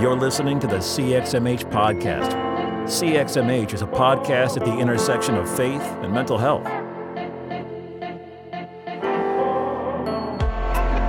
You're 0.00 0.16
listening 0.16 0.58
to 0.60 0.66
the 0.66 0.78
CXMH 0.78 1.70
podcast. 1.70 2.32
CXMH 2.84 3.74
is 3.74 3.82
a 3.82 3.86
podcast 3.86 4.56
at 4.56 4.64
the 4.64 4.78
intersection 4.78 5.34
of 5.34 5.46
faith 5.54 5.82
and 5.82 6.10
mental 6.10 6.38
health. 6.38 6.64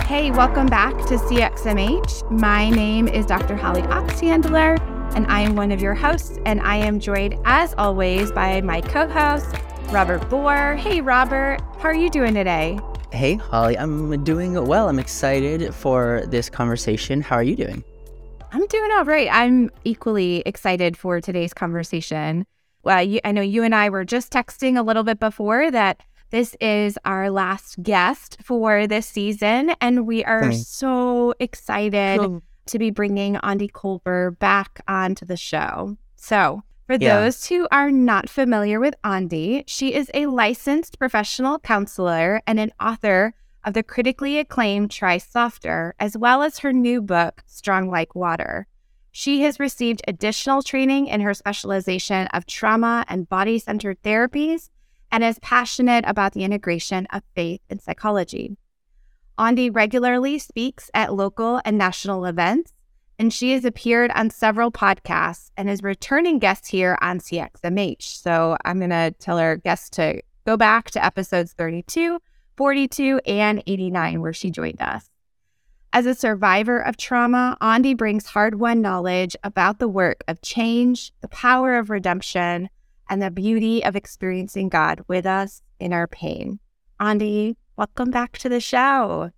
Hey, 0.06 0.32
welcome 0.32 0.68
back 0.68 0.92
to 1.06 1.16
CXMH. 1.16 2.30
My 2.32 2.70
name 2.70 3.08
is 3.08 3.26
Dr. 3.26 3.56
Holly 3.56 3.84
Oxhandler, 3.84 4.78
and 5.16 5.26
I 5.28 5.40
am 5.40 5.56
one 5.56 5.72
of 5.72 5.82
your 5.82 5.94
hosts. 5.94 6.38
And 6.46 6.60
I 6.60 6.76
am 6.76 7.00
joined, 7.00 7.40
as 7.46 7.74
always, 7.78 8.34
by 8.34 8.60
my 8.60 8.82
co 8.82 9.08
host, 9.08 9.56
Robert 9.94 10.26
Vore. 10.26 10.76
Hey, 10.76 11.00
Robert, 11.00 11.62
how 11.78 11.86
are 11.86 11.96
you 11.96 12.10
doing 12.10 12.34
today? 12.34 12.78
Hey, 13.14 13.36
Holly, 13.36 13.78
I'm 13.78 14.22
doing 14.26 14.66
well. 14.66 14.90
I'm 14.90 15.00
excited 15.00 15.74
for 15.74 16.24
this 16.28 16.50
conversation. 16.50 17.22
How 17.22 17.38
are 17.38 17.44
you 17.44 17.56
doing? 17.56 17.86
Doing 18.72 18.92
all 18.94 19.04
right. 19.04 19.28
I'm 19.30 19.70
equally 19.84 20.44
excited 20.46 20.96
for 20.96 21.20
today's 21.20 21.54
conversation. 21.54 22.46
Well, 22.84 23.04
you, 23.04 23.20
I 23.26 23.34
know 23.34 23.42
you 23.42 23.64
and 23.64 23.76
I 23.76 23.90
were 23.90 24.06
just 24.06 24.32
texting 24.32 24.80
a 24.80 24.82
little 24.82 25.04
bit 25.04 25.20
before 25.20 25.70
that 25.72 26.00
this 26.30 26.56
is 26.62 26.98
our 27.04 27.30
last 27.30 27.84
guest 27.84 28.38
for 28.42 28.88
this 28.88 29.06
season, 29.08 29.72
and 29.82 30.08
we 30.08 30.24
are 30.24 30.52
Thanks. 30.52 30.68
so 30.68 31.34
excited 31.42 32.22
cool. 32.22 32.42
to 32.68 32.80
be 32.80 32.92
bringing 32.92 33.36
Aundi 33.36 33.70
Kolber 33.70 34.40
back 34.40 34.80
onto 34.88 35.26
the 35.26 35.36
show. 35.36 35.98
So, 36.16 36.64
for 36.88 36.94
yeah. 36.94 37.20
those 37.20 37.46
who 37.48 37.68
are 37.74 37.92
not 37.92 38.30
familiar 38.30 38.80
with 38.80 38.96
Aundi, 39.04 39.66
she 39.68 39.94
is 39.94 40.10
a 40.14 40.28
licensed 40.28 40.98
professional 40.98 41.60
counselor 41.60 42.42
and 42.48 42.58
an 42.58 42.72
author 42.80 43.34
of 43.64 43.74
the 43.74 43.84
critically 43.84 44.38
acclaimed 44.40 44.92
Try 44.92 45.18
Softer, 45.18 45.94
as 46.00 46.18
well 46.18 46.42
as 46.42 46.60
her 46.60 46.74
new 46.74 47.02
book, 47.02 47.44
Strong 47.46 47.90
Like 47.90 48.16
Water. 48.16 48.68
She 49.12 49.42
has 49.42 49.60
received 49.60 50.02
additional 50.08 50.62
training 50.62 51.08
in 51.08 51.22
her 51.22 51.34
specialization 51.34 52.28
of 52.28 52.46
trauma 52.46 53.06
and 53.08 53.28
body 53.28 53.60
centered 53.60 54.02
therapies 54.02 54.70
and 55.12 55.24
is 55.24 55.40
passionate 55.40 56.06
about 56.08 56.34
the 56.34 56.44
integration 56.44 57.06
of 57.08 57.24
faith 57.36 57.62
and 57.70 57.82
psychology. 57.82 58.56
Aundi 59.38 59.70
regularly 59.74 60.40
speaks 60.40 60.90
at 60.94 61.14
local 61.14 61.62
and 61.66 61.78
national 61.78 62.26
events 62.26 62.74
and 63.22 63.32
she 63.32 63.52
has 63.52 63.66
appeared 63.66 64.10
on 64.16 64.32
several 64.32 64.72
podcasts 64.72 65.52
and 65.56 65.70
is 65.70 65.84
returning 65.84 66.40
guest 66.40 66.68
here 66.68 66.98
on 67.02 67.20
CXMH. 67.20 68.02
So 68.02 68.58
I'm 68.66 68.80
going 68.80 68.90
to 68.90 69.14
tell 69.20 69.38
our 69.38 69.58
guests 69.58 69.92
to 69.92 70.24
go 70.48 70.58
back 70.58 70.90
to 70.92 71.06
episodes 71.06 71.54
32, 71.54 72.20
42, 72.58 73.22
and 73.26 73.64
89, 73.66 74.22
where 74.22 74.34
she 74.34 74.52
joined 74.52 74.82
us. 74.82 75.10
As 75.94 76.06
a 76.06 76.16
survivor 76.16 76.80
of 76.80 76.96
trauma, 76.96 77.58
Aundi 77.62 77.98
brings 77.98 78.28
hard 78.28 78.60
won 78.60 78.82
knowledge 78.82 79.36
about 79.44 79.80
the 79.80 79.90
work 79.90 80.24
of 80.28 80.42
change, 80.42 81.12
the 81.20 81.28
power 81.28 81.78
of 81.78 81.90
redemption, 81.90 82.70
and 83.10 83.22
the 83.22 83.30
beauty 83.30 83.84
of 83.84 83.98
experiencing 83.98 84.70
God 84.70 85.02
with 85.10 85.26
us 85.26 85.62
in 85.80 85.92
our 85.92 86.08
pain. 86.08 86.60
Aundi, 87.02 87.58
welcome 87.76 88.10
back 88.10 88.38
to 88.38 88.48
the 88.48 88.62
show. 88.62 89.32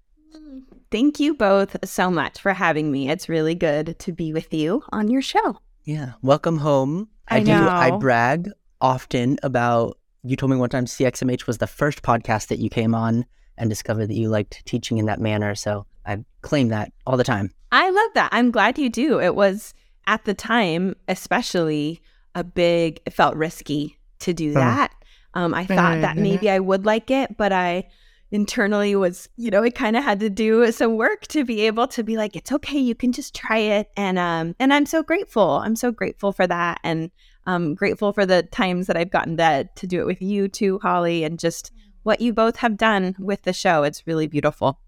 Thank 0.91 1.19
you 1.19 1.33
both 1.33 1.75
so 1.83 2.11
much 2.11 2.39
for 2.39 2.53
having 2.53 2.91
me. 2.91 3.09
It's 3.09 3.27
really 3.27 3.55
good 3.55 3.97
to 3.97 4.11
be 4.11 4.31
with 4.31 4.53
you 4.53 4.83
on 4.91 5.09
your 5.09 5.23
show. 5.23 5.57
Yeah. 5.85 6.13
Welcome 6.21 6.59
home. 6.59 7.09
I, 7.27 7.37
I 7.37 7.43
do 7.43 7.51
I 7.51 7.97
brag 7.97 8.51
often 8.79 9.39
about 9.41 9.97
you 10.23 10.35
told 10.35 10.51
me 10.51 10.57
one 10.57 10.69
time 10.69 10.85
CXMH 10.85 11.47
was 11.47 11.57
the 11.57 11.67
first 11.67 12.01
podcast 12.01 12.47
that 12.47 12.59
you 12.59 12.69
came 12.69 12.95
on 12.95 13.25
and 13.57 13.69
discovered 13.69 14.07
that 14.07 14.15
you 14.15 14.29
liked 14.29 14.65
teaching 14.65 14.97
in 14.97 15.05
that 15.05 15.19
manner. 15.19 15.53
So 15.55 15.85
I 16.05 16.23
claim 16.41 16.69
that 16.69 16.91
all 17.05 17.17
the 17.17 17.23
time. 17.23 17.51
I 17.71 17.89
love 17.89 18.11
that. 18.15 18.29
I'm 18.31 18.51
glad 18.51 18.77
you 18.77 18.89
do. 18.89 19.19
It 19.19 19.35
was 19.35 19.73
at 20.07 20.25
the 20.25 20.33
time, 20.33 20.95
especially 21.07 22.01
a 22.35 22.43
big, 22.43 23.01
it 23.05 23.13
felt 23.13 23.35
risky 23.35 23.97
to 24.19 24.33
do 24.33 24.53
that. 24.53 24.93
Um, 25.33 25.53
I 25.53 25.65
thought 25.65 26.01
that 26.01 26.17
maybe 26.17 26.49
I 26.49 26.59
would 26.59 26.85
like 26.85 27.09
it, 27.09 27.37
but 27.37 27.51
I 27.51 27.87
internally 28.31 28.95
was, 28.95 29.29
you 29.35 29.51
know, 29.51 29.63
it 29.63 29.75
kind 29.75 29.95
of 29.95 30.03
had 30.03 30.19
to 30.19 30.29
do 30.29 30.71
some 30.71 30.95
work 30.95 31.27
to 31.27 31.43
be 31.43 31.61
able 31.61 31.87
to 31.87 32.03
be 32.03 32.17
like, 32.17 32.35
it's 32.35 32.51
okay, 32.51 32.77
you 32.77 32.95
can 32.95 33.11
just 33.11 33.35
try 33.35 33.57
it. 33.57 33.91
And 33.97 34.19
um, 34.19 34.55
and 34.59 34.73
I'm 34.73 34.85
so 34.85 35.03
grateful. 35.03 35.57
I'm 35.57 35.75
so 35.75 35.91
grateful 35.91 36.31
for 36.31 36.45
that. 36.47 36.79
And 36.83 37.11
I'm 37.45 37.75
grateful 37.75 38.13
for 38.13 38.25
the 38.25 38.43
times 38.43 38.87
that 38.87 38.97
I've 38.97 39.11
gotten 39.11 39.37
to 39.37 39.69
to 39.75 39.87
do 39.87 39.99
it 39.99 40.05
with 40.05 40.21
you 40.21 40.47
too, 40.47 40.79
Holly, 40.81 41.23
and 41.23 41.39
just 41.39 41.71
what 42.03 42.21
you 42.21 42.33
both 42.33 42.57
have 42.57 42.77
done 42.77 43.15
with 43.19 43.43
the 43.43 43.53
show. 43.53 43.83
It's 43.83 44.07
really 44.07 44.27
beautiful. 44.27 44.79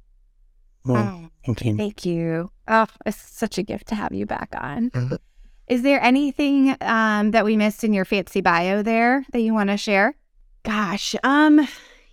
Oh, 0.88 1.30
thank 1.46 1.66
you. 1.66 1.76
Thank 1.76 2.06
you. 2.06 2.52
Oh, 2.68 2.88
it's 3.06 3.18
such 3.18 3.58
a 3.58 3.64
gift 3.64 3.88
to 3.88 3.96
have 3.96 4.14
you 4.14 4.26
back 4.26 4.54
on. 4.60 4.92
Mm-hmm. 4.92 5.16
Is 5.68 5.82
there 5.82 6.02
anything 6.02 6.76
um, 6.82 7.32
that 7.32 7.44
we 7.44 7.58
missed 7.58 7.84
in 7.84 7.92
your 7.92 8.06
fancy 8.06 8.42
bio 8.42 8.84
there 8.84 9.26
that 9.32 9.40
you 9.40 9.54
want 9.54 9.72
to 9.72 9.78
share? 9.78 10.16
Gosh, 10.64 11.16
um, 11.24 11.68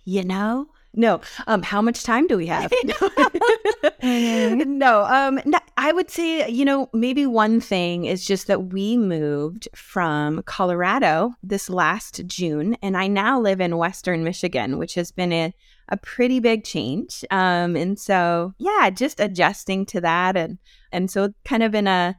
you 0.05 0.23
know, 0.23 0.67
no. 0.95 1.21
Um, 1.47 1.63
how 1.63 1.81
much 1.81 2.03
time 2.03 2.27
do 2.27 2.37
we 2.37 2.47
have? 2.47 2.71
no. 4.03 5.05
Um, 5.05 5.39
no, 5.45 5.59
I 5.77 5.91
would 5.91 6.09
say, 6.11 6.47
you 6.49 6.65
know, 6.65 6.89
maybe 6.93 7.25
one 7.25 7.59
thing 7.59 8.05
is 8.05 8.25
just 8.25 8.47
that 8.47 8.73
we 8.73 8.97
moved 8.97 9.67
from 9.75 10.43
Colorado 10.43 11.33
this 11.41 11.69
last 11.69 12.25
June, 12.27 12.77
and 12.81 12.95
I 12.95 13.07
now 13.07 13.39
live 13.39 13.59
in 13.59 13.77
Western 13.77 14.23
Michigan, 14.23 14.77
which 14.77 14.93
has 14.95 15.11
been 15.11 15.33
a, 15.33 15.53
a 15.89 15.97
pretty 15.97 16.39
big 16.39 16.63
change. 16.63 17.25
Um, 17.31 17.75
and 17.75 17.99
so 17.99 18.53
yeah, 18.59 18.89
just 18.91 19.19
adjusting 19.19 19.85
to 19.87 20.01
that, 20.01 20.37
and 20.37 20.59
and 20.91 21.09
so 21.09 21.33
kind 21.43 21.63
of 21.63 21.73
in 21.73 21.87
a 21.87 22.15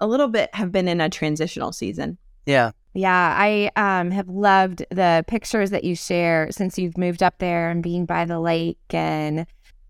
a 0.00 0.06
little 0.06 0.28
bit 0.28 0.54
have 0.54 0.70
been 0.70 0.88
in 0.88 1.00
a 1.00 1.08
transitional 1.08 1.72
season. 1.72 2.18
Yeah. 2.46 2.72
Yeah, 2.94 3.34
I 3.38 3.70
um, 3.76 4.10
have 4.10 4.28
loved 4.28 4.84
the 4.90 5.24
pictures 5.26 5.70
that 5.70 5.84
you 5.84 5.94
share 5.94 6.48
since 6.50 6.78
you've 6.78 6.98
moved 6.98 7.22
up 7.22 7.38
there 7.38 7.70
and 7.70 7.82
being 7.82 8.06
by 8.06 8.24
the 8.24 8.40
lake, 8.40 8.78
and 8.90 9.46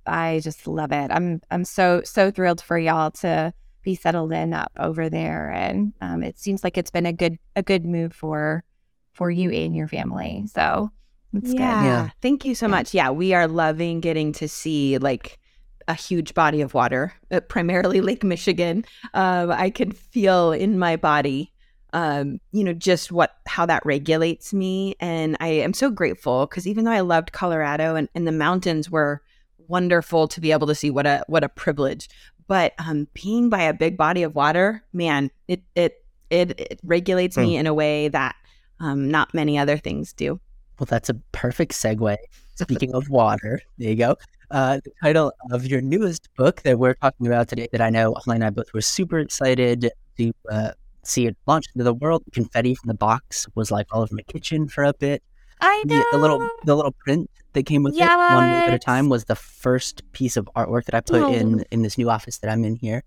I 0.06 0.41
just 0.42 0.66
love 0.66 0.92
it. 0.92 1.10
I'm 1.10 1.41
I'm 1.50 1.64
so 1.64 2.03
so 2.04 2.31
thrilled 2.31 2.60
for 2.60 2.78
y'all 2.78 3.10
to 3.12 3.53
be 3.82 3.94
settled 3.94 4.32
in 4.32 4.53
up 4.53 4.72
over 4.78 5.09
there, 5.09 5.50
and 5.50 5.92
um, 6.00 6.22
it 6.22 6.38
seems 6.38 6.64
like 6.64 6.76
it's 6.76 6.91
been 6.91 7.06
a 7.06 7.12
good 7.12 7.38
a 7.56 7.62
good 7.62 7.86
move 7.86 8.12
for 8.12 8.64
for 9.12 9.30
you 9.30 9.50
and 9.50 9.75
your 9.75 9.88
family. 9.88 10.44
So 10.53 10.91
it's 11.32 11.53
yeah. 11.53 11.80
good. 11.80 11.86
Yeah, 11.86 12.10
thank 12.20 12.44
you 12.44 12.54
so 12.54 12.66
yeah. 12.66 12.70
much. 12.70 12.94
Yeah, 12.94 13.10
we 13.10 13.32
are 13.32 13.47
loving 13.47 14.00
getting 14.00 14.32
to 14.34 14.48
see 14.48 14.98
like 14.98 15.38
a 15.86 15.94
huge 15.94 16.34
body 16.34 16.60
of 16.60 16.75
water, 16.75 17.15
uh, 17.30 17.41
primarily 17.41 18.00
Lake 18.00 18.25
Michigan. 18.25 18.84
Um, 19.15 19.50
I 19.50 19.70
can 19.70 19.92
feel 19.92 20.53
in 20.53 20.78
my 20.78 20.97
body 20.97 21.53
um, 21.93 22.41
you 22.53 22.65
know, 22.65 22.72
just 22.72 23.10
what 23.12 23.37
how 23.47 23.66
that 23.66 23.84
regulates 23.84 24.53
me. 24.53 24.94
And 25.00 25.37
I 25.41 25.49
am 25.49 25.72
so 25.72 25.91
grateful 25.91 26.47
because 26.47 26.66
even 26.66 26.84
though 26.84 26.93
I 26.93 27.00
loved 27.00 27.32
Colorado 27.32 27.94
and, 27.94 28.09
and 28.15 28.26
the 28.26 28.32
mountains 28.32 28.91
were 28.91 29.22
wonderful 29.69 30.28
to 30.28 30.41
be 30.41 30.53
able 30.53 30.66
to 30.66 30.75
see, 30.75 30.91
what 30.91 31.06
a 31.06 31.25
what 31.28 31.44
a 31.44 31.48
privilege. 31.48 32.09
But 32.47 32.72
um, 32.78 33.09
being 33.15 33.48
by 33.48 33.62
a 33.62 33.75
big 33.75 33.97
body 33.97 34.22
of 34.22 34.34
water, 34.34 34.82
man, 34.93 35.31
it 35.47 35.62
it 35.75 36.04
it, 36.31 36.59
it 36.60 36.81
regulates 36.82 37.37
mm. 37.37 37.43
me 37.43 37.56
in 37.56 37.66
a 37.66 37.75
way 37.75 38.09
that 38.09 38.37
um, 38.81 39.10
not 39.10 39.32
many 39.34 39.59
other 39.59 39.77
things 39.77 40.12
do. 40.12 40.41
Well, 40.78 40.87
that's 40.87 41.09
a 41.09 41.15
perfect 41.32 41.72
segue. 41.72 42.16
Speaking 42.54 42.94
of 42.94 43.09
water, 43.09 43.60
there 43.78 43.91
you 43.91 43.97
go. 43.97 44.16
Uh, 44.50 44.81
the 44.84 44.91
title 45.03 45.32
of 45.53 45.66
your 45.66 45.81
newest 45.81 46.28
book 46.37 46.62
that 46.62 46.78
we're 46.78 46.94
talking 46.94 47.27
about 47.27 47.48
today, 47.48 47.69
that 47.71 47.81
I 47.81 47.91
know 47.91 48.15
Holly 48.15 48.37
and 48.37 48.44
I 48.44 48.50
both 48.50 48.72
were 48.72 48.81
super 48.81 49.19
excited 49.19 49.91
to 50.16 50.32
uh, 50.50 50.72
see 51.08 51.26
it 51.26 51.36
launched 51.46 51.71
into 51.74 51.84
the 51.84 51.94
world. 51.94 52.22
Confetti 52.33 52.74
from 52.74 52.88
the 52.88 52.94
box 52.94 53.47
was 53.54 53.71
like 53.71 53.86
all 53.92 54.03
over 54.03 54.15
my 54.15 54.22
kitchen 54.22 54.68
for 54.68 54.84
a 54.84 54.92
bit. 54.94 55.22
I 55.60 55.83
know. 55.86 55.97
The, 55.97 56.06
the 56.12 56.18
little 56.18 56.48
the 56.65 56.77
little 56.77 56.92
print 56.92 57.30
that 57.53 57.65
came 57.65 57.83
with 57.83 57.94
yes. 57.94 58.10
it, 58.10 58.34
one 58.34 58.44
at 58.44 58.74
a 58.74 58.78
time, 58.78 59.09
was 59.09 59.24
the 59.24 59.34
first 59.34 60.03
piece 60.12 60.36
of 60.36 60.48
artwork 60.54 60.84
that 60.84 60.94
I 60.94 61.00
put 61.00 61.22
oh. 61.22 61.33
in 61.33 61.65
in 61.71 61.83
this 61.83 61.98
new 61.98 62.10
office 62.10 62.38
that 62.38 62.50
I'm 62.50 62.65
in 62.65 62.77
here. 62.77 63.03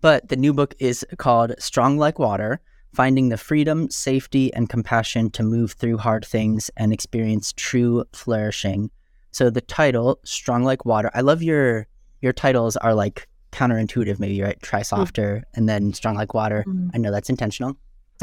But 0.00 0.28
the 0.28 0.36
new 0.36 0.52
book 0.52 0.74
is 0.78 1.06
called 1.18 1.54
Strong 1.58 1.98
Like 1.98 2.18
Water: 2.18 2.60
Finding 2.92 3.28
the 3.28 3.36
Freedom, 3.36 3.88
Safety, 3.90 4.52
and 4.54 4.68
Compassion 4.68 5.30
to 5.30 5.42
Move 5.42 5.72
Through 5.72 5.98
Hard 5.98 6.24
Things 6.24 6.70
and 6.76 6.92
Experience 6.92 7.52
True 7.52 8.04
Flourishing. 8.12 8.90
So 9.30 9.50
the 9.50 9.60
title, 9.60 10.18
Strong 10.24 10.64
Like 10.64 10.84
Water. 10.84 11.10
I 11.14 11.20
love 11.20 11.42
your 11.42 11.86
your 12.20 12.32
titles 12.32 12.76
are 12.78 12.94
like 12.94 13.28
counterintuitive 13.54 14.18
maybe 14.18 14.42
right? 14.42 14.60
Try 14.60 14.80
mm. 14.80 14.86
softer 14.86 15.44
and 15.54 15.68
then 15.68 15.92
strong 15.92 16.16
like 16.16 16.34
water. 16.34 16.64
Mm. 16.66 16.90
i 16.92 16.98
know 16.98 17.10
that's 17.10 17.30
intentional. 17.30 17.76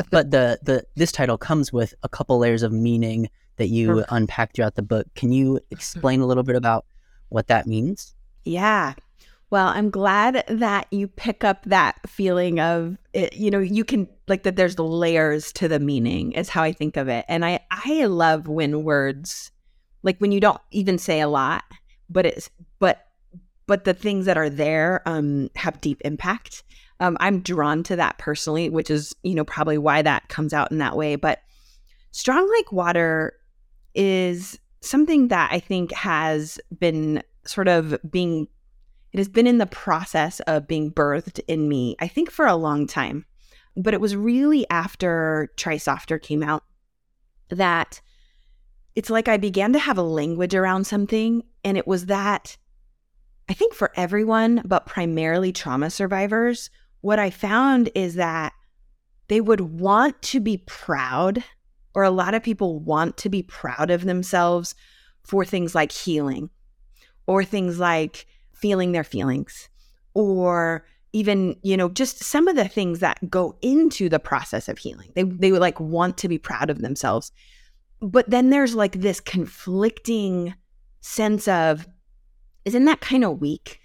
But 0.10 0.32
the 0.32 0.60
the 0.64 0.84
this 0.96 1.12
title 1.12 1.38
comes 1.38 1.72
with 1.72 1.94
a 2.04 2.10
couple 2.10 2.38
layers 2.40 2.64
of 2.64 2.72
meaning 2.72 3.30
that 3.58 3.68
you 3.68 4.04
unpack 4.10 4.54
throughout 4.54 4.76
the 4.76 4.82
book. 4.82 5.08
Can 5.16 5.32
you 5.32 5.60
explain 5.70 6.22
a 6.22 6.26
little 6.26 6.44
bit 6.44 6.56
about 6.56 6.86
what 7.30 7.48
that 7.48 7.68
means? 7.68 8.16
Yeah. 8.44 8.94
Well 9.50 9.68
i'm 9.68 9.90
glad 9.90 10.46
that 10.48 10.88
you 10.92 11.08
pick 11.08 11.44
up 11.44 11.64
that 11.66 11.98
feeling 12.08 12.60
of 12.60 12.98
it, 13.14 13.34
you 13.34 13.52
know 13.52 13.60
you 13.60 13.84
can 13.84 14.08
like 14.30 14.44
that 14.44 14.56
there's 14.56 14.80
layers 14.80 15.52
to 15.54 15.68
the 15.68 15.80
meaning 15.80 16.32
is 16.32 16.48
how 16.48 16.64
i 16.64 16.72
think 16.72 16.96
of 16.96 17.10
it. 17.10 17.26
And 17.28 17.44
i 17.44 17.60
i 17.70 18.06
love 18.06 18.48
when 18.48 18.84
words 18.86 19.52
like 20.04 20.18
when 20.20 20.32
you 20.32 20.40
don't 20.40 20.62
even 20.72 20.98
say 20.98 21.20
a 21.20 21.28
lot 21.28 21.66
but 22.10 22.26
it's 22.26 22.50
but 23.72 23.86
the 23.86 23.94
things 23.94 24.26
that 24.26 24.38
are 24.38 24.50
there 24.50 25.02
um, 25.06 25.50
have 25.56 25.80
deep 25.80 26.02
impact. 26.04 26.62
Um, 27.00 27.16
I'm 27.22 27.40
drawn 27.40 27.84
to 27.84 27.96
that 27.96 28.18
personally, 28.18 28.70
which 28.70 28.92
is, 28.92 29.16
you 29.24 29.34
know, 29.34 29.46
probably 29.46 29.78
why 29.78 30.02
that 30.02 30.28
comes 30.28 30.52
out 30.52 30.74
in 30.74 30.80
that 30.80 30.98
way. 30.98 31.16
But 31.16 31.40
strong 32.12 32.52
like 32.58 32.74
water 32.74 33.32
is 33.96 34.60
something 34.82 35.30
that 35.30 35.54
I 35.54 35.62
think 35.62 35.94
has 35.94 36.60
been 36.82 37.24
sort 37.46 37.70
of 37.70 37.98
being, 38.12 38.50
it 39.14 39.20
has 39.20 39.30
been 39.30 39.48
in 39.48 39.58
the 39.58 39.66
process 39.68 40.42
of 40.42 40.68
being 40.68 40.92
birthed 40.92 41.40
in 41.48 41.70
me, 41.70 41.96
I 42.02 42.10
think 42.10 42.30
for 42.30 42.46
a 42.46 42.58
long 42.58 42.88
time. 42.88 43.26
But 43.78 43.94
it 43.94 44.02
was 44.02 44.18
really 44.18 44.70
after 44.70 45.50
Try 45.56 45.78
Softer 45.78 46.20
came 46.20 46.44
out 46.44 46.66
that 47.48 48.02
it's 48.96 49.10
like 49.10 49.30
I 49.30 49.38
began 49.38 49.72
to 49.72 49.80
have 49.80 49.98
a 49.98 50.04
language 50.04 50.56
around 50.56 50.88
something. 50.88 51.44
And 51.64 51.78
it 51.78 51.88
was 51.88 52.08
that 52.08 52.58
I 53.52 53.54
think 53.54 53.74
for 53.74 53.92
everyone, 53.98 54.62
but 54.64 54.86
primarily 54.86 55.52
trauma 55.52 55.90
survivors, 55.90 56.70
what 57.02 57.20
I 57.20 57.30
found 57.30 57.90
is 57.94 58.16
that 58.16 58.54
they 59.28 59.42
would 59.42 59.60
want 59.60 60.22
to 60.22 60.40
be 60.40 60.64
proud, 60.66 61.44
or 61.94 62.04
a 62.04 62.12
lot 62.12 62.34
of 62.34 62.44
people 62.44 62.80
want 62.80 63.18
to 63.18 63.28
be 63.28 63.44
proud 63.44 63.92
of 63.92 64.06
themselves 64.06 64.74
for 65.26 65.44
things 65.44 65.76
like 65.76 65.92
healing, 65.92 66.50
or 67.28 67.44
things 67.44 67.78
like 67.78 68.26
feeling 68.54 68.94
their 68.94 69.04
feelings, 69.04 69.68
or 70.14 70.86
even 71.12 71.58
you 71.62 71.76
know 71.76 71.90
just 71.90 72.24
some 72.24 72.48
of 72.48 72.56
the 72.56 72.70
things 72.70 73.00
that 73.00 73.30
go 73.30 73.58
into 73.62 74.08
the 74.08 74.18
process 74.18 74.70
of 74.70 74.78
healing. 74.78 75.12
They 75.14 75.24
they 75.24 75.52
would 75.52 75.60
like 75.60 75.78
want 75.78 76.18
to 76.20 76.30
be 76.30 76.38
proud 76.38 76.70
of 76.70 76.82
themselves. 76.82 77.34
But 78.00 78.30
then 78.30 78.50
there's 78.50 78.76
like 78.76 79.02
this 79.02 79.20
conflicting 79.20 80.54
sense 81.02 81.50
of 81.50 81.86
isn't 82.66 82.86
that 82.86 83.02
kind 83.02 83.24
of 83.24 83.40
weak 83.40 83.80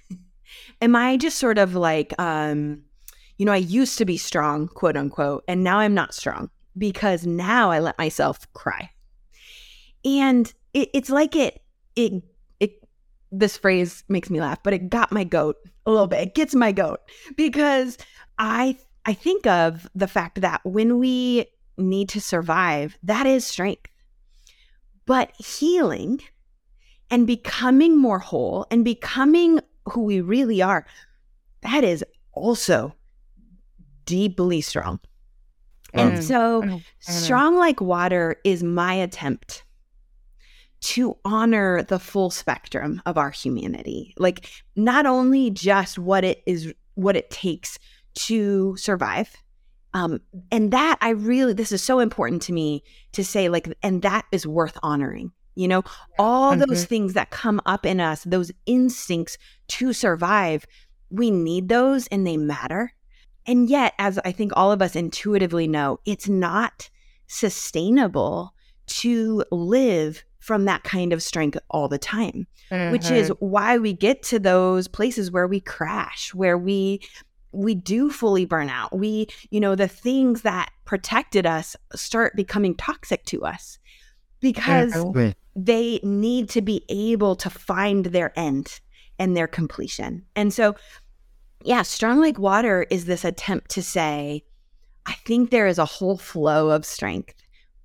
am 0.81 0.94
i 0.96 1.17
just 1.17 1.38
sort 1.38 1.58
of 1.58 1.75
like 1.75 2.12
um 2.19 2.82
you 3.37 3.46
know 3.46 3.52
i 3.52 3.56
used 3.56 3.99
to 3.99 4.05
be 4.05 4.17
strong 4.17 4.69
quote 4.69 4.96
unquote 4.96 5.44
and 5.49 5.62
now 5.64 5.78
i'm 5.78 5.94
not 5.94 6.14
strong 6.14 6.50
because 6.78 7.26
now 7.26 7.70
i 7.70 7.78
let 7.78 7.99
myself 7.99 8.50
cry 8.52 8.90
and 10.05 10.52
it, 10.73 10.90
it's 10.94 11.11
like 11.11 11.34
it 11.34 11.61
it 11.96 12.23
it, 12.61 12.82
this 13.32 13.56
phrase 13.56 14.05
makes 14.08 14.31
me 14.31 14.40
laugh, 14.40 14.62
but 14.62 14.73
it 14.73 14.88
got 14.88 15.11
my 15.11 15.25
goat 15.25 15.56
a 15.84 15.90
little 15.90 16.06
bit. 16.06 16.20
It 16.20 16.34
gets 16.34 16.55
my 16.55 16.73
goat 16.73 17.00
because 17.37 17.99
I 18.38 18.78
I 19.05 19.14
think 19.14 19.46
of 19.46 19.88
the 19.94 20.06
fact 20.06 20.40
that 20.40 20.61
when 20.64 20.99
we 20.99 21.46
need 21.76 22.08
to 22.11 22.20
survive, 22.20 22.96
that 23.02 23.26
is 23.26 23.46
strength. 23.46 23.90
But 25.06 25.32
healing 25.37 26.20
and 27.11 27.26
becoming 27.26 27.97
more 27.97 28.19
whole 28.19 28.67
and 28.70 28.85
becoming 28.85 29.61
who 29.87 30.03
we 30.03 30.20
really 30.20 30.62
are, 30.62 30.87
that 31.62 31.85
is 31.85 32.05
also 32.32 32.94
deeply 34.05 34.61
strong. 34.61 35.00
And 35.93 36.19
mm. 36.19 36.23
so, 36.23 36.81
strong 37.00 37.56
like 37.56 37.81
water 37.81 38.37
is 38.44 38.62
my 38.62 38.94
attempt 38.94 39.64
to 40.81 41.17
honor 41.25 41.82
the 41.82 41.99
full 41.99 42.31
spectrum 42.31 43.00
of 43.06 43.17
our 43.17 43.31
humanity. 43.31 44.14
Like 44.19 44.50
not 44.76 45.06
only 45.06 45.50
just 45.50 45.99
what 45.99 46.25
it 46.25 46.43
is 46.47 46.73
what 46.94 47.17
it 47.17 47.31
takes 47.31 47.79
to 48.14 48.76
survive. 48.76 49.35
Um, 49.94 50.20
and 50.52 50.73
that 50.73 50.99
I 51.00 51.11
really 51.11 51.55
this 51.55 51.73
is 51.73 51.82
so 51.82 52.00
important 52.00 52.43
to 52.43 52.52
me 52.52 52.82
to 53.12 53.25
say 53.25 53.49
like 53.49 53.73
and 53.82 54.02
that 54.02 54.26
is 54.31 54.47
worth 54.47 54.76
honoring. 54.82 55.32
You 55.56 55.69
know, 55.69 55.82
all 56.19 56.53
mm-hmm. 56.53 56.69
those 56.69 56.85
things 56.85 57.14
that 57.14 57.31
come 57.31 57.61
up 57.67 57.85
in 57.85 57.99
us, 57.99 58.23
those 58.25 58.53
instincts 58.67 59.38
to 59.69 59.93
survive, 59.93 60.67
we 61.11 61.31
need 61.31 61.69
those 61.69 62.06
and 62.08 62.26
they 62.26 62.37
matter. 62.37 62.93
And 63.47 63.69
yet, 63.69 63.94
as 63.99 64.19
I 64.25 64.32
think 64.32 64.53
all 64.55 64.70
of 64.70 64.82
us 64.82 64.94
intuitively 64.94 65.67
know, 65.67 65.99
it's 66.05 66.29
not 66.29 66.91
sustainable 67.26 68.55
to 68.87 69.44
live 69.50 70.25
from 70.38 70.64
that 70.64 70.85
kind 70.85 71.12
of 71.12 71.23
strength 71.23 71.59
all 71.70 71.88
the 71.88 71.99
time, 71.99 72.47
mm-hmm. 72.70 72.93
which 72.93 73.11
is 73.11 73.31
mm-hmm. 73.31 73.47
why 73.47 73.79
we 73.79 73.93
get 73.93 74.23
to 74.25 74.38
those 74.38 74.87
places 74.87 75.31
where 75.31 75.49
we 75.49 75.61
crash, 75.61 76.32
where 76.35 76.56
we 76.56 77.00
we 77.52 77.75
do 77.75 78.11
fully 78.11 78.44
burn 78.44 78.69
out. 78.69 78.97
We, 78.97 79.29
you 79.50 79.61
know, 79.61 79.75
the 79.75 79.88
things 79.88 80.43
that 80.43 80.70
protected 80.85 81.47
us 81.47 81.75
start 81.94 82.37
becoming 82.37 82.75
toxic 82.75 83.25
to 83.26 83.44
us 83.44 83.79
because 84.41 84.93
mm-hmm. 84.93 85.31
They 85.56 85.99
need 86.03 86.49
to 86.50 86.62
be 86.62 86.85
able 86.88 87.35
to 87.37 87.50
find 87.50 88.06
their 88.06 88.38
end 88.38 88.81
and 89.19 89.37
their 89.37 89.49
completion. 89.49 90.23
And 90.37 90.53
so, 90.53 90.76
yeah, 91.64 91.82
strong 91.82 92.20
like 92.20 92.38
water 92.38 92.87
is 92.91 93.06
this 93.06 93.25
attempt 93.25 93.70
to 93.70 93.82
say, 93.82 94.44
I 95.06 95.14
think 95.25 95.50
there 95.50 95.67
is 95.67 95.79
a 95.79 95.85
whole 95.85 96.19
flow 96.19 96.70
of 96.70 96.85
strength 96.85 97.35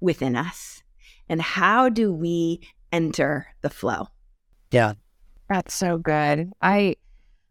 within 0.02 0.36
us 0.36 0.84
and 1.30 1.42
how 1.42 1.88
do 1.88 2.12
we 2.12 2.60
enter 2.92 3.48
the 3.62 3.70
flow? 3.70 4.08
Yeah. 4.72 4.94
That's 5.50 5.74
so 5.74 5.98
good. 5.98 6.52
I 6.62 6.98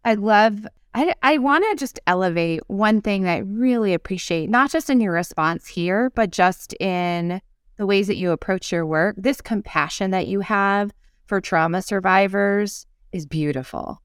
I 0.05 0.15
love 0.15 0.67
I 0.95 1.15
I 1.23 1.39
want 1.39 1.65
to 1.71 1.77
just 1.77 1.99
elevate 2.07 2.61
one 2.67 3.01
thing 3.01 3.23
that 3.23 3.35
I 3.35 3.39
really 3.39 3.95
appreciate, 3.95 4.51
not 4.51 4.71
just 4.71 4.91
in 4.91 5.01
your 5.01 5.13
response 5.13 5.67
here, 5.67 6.11
but 6.15 6.31
just 6.31 6.75
in 6.75 7.41
the 7.81 7.87
ways 7.87 8.09
that 8.09 8.19
you 8.19 8.31
approach 8.31 8.71
your 8.71 8.85
work. 8.85 9.17
This 9.17 9.41
compassion 9.41 10.11
that 10.11 10.27
you 10.27 10.41
have 10.41 10.93
for 11.25 11.41
trauma 11.41 11.81
survivors 11.81 12.87
is 13.11 13.25
beautiful. 13.25 14.03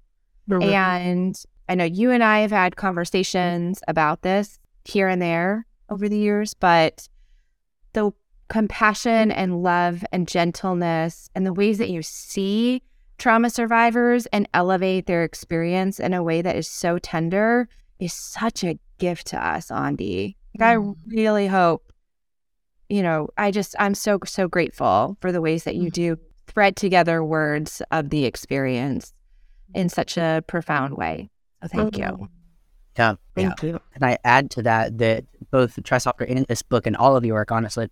Mm-hmm. 0.50 0.64
And 0.64 1.36
I 1.68 1.76
know 1.76 1.84
you 1.84 2.10
and 2.12 2.24
I 2.24 2.40
have 2.40 2.52
had 2.52 2.78
conversations 2.78 3.82
about 3.90 4.22
this 4.22 4.60
here 4.86 5.10
and 5.10 5.22
there 5.22 5.66
over 5.90 6.08
the 6.08 6.18
years, 6.18 6.54
but 6.54 7.10
the 7.92 8.12
compassion 8.48 9.30
and 9.30 9.62
love 9.62 10.06
and 10.14 10.26
gentleness 10.26 11.30
and 11.36 11.46
the 11.46 11.52
ways 11.52 11.78
that 11.80 11.90
you 11.90 12.02
see 12.02 12.82
trauma 13.18 13.50
survivors 13.50 14.26
and 14.28 14.48
elevate 14.54 15.06
their 15.06 15.26
experience 15.26 16.00
in 16.00 16.14
a 16.14 16.24
way 16.24 16.42
that 16.42 16.56
is 16.56 16.70
so 16.70 16.98
tender 16.98 17.68
is 18.00 18.14
such 18.14 18.64
a 18.64 18.80
gift 19.00 19.28
to 19.28 19.46
us, 19.46 19.68
Aundi. 19.68 20.38
Like, 20.58 20.66
I 20.66 20.76
mm-hmm. 20.78 21.10
really 21.10 21.48
hope, 21.48 21.92
you 22.90 23.02
know, 23.02 23.30
I 23.38 23.52
just, 23.52 23.76
I'm 23.80 23.96
so, 23.96 24.20
so 24.26 24.48
grateful 24.48 25.18
for 25.22 25.32
the 25.32 25.42
ways 25.42 25.64
that 25.64 25.76
you 25.76 25.84
mm-hmm. 25.84 26.16
do 26.16 26.18
thread 26.48 26.76
together 26.76 27.24
words 27.24 27.82
of 27.92 28.10
the 28.10 28.26
experience 28.26 29.14
in 29.74 29.90
such 29.90 30.18
a 30.18 30.44
profound 30.48 30.96
way. 30.96 31.30
So 31.64 31.68
thank 31.70 31.98
you. 31.98 32.04
Mm-hmm. 32.04 32.26
Yeah. 32.98 33.16
Thank 33.36 33.62
yeah. 33.62 33.70
you. 33.70 33.80
And 33.94 34.06
I 34.06 34.18
add 34.24 34.52
to 34.52 34.62
that 34.64 34.98
that 35.00 35.26
both 35.52 35.82
Try 35.84 35.98
Softer 35.98 36.24
in 36.24 36.46
this 36.48 36.62
book 36.62 36.88
and 36.88 36.96
all 36.96 37.16
of 37.16 37.26
your 37.26 37.36
work, 37.36 37.52
honestly, 37.52 37.90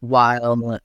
while 0.00 0.78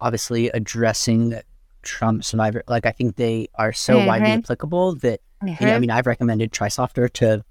obviously 0.00 0.48
addressing 0.50 1.40
trauma 1.82 2.22
survivor. 2.22 2.62
Like 2.68 2.86
I 2.86 2.90
think 2.90 3.16
they 3.16 3.48
are 3.54 3.72
so 3.72 3.96
mm-hmm. 3.96 4.06
widely 4.06 4.30
applicable 4.32 4.96
that 4.96 5.20
mm-hmm. 5.42 5.48
you 5.48 5.54
know, 5.54 5.66
I 5.66 5.70
mm-hmm. 5.72 5.80
mean 5.80 5.90
I've 5.90 6.06
recommended 6.06 6.52
Try 6.52 6.68
Softer 6.68 7.08
to 7.08 7.44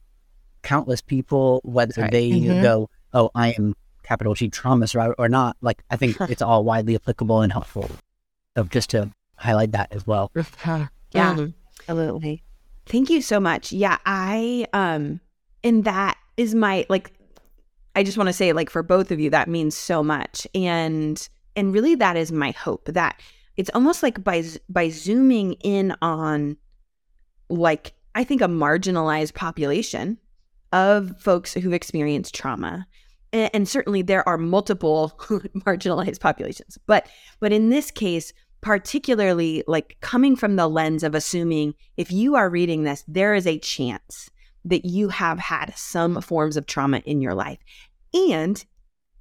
countless 0.61 1.01
people, 1.01 1.61
whether 1.63 2.01
right. 2.01 2.11
they 2.11 2.29
mm-hmm. 2.29 2.61
go, 2.61 2.89
"Oh, 3.13 3.31
I 3.33 3.51
am 3.51 3.75
capital 4.03 4.33
G 4.33 4.49
trauma 4.49 4.87
survivor" 4.87 5.15
or 5.17 5.29
not. 5.29 5.57
Like 5.61 5.83
I 5.89 5.95
think 5.95 6.17
it's 6.29 6.41
all 6.41 6.63
widely 6.63 6.95
applicable 6.95 7.41
and 7.41 7.51
helpful. 7.51 7.89
So 8.55 8.63
just 8.65 8.89
to 8.91 9.11
highlight 9.35 9.71
that 9.71 9.91
as 9.91 10.05
well. 10.05 10.31
yeah, 11.13 11.47
absolutely. 11.79 12.43
Thank 12.85 13.09
you 13.09 13.21
so 13.21 13.39
much. 13.39 13.71
Yeah, 13.71 13.97
I 14.05 14.67
um, 14.73 15.21
and 15.63 15.83
that 15.85 16.17
is 16.37 16.53
my 16.55 16.85
like 16.89 17.13
I 17.95 18.03
just 18.03 18.17
want 18.17 18.27
to 18.27 18.33
say 18.33 18.53
like 18.53 18.69
for 18.69 18.83
both 18.83 19.11
of 19.11 19.19
you 19.19 19.29
that 19.29 19.47
means 19.47 19.75
so 19.77 20.03
much 20.03 20.47
and 20.53 21.27
and 21.55 21.73
really 21.73 21.95
that 21.95 22.17
is 22.17 22.31
my 22.31 22.51
hope 22.51 22.85
that 22.85 23.19
it's 23.55 23.69
almost 23.73 24.03
like 24.03 24.23
by 24.23 24.43
by 24.69 24.89
zooming 24.89 25.53
in 25.63 25.95
on 26.01 26.57
like 27.49 27.93
I 28.15 28.23
think 28.23 28.41
a 28.41 28.47
marginalized 28.47 29.33
population 29.33 30.17
of 30.71 31.19
folks 31.19 31.53
who've 31.53 31.73
experienced 31.73 32.33
trauma 32.33 32.87
and, 33.33 33.49
and 33.53 33.67
certainly 33.67 34.01
there 34.01 34.27
are 34.27 34.37
multiple 34.37 35.13
marginalized 35.65 36.21
populations 36.21 36.77
but 36.87 37.07
but 37.39 37.51
in 37.51 37.69
this 37.69 37.91
case 37.91 38.31
particularly 38.61 39.61
like 39.67 39.97
coming 39.99 40.37
from 40.37 40.55
the 40.55 40.69
lens 40.69 41.03
of 41.03 41.13
assuming 41.13 41.73
if 41.97 42.11
you 42.11 42.35
are 42.35 42.49
reading 42.49 42.83
this 42.83 43.03
there 43.07 43.33
is 43.35 43.45
a 43.45 43.59
chance 43.59 44.29
that 44.65 44.85
you 44.85 45.09
have 45.09 45.39
had 45.39 45.73
some 45.75 46.21
forms 46.21 46.57
of 46.57 46.65
trauma 46.65 46.99
in 46.99 47.21
your 47.21 47.33
life. 47.33 47.59
And 48.13 48.63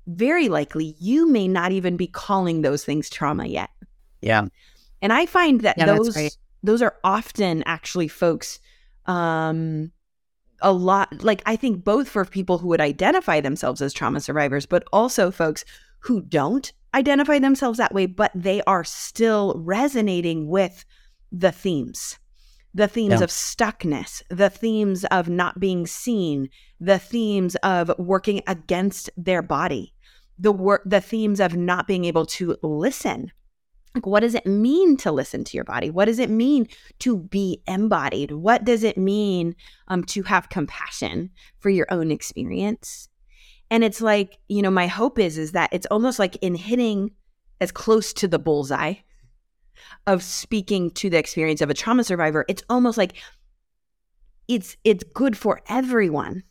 very 0.07 0.49
likely 0.49 0.97
you 0.99 1.29
may 1.29 1.49
not 1.49 1.73
even 1.73 1.97
be 1.97 2.07
calling 2.07 2.63
those 2.63 2.85
things 2.85 3.09
trauma 3.09 3.47
yet. 3.47 3.71
Yeah. 4.21 4.47
And 5.01 5.13
I 5.13 5.27
find 5.27 5.63
that 5.63 5.79
yeah, 5.79 5.87
those 5.87 6.39
those 6.63 6.83
are 6.83 6.97
often 7.03 7.63
actually 7.67 8.09
folks 8.09 8.61
um 9.07 9.91
a 10.63 10.73
lot 10.73 11.23
like 11.23 11.43
I 11.47 11.57
think 11.57 11.85
both 11.85 12.09
for 12.09 12.25
people 12.25 12.59
who 12.59 12.69
would 12.69 12.81
identify 12.81 13.41
themselves 13.41 13.83
as 13.83 13.93
trauma 13.93 14.21
survivors 14.21 14.67
but 14.67 14.85
also 14.93 15.31
folks 15.31 15.65
who 16.01 16.21
don't 16.21 16.73
identify 16.95 17.39
themselves 17.39 17.79
that 17.79 17.95
way 17.95 18.07
but 18.07 18.33
they 18.35 18.63
are 18.63 18.85
still 18.85 19.55
resonating 19.57 20.49
with 20.49 20.85
the 21.31 21.53
themes 21.53 22.19
the 22.75 22.89
themes 22.89 23.19
yeah. 23.19 23.25
of 23.25 23.31
stuckness, 23.31 24.23
the 24.29 24.51
themes 24.51 25.05
of 25.07 25.29
not 25.29 25.61
being 25.61 25.87
seen, 25.87 26.49
the 26.81 26.99
themes 26.99 27.55
of 27.57 27.93
working 27.99 28.43
against 28.47 29.11
their 29.17 29.43
body, 29.43 29.93
the 30.39 30.53
work, 30.53 30.83
the 30.87 31.01
themes 31.01 31.41
of 31.41 31.55
not 31.55 31.87
being 31.87 32.05
able 32.05 32.27
to 32.27 32.57
listen. 32.63 33.31
Like, 33.95 34.07
what 34.07 34.21
does 34.21 34.35
it 34.35 34.47
mean 34.47 34.97
to 34.99 35.13
listen 35.13 35.45
to 35.45 35.57
your 35.57 35.65
body? 35.65 35.91
What 35.91 36.07
does 36.07 36.19
it 36.19 36.31
mean 36.31 36.67
to 37.01 37.19
be 37.19 37.63
embodied? 37.67 38.33
What 38.33 38.65
does 38.65 38.85
it 38.85 38.97
mean 38.97 39.55
um, 39.89 40.03
to 40.05 40.23
have 40.23 40.49
compassion 40.49 41.31
for 41.59 41.69
your 41.69 41.87
own 41.91 42.11
experience? 42.11 43.09
And 43.71 43.85
it's 43.85 44.01
like, 44.01 44.39
you 44.49 44.63
know, 44.63 44.71
my 44.71 44.87
hope 44.87 45.19
is 45.19 45.37
is 45.39 45.53
that 45.53 45.71
it's 45.73 45.87
almost 45.87 46.19
like 46.19 46.37
in 46.37 46.55
hitting 46.55 47.11
as 47.61 47.71
close 47.71 48.13
to 48.15 48.29
the 48.29 48.39
bullseye 48.39 48.95
of 50.07 50.23
speaking 50.23 50.91
to 50.91 51.11
the 51.11 51.19
experience 51.19 51.61
of 51.61 51.71
a 51.71 51.75
trauma 51.75 52.05
survivor, 52.05 52.45
it's 52.49 52.63
almost 52.69 52.99
like 52.99 53.15
it's 54.49 54.77
it's 54.85 55.05
good 55.15 55.37
for 55.37 55.61
everyone 55.69 56.43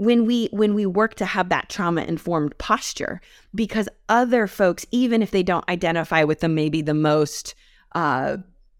when 0.00 0.24
we 0.24 0.48
when 0.50 0.72
we 0.72 0.86
work 0.86 1.14
to 1.14 1.26
have 1.26 1.50
that 1.50 1.68
trauma 1.68 2.02
informed 2.04 2.56
posture 2.56 3.20
because 3.54 3.86
other 4.08 4.46
folks 4.46 4.86
even 4.90 5.22
if 5.22 5.30
they 5.30 5.42
don't 5.42 5.68
identify 5.68 6.24
with 6.24 6.40
the 6.40 6.48
maybe 6.48 6.80
the 6.80 6.94
most 6.94 7.54
uh 7.94 8.38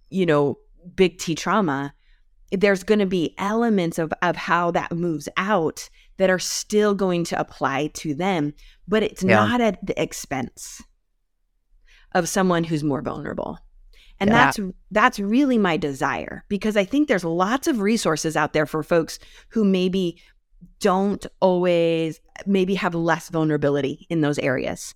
you 0.08 0.24
know 0.24 0.56
big 0.96 1.18
T 1.18 1.34
trauma 1.34 1.92
there's 2.52 2.82
going 2.82 3.00
to 3.00 3.06
be 3.06 3.34
elements 3.36 3.98
of 3.98 4.14
of 4.22 4.34
how 4.34 4.70
that 4.70 4.92
moves 4.92 5.28
out 5.36 5.90
that 6.16 6.30
are 6.30 6.38
still 6.38 6.94
going 6.94 7.24
to 7.24 7.38
apply 7.38 7.88
to 7.88 8.14
them 8.14 8.54
but 8.88 9.02
it's 9.02 9.22
yeah. 9.22 9.34
not 9.34 9.60
at 9.60 9.78
the 9.86 10.02
expense 10.02 10.82
of 12.12 12.28
someone 12.28 12.64
who's 12.64 12.82
more 12.82 13.02
vulnerable. 13.02 13.58
And 14.18 14.28
yeah. 14.30 14.36
that's 14.36 14.60
that's 14.90 15.18
really 15.18 15.56
my 15.56 15.76
desire 15.76 16.44
because 16.48 16.76
I 16.76 16.84
think 16.84 17.08
there's 17.08 17.24
lots 17.24 17.66
of 17.66 17.80
resources 17.80 18.36
out 18.36 18.52
there 18.52 18.66
for 18.66 18.82
folks 18.82 19.18
who 19.48 19.64
maybe 19.64 20.20
don't 20.80 21.26
always 21.40 22.20
maybe 22.46 22.74
have 22.74 22.94
less 22.94 23.28
vulnerability 23.28 24.06
in 24.08 24.20
those 24.20 24.38
areas. 24.38 24.94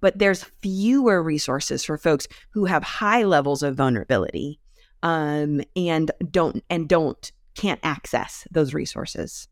But 0.00 0.18
there's 0.18 0.44
fewer 0.62 1.22
resources 1.22 1.84
for 1.84 1.98
folks 1.98 2.28
who 2.50 2.66
have 2.66 2.84
high 2.84 3.24
levels 3.24 3.62
of 3.62 3.74
vulnerability 3.74 4.60
um, 5.02 5.60
and 5.74 6.10
don't 6.30 6.62
and 6.70 6.88
don't 6.88 7.32
can't 7.54 7.80
access 7.82 8.46
those 8.52 8.74
resources. 8.74 9.48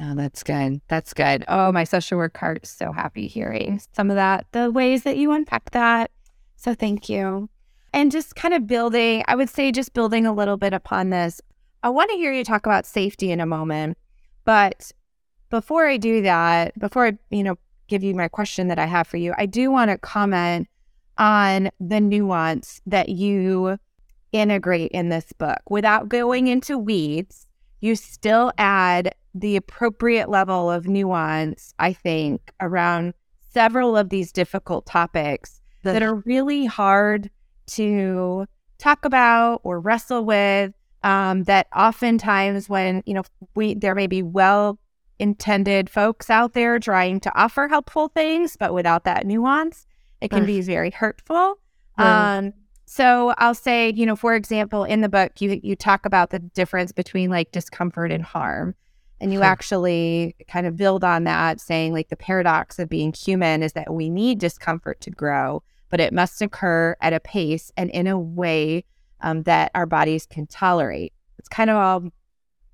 Oh, 0.00 0.14
that's 0.14 0.42
good. 0.42 0.80
That's 0.88 1.14
good. 1.14 1.44
Oh, 1.48 1.72
my 1.72 1.84
social 1.84 2.18
work 2.18 2.36
heart 2.36 2.60
is 2.64 2.70
so 2.70 2.92
happy 2.92 3.26
hearing 3.26 3.80
some 3.94 4.10
of 4.10 4.16
that, 4.16 4.46
the 4.52 4.70
ways 4.70 5.04
that 5.04 5.16
you 5.16 5.32
unpack 5.32 5.70
that. 5.70 6.10
So 6.56 6.74
thank 6.74 7.08
you. 7.08 7.48
And 7.94 8.12
just 8.12 8.36
kind 8.36 8.52
of 8.52 8.66
building, 8.66 9.24
I 9.28 9.34
would 9.34 9.48
say, 9.48 9.72
just 9.72 9.94
building 9.94 10.26
a 10.26 10.34
little 10.34 10.58
bit 10.58 10.74
upon 10.74 11.10
this. 11.10 11.40
I 11.82 11.88
want 11.88 12.10
to 12.10 12.16
hear 12.16 12.32
you 12.32 12.44
talk 12.44 12.66
about 12.66 12.84
safety 12.84 13.30
in 13.30 13.40
a 13.40 13.46
moment. 13.46 13.96
But 14.48 14.92
before 15.50 15.86
I 15.86 15.98
do 15.98 16.22
that, 16.22 16.78
before 16.78 17.04
I, 17.04 17.18
you 17.28 17.42
know, 17.42 17.58
give 17.86 18.02
you 18.02 18.14
my 18.14 18.28
question 18.28 18.68
that 18.68 18.78
I 18.78 18.86
have 18.86 19.06
for 19.06 19.18
you, 19.18 19.34
I 19.36 19.44
do 19.44 19.70
want 19.70 19.90
to 19.90 19.98
comment 19.98 20.68
on 21.18 21.68
the 21.78 22.00
nuance 22.00 22.80
that 22.86 23.10
you 23.10 23.76
integrate 24.32 24.90
in 24.92 25.10
this 25.10 25.34
book. 25.34 25.58
Without 25.68 26.08
going 26.08 26.46
into 26.46 26.78
weeds, 26.78 27.46
you 27.82 27.94
still 27.94 28.50
add 28.56 29.14
the 29.34 29.54
appropriate 29.54 30.30
level 30.30 30.70
of 30.70 30.88
nuance, 30.88 31.74
I 31.78 31.92
think, 31.92 32.50
around 32.58 33.12
several 33.52 33.98
of 33.98 34.08
these 34.08 34.32
difficult 34.32 34.86
topics 34.86 35.60
that 35.82 36.02
are 36.02 36.14
really 36.14 36.64
hard 36.64 37.28
to 37.66 38.46
talk 38.78 39.04
about 39.04 39.60
or 39.62 39.78
wrestle 39.78 40.24
with. 40.24 40.72
Um, 41.02 41.44
that 41.44 41.68
oftentimes, 41.74 42.68
when 42.68 43.02
you 43.06 43.14
know, 43.14 43.22
we 43.54 43.74
there 43.74 43.94
may 43.94 44.06
be 44.06 44.22
well 44.22 44.78
intended 45.18 45.90
folks 45.90 46.30
out 46.30 46.54
there 46.54 46.78
trying 46.78 47.20
to 47.20 47.38
offer 47.40 47.68
helpful 47.68 48.08
things, 48.08 48.56
but 48.56 48.72
without 48.72 49.04
that 49.04 49.26
nuance, 49.26 49.86
it 50.20 50.30
can 50.30 50.44
be 50.46 50.60
very 50.60 50.90
hurtful. 50.90 51.58
Um, 51.96 52.52
so 52.86 53.34
I'll 53.38 53.54
say, 53.54 53.92
you 53.94 54.06
know, 54.06 54.16
for 54.16 54.34
example, 54.34 54.84
in 54.84 55.02
the 55.02 55.08
book, 55.08 55.40
you 55.40 55.60
you 55.62 55.76
talk 55.76 56.06
about 56.06 56.30
the 56.30 56.38
difference 56.38 56.92
between 56.92 57.30
like 57.30 57.52
discomfort 57.52 58.10
and 58.10 58.24
harm. 58.24 58.74
And 59.20 59.32
you 59.32 59.42
actually 59.42 60.36
kind 60.46 60.64
of 60.64 60.76
build 60.76 61.02
on 61.02 61.24
that, 61.24 61.60
saying 61.60 61.92
like 61.92 62.08
the 62.08 62.16
paradox 62.16 62.78
of 62.78 62.88
being 62.88 63.12
human 63.12 63.64
is 63.64 63.72
that 63.72 63.92
we 63.92 64.08
need 64.10 64.38
discomfort 64.38 65.00
to 65.00 65.10
grow, 65.10 65.64
but 65.90 65.98
it 65.98 66.12
must 66.12 66.40
occur 66.40 66.96
at 67.00 67.12
a 67.12 67.18
pace 67.18 67.72
and 67.76 67.90
in 67.90 68.06
a 68.06 68.16
way 68.16 68.84
um, 69.20 69.42
that 69.44 69.70
our 69.74 69.86
bodies 69.86 70.26
can 70.26 70.46
tolerate. 70.46 71.12
It's 71.38 71.48
kind 71.48 71.70
of 71.70 71.76
all 71.76 72.10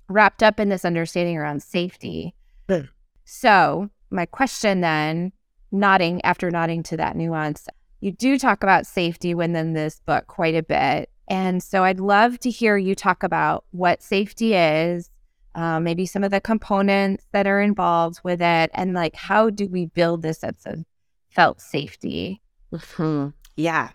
wrapped 0.07 0.43
up 0.43 0.59
in 0.59 0.69
this 0.69 0.85
understanding 0.85 1.37
around 1.37 1.63
safety. 1.63 2.35
Mm. 2.67 2.89
So, 3.23 3.89
my 4.09 4.25
question 4.25 4.81
then, 4.81 5.31
nodding 5.71 6.23
after 6.23 6.51
nodding 6.51 6.83
to 6.83 6.97
that 6.97 7.15
nuance, 7.15 7.67
you 8.01 8.11
do 8.11 8.37
talk 8.37 8.63
about 8.63 8.85
safety 8.85 9.33
within 9.33 9.73
this 9.73 9.99
book 10.05 10.27
quite 10.27 10.55
a 10.55 10.63
bit. 10.63 11.09
And 11.27 11.61
so, 11.63 11.83
I'd 11.83 11.99
love 11.99 12.39
to 12.41 12.49
hear 12.49 12.77
you 12.77 12.95
talk 12.95 13.23
about 13.23 13.65
what 13.71 14.03
safety 14.03 14.53
is, 14.53 15.09
uh, 15.55 15.79
maybe 15.79 16.05
some 16.05 16.23
of 16.23 16.31
the 16.31 16.41
components 16.41 17.25
that 17.31 17.47
are 17.47 17.61
involved 17.61 18.19
with 18.23 18.41
it, 18.41 18.71
and 18.73 18.93
like 18.93 19.15
how 19.15 19.49
do 19.49 19.67
we 19.67 19.87
build 19.87 20.21
this 20.21 20.39
sense 20.39 20.65
of 20.65 20.83
felt 21.29 21.59
safety 21.61 22.41
Mm-hmm. 22.75 23.29
Yeah. 23.55 23.89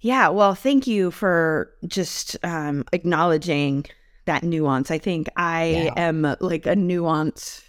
Yeah. 0.00 0.28
Well, 0.28 0.54
thank 0.54 0.86
you 0.86 1.10
for 1.10 1.72
just 1.86 2.36
um, 2.42 2.84
acknowledging 2.92 3.84
that 4.24 4.42
nuance. 4.42 4.90
I 4.90 4.98
think 4.98 5.28
I 5.36 5.64
yeah. 5.66 5.94
am 5.96 6.36
like 6.40 6.66
a 6.66 6.76
nuance 6.76 7.62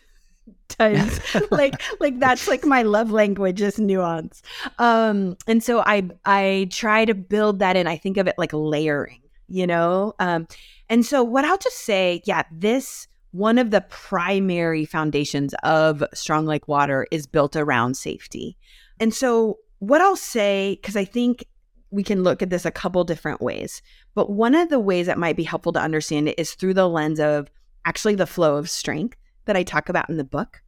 times 0.70 1.20
like 1.52 1.82
like 2.00 2.20
that's 2.20 2.48
like 2.48 2.66
my 2.66 2.82
love 2.82 3.12
language 3.12 3.62
is 3.62 3.78
nuance 3.78 4.42
um 4.80 5.38
and 5.46 5.62
so 5.62 5.82
i 5.82 6.02
i 6.26 6.68
try 6.72 7.04
to 7.04 7.14
build 7.14 7.60
that 7.60 7.76
in 7.76 7.88
i 7.88 7.98
think 7.98 8.16
of 8.16 8.26
it 8.26 8.36
like 8.38 8.52
layering 8.54 9.22
you 9.50 9.68
know 9.68 10.14
um 10.20 10.48
and 10.90 11.06
so 11.06 11.24
what 11.24 11.44
i'll 11.44 11.58
just 11.58 11.80
say 11.80 12.22
yeah 12.26 12.44
this 12.54 13.08
one 13.32 13.58
of 13.58 13.72
the 13.72 13.82
primary 13.82 14.86
foundations 14.86 15.54
of 15.64 16.04
strong 16.14 16.46
like 16.46 16.68
water 16.70 17.06
is 17.12 17.28
built 17.28 17.58
around 17.58 17.96
safety 17.96 18.58
and 19.00 19.14
so 19.14 19.58
what 19.82 20.00
I'll 20.00 20.16
say, 20.16 20.78
because 20.80 20.96
I 20.96 21.06
think 21.06 21.44
we 21.92 22.04
can 22.04 22.24
look 22.24 22.42
at 22.42 22.50
this 22.50 22.66
a 22.66 22.72
couple 22.72 23.04
different 23.04 23.42
ways, 23.42 23.82
but 24.16 24.30
one 24.30 24.56
of 24.56 24.70
the 24.70 24.80
ways 24.80 25.06
that 25.08 25.18
might 25.18 25.36
be 25.36 25.44
helpful 25.44 25.74
to 25.74 25.82
understand 25.82 26.30
it 26.30 26.40
is 26.40 26.54
through 26.54 26.74
the 26.74 26.88
lens 26.88 27.20
of 27.20 27.52
actually 27.86 28.16
the 28.16 28.26
flow 28.26 28.56
of 28.58 28.70
strength 28.70 29.18
that 29.46 29.58
I 29.58 29.64
talk 29.64 29.90
about 29.90 30.10
in 30.10 30.18
the 30.18 30.24
book. 30.24 30.62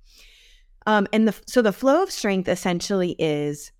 Um, 0.85 1.07
and 1.13 1.27
the 1.27 1.35
so 1.47 1.61
the 1.61 1.71
flow 1.71 2.03
of 2.03 2.11
strength 2.11 2.49
essentially 2.49 3.15
is 3.17 3.71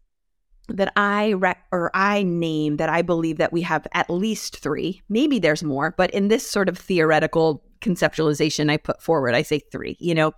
that 0.70 0.94
I 0.96 1.34
rec- 1.34 1.66
or 1.74 1.92
I 1.94 2.24
name 2.24 2.78
that 2.78 2.90
I 2.90 3.02
believe 3.02 3.38
that 3.38 3.52
we 3.52 3.62
have 3.62 3.86
at 3.94 4.10
least 4.10 4.60
three. 4.60 5.02
Maybe 5.10 5.40
there's 5.40 5.64
more, 5.64 5.94
but 5.98 6.12
in 6.12 6.30
this 6.30 6.50
sort 6.50 6.70
of 6.70 6.78
theoretical 6.78 7.62
conceptualization 7.82 8.72
I 8.72 8.78
put 8.78 9.02
forward, 9.02 9.36
I 9.36 9.42
say 9.42 9.60
three. 9.60 9.98
You 10.00 10.16
know, 10.16 10.32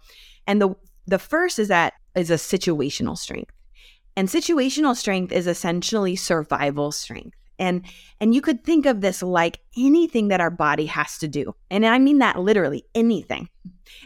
and 0.48 0.60
the 0.60 0.76
the 1.06 1.20
first 1.20 1.60
is 1.60 1.68
that 1.68 1.94
is 2.16 2.32
a 2.32 2.36
situational 2.36 3.18
strength. 3.18 3.52
And 4.16 4.28
situational 4.28 4.96
strength 4.96 5.32
is 5.32 5.48
essentially 5.48 6.16
survival 6.16 6.92
strength. 6.92 7.38
And 7.58 7.86
and 8.20 8.36
you 8.36 8.42
could 8.42 8.64
think 8.64 8.86
of 8.86 9.02
this 9.02 9.24
like 9.24 9.60
anything 9.78 10.28
that 10.28 10.42
our 10.42 10.50
body 10.50 10.86
has 10.88 11.18
to 11.20 11.28
do. 11.28 11.56
And 11.70 11.86
I 11.86 12.00
mean 12.00 12.20
that 12.20 12.40
literally 12.40 12.86
anything. 12.94 13.50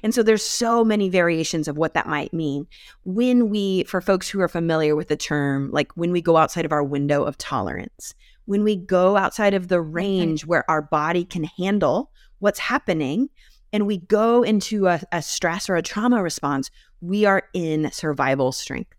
And 0.03 0.13
so 0.13 0.23
there's 0.23 0.43
so 0.43 0.83
many 0.83 1.09
variations 1.09 1.67
of 1.67 1.77
what 1.77 1.93
that 1.93 2.07
might 2.07 2.33
mean. 2.33 2.67
When 3.05 3.49
we 3.49 3.83
for 3.83 4.01
folks 4.01 4.29
who 4.29 4.39
are 4.41 4.47
familiar 4.47 4.95
with 4.95 5.07
the 5.07 5.15
term, 5.15 5.71
like 5.71 5.91
when 5.93 6.11
we 6.11 6.21
go 6.21 6.37
outside 6.37 6.65
of 6.65 6.71
our 6.71 6.83
window 6.83 7.23
of 7.23 7.37
tolerance, 7.37 8.13
when 8.45 8.63
we 8.63 8.75
go 8.75 9.17
outside 9.17 9.53
of 9.53 9.67
the 9.67 9.81
range 9.81 10.45
where 10.45 10.69
our 10.69 10.81
body 10.81 11.23
can 11.23 11.43
handle 11.43 12.11
what's 12.39 12.59
happening 12.59 13.29
and 13.71 13.85
we 13.85 13.97
go 13.97 14.43
into 14.43 14.87
a, 14.87 15.01
a 15.11 15.21
stress 15.21 15.69
or 15.69 15.75
a 15.75 15.83
trauma 15.83 16.21
response, 16.23 16.71
we 17.01 17.25
are 17.25 17.43
in 17.53 17.91
survival 17.91 18.51
strength. 18.51 18.93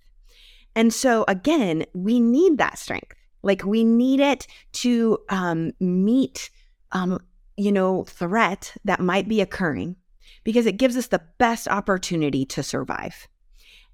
And 0.74 0.92
so, 0.92 1.24
again, 1.28 1.84
we 1.94 2.20
need 2.20 2.58
that 2.58 2.78
strength. 2.78 3.14
Like 3.42 3.64
we 3.64 3.84
need 3.84 4.20
it 4.20 4.46
to 4.72 5.18
um, 5.28 5.72
meet, 5.80 6.50
um, 6.92 7.18
you 7.56 7.72
know, 7.72 8.04
threat 8.04 8.74
that 8.84 9.00
might 9.00 9.28
be 9.28 9.40
occurring 9.40 9.96
because 10.44 10.66
it 10.66 10.76
gives 10.76 10.96
us 10.96 11.08
the 11.08 11.22
best 11.38 11.68
opportunity 11.68 12.44
to 12.46 12.62
survive. 12.62 13.28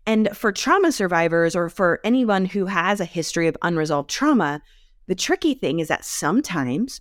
And 0.06 0.28
for 0.36 0.52
trauma 0.52 0.92
survivors 0.92 1.56
or 1.56 1.68
for 1.68 2.00
anyone 2.04 2.44
who 2.44 2.66
has 2.66 3.00
a 3.00 3.04
history 3.04 3.48
of 3.48 3.56
unresolved 3.62 4.08
trauma, 4.08 4.62
the 5.08 5.16
tricky 5.16 5.54
thing 5.54 5.80
is 5.80 5.88
that 5.88 6.04
sometimes 6.04 7.00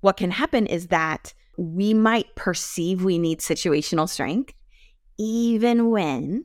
what 0.00 0.16
can 0.16 0.32
happen 0.32 0.66
is 0.66 0.88
that 0.88 1.32
we 1.56 1.94
might 1.94 2.34
perceive 2.34 3.04
we 3.04 3.18
need 3.18 3.40
situational 3.40 4.08
strength, 4.08 4.52
even 5.18 5.90
when 5.90 6.44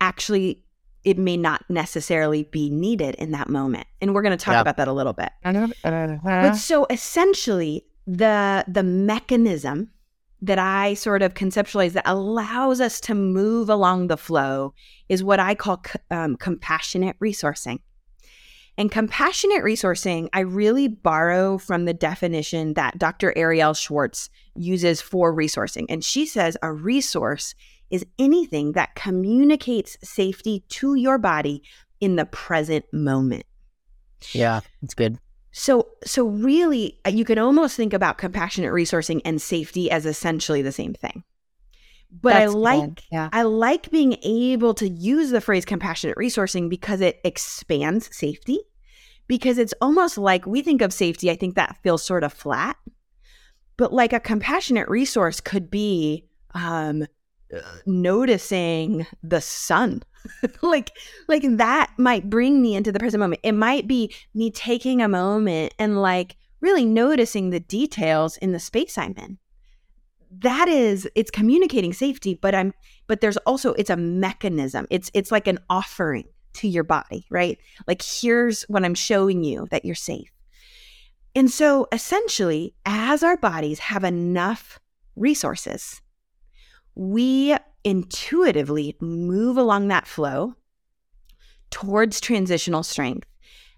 actually 0.00 0.64
it 1.08 1.16
may 1.16 1.38
not 1.38 1.64
necessarily 1.70 2.42
be 2.42 2.68
needed 2.68 3.14
in 3.14 3.30
that 3.30 3.48
moment. 3.48 3.86
And 4.02 4.14
we're 4.14 4.20
going 4.20 4.36
to 4.36 4.44
talk 4.44 4.52
yeah. 4.52 4.60
about 4.60 4.76
that 4.76 4.88
a 4.88 4.92
little 4.92 5.14
bit. 5.14 5.30
But 6.22 6.52
so 6.56 6.86
essentially, 6.90 7.86
the 8.06 8.64
the 8.68 8.82
mechanism 8.82 9.90
that 10.42 10.58
I 10.58 10.94
sort 10.94 11.22
of 11.22 11.32
conceptualize 11.32 11.92
that 11.92 12.06
allows 12.06 12.80
us 12.80 13.00
to 13.00 13.14
move 13.14 13.70
along 13.70 14.06
the 14.06 14.18
flow 14.18 14.74
is 15.08 15.24
what 15.24 15.40
I 15.40 15.54
call 15.54 15.82
um, 16.10 16.36
compassionate 16.36 17.18
resourcing. 17.20 17.80
And 18.76 18.92
compassionate 18.92 19.64
resourcing, 19.64 20.28
I 20.32 20.40
really 20.40 20.86
borrow 20.88 21.58
from 21.58 21.86
the 21.86 21.94
definition 21.94 22.74
that 22.74 22.98
Dr. 22.98 23.32
Arielle 23.36 23.76
Schwartz 23.76 24.30
uses 24.54 25.00
for 25.00 25.34
resourcing. 25.34 25.86
And 25.88 26.04
she 26.04 26.26
says 26.26 26.56
a 26.62 26.72
resource 26.72 27.56
is 27.90 28.04
anything 28.18 28.72
that 28.72 28.94
communicates 28.94 29.96
safety 30.02 30.64
to 30.68 30.94
your 30.94 31.18
body 31.18 31.62
in 32.00 32.16
the 32.16 32.26
present 32.26 32.84
moment. 32.92 33.44
Yeah, 34.32 34.60
it's 34.82 34.94
good. 34.94 35.18
So 35.52 35.88
so 36.04 36.26
really 36.26 37.00
uh, 37.06 37.10
you 37.10 37.24
can 37.24 37.38
almost 37.38 37.76
think 37.76 37.92
about 37.92 38.18
compassionate 38.18 38.72
resourcing 38.72 39.20
and 39.24 39.40
safety 39.40 39.90
as 39.90 40.06
essentially 40.06 40.62
the 40.62 40.72
same 40.72 40.94
thing. 40.94 41.24
But 42.10 42.34
That's 42.34 42.52
I 42.52 42.54
like 42.54 43.02
yeah. 43.10 43.28
I 43.32 43.42
like 43.42 43.90
being 43.90 44.16
able 44.22 44.74
to 44.74 44.88
use 44.88 45.30
the 45.30 45.40
phrase 45.40 45.64
compassionate 45.64 46.16
resourcing 46.16 46.68
because 46.68 47.00
it 47.00 47.20
expands 47.24 48.14
safety. 48.16 48.60
Because 49.26 49.58
it's 49.58 49.74
almost 49.82 50.16
like 50.16 50.46
we 50.46 50.62
think 50.62 50.80
of 50.80 50.90
safety, 50.90 51.30
I 51.30 51.36
think 51.36 51.54
that 51.56 51.76
feels 51.82 52.02
sort 52.02 52.24
of 52.24 52.32
flat. 52.32 52.76
But 53.76 53.92
like 53.92 54.14
a 54.14 54.20
compassionate 54.20 54.88
resource 54.88 55.38
could 55.40 55.70
be 55.70 56.24
um, 56.54 57.06
noticing 57.86 59.06
the 59.22 59.40
sun. 59.40 60.02
Like 60.62 60.90
like 61.26 61.44
that 61.56 61.90
might 61.96 62.28
bring 62.28 62.60
me 62.60 62.74
into 62.74 62.92
the 62.92 62.98
present 62.98 63.20
moment. 63.20 63.40
It 63.42 63.52
might 63.52 63.86
be 63.86 64.12
me 64.34 64.50
taking 64.50 65.00
a 65.00 65.08
moment 65.08 65.72
and 65.78 66.02
like 66.02 66.36
really 66.60 66.84
noticing 66.84 67.50
the 67.50 67.60
details 67.60 68.36
in 68.38 68.52
the 68.52 68.58
space 68.58 68.98
i'm 68.98 69.14
in. 69.16 69.38
That 70.30 70.68
is 70.68 71.08
it's 71.14 71.30
communicating 71.30 71.92
safety 71.92 72.34
but 72.34 72.54
i'm 72.54 72.74
but 73.06 73.20
there's 73.20 73.38
also 73.38 73.72
it's 73.74 73.90
a 73.90 73.96
mechanism. 73.96 74.86
It's 74.90 75.10
it's 75.14 75.32
like 75.32 75.46
an 75.46 75.60
offering 75.70 76.24
to 76.54 76.68
your 76.68 76.84
body 76.84 77.24
right? 77.30 77.56
Like 77.86 78.02
here's 78.02 78.64
what 78.64 78.84
i'm 78.84 78.94
showing 78.94 79.44
you 79.44 79.66
that 79.70 79.84
you're 79.84 79.94
safe. 79.94 80.30
And 81.34 81.50
so 81.50 81.86
essentially 81.92 82.74
as 82.84 83.22
our 83.22 83.36
bodies 83.36 83.78
have 83.78 84.04
enough 84.04 84.78
resources 85.16 86.02
we 86.98 87.56
intuitively 87.84 88.96
move 89.00 89.56
along 89.56 89.86
that 89.88 90.06
flow 90.06 90.54
towards 91.70 92.20
transitional 92.20 92.82
strength. 92.82 93.26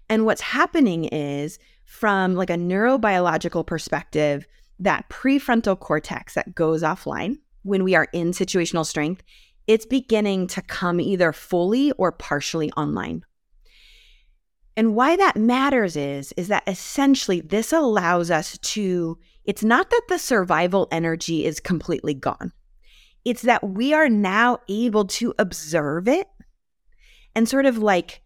And 0.09 0.25
what's 0.25 0.41
happening 0.41 1.05
is 1.05 1.59
from 1.85 2.33
like 2.33 2.49
a 2.49 2.55
neurobiological 2.55 3.65
perspective, 3.65 4.47
that 4.79 5.07
prefrontal 5.09 5.79
cortex 5.79 6.33
that 6.33 6.55
goes 6.55 6.81
offline 6.81 7.37
when 7.61 7.83
we 7.83 7.93
are 7.93 8.07
in 8.11 8.31
situational 8.31 8.85
strength, 8.85 9.21
it's 9.67 9.85
beginning 9.85 10.47
to 10.47 10.61
come 10.63 10.99
either 10.99 11.31
fully 11.31 11.91
or 11.93 12.11
partially 12.11 12.71
online. 12.71 13.23
And 14.75 14.95
why 14.95 15.15
that 15.15 15.37
matters 15.37 15.95
is 15.95 16.33
is 16.37 16.47
that 16.47 16.63
essentially 16.65 17.41
this 17.41 17.71
allows 17.71 18.31
us 18.31 18.57
to 18.57 19.19
it's 19.45 19.63
not 19.63 19.91
that 19.91 20.01
the 20.09 20.17
survival 20.17 20.87
energy 20.91 21.45
is 21.45 21.59
completely 21.59 22.15
gone. 22.15 22.51
It's 23.23 23.43
that 23.43 23.63
we 23.63 23.93
are 23.93 24.09
now 24.09 24.59
able 24.67 25.05
to 25.05 25.33
observe 25.37 26.07
it 26.07 26.27
and 27.35 27.47
sort 27.47 27.65
of 27.65 27.77
like 27.77 28.21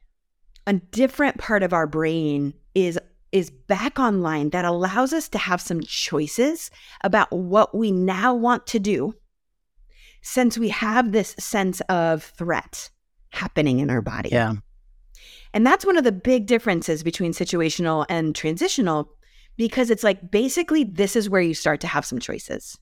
a 0.67 0.73
different 0.73 1.37
part 1.37 1.63
of 1.63 1.73
our 1.73 1.87
brain 1.87 2.53
is 2.73 2.99
is 3.31 3.49
back 3.49 3.99
online 3.99 4.51
that 4.51 4.63
allows 4.63 5.11
us 5.11 5.27
to 5.27 5.37
have 5.37 5.59
some 5.59 5.81
choices 5.81 6.71
about 7.03 7.31
what 7.33 7.75
we 7.75 7.91
now 7.91 8.33
want 8.33 8.65
to 8.65 8.79
do 8.79 9.13
since 10.21 10.57
we 10.57 10.69
have 10.69 11.11
this 11.11 11.35
sense 11.37 11.81
of 11.81 12.23
threat 12.23 12.89
happening 13.31 13.79
in 13.79 13.89
our 13.89 14.01
body. 14.01 14.29
Yeah. 14.31 14.53
And 15.53 15.67
that's 15.67 15.85
one 15.85 15.97
of 15.97 16.03
the 16.03 16.11
big 16.11 16.45
differences 16.45 17.03
between 17.03 17.33
situational 17.33 18.05
and 18.09 18.33
transitional 18.33 19.11
because 19.57 19.89
it's 19.89 20.03
like 20.03 20.31
basically 20.31 20.83
this 20.83 21.15
is 21.15 21.29
where 21.29 21.41
you 21.41 21.53
start 21.53 21.81
to 21.81 21.87
have 21.87 22.05
some 22.05 22.19
choices. 22.19 22.77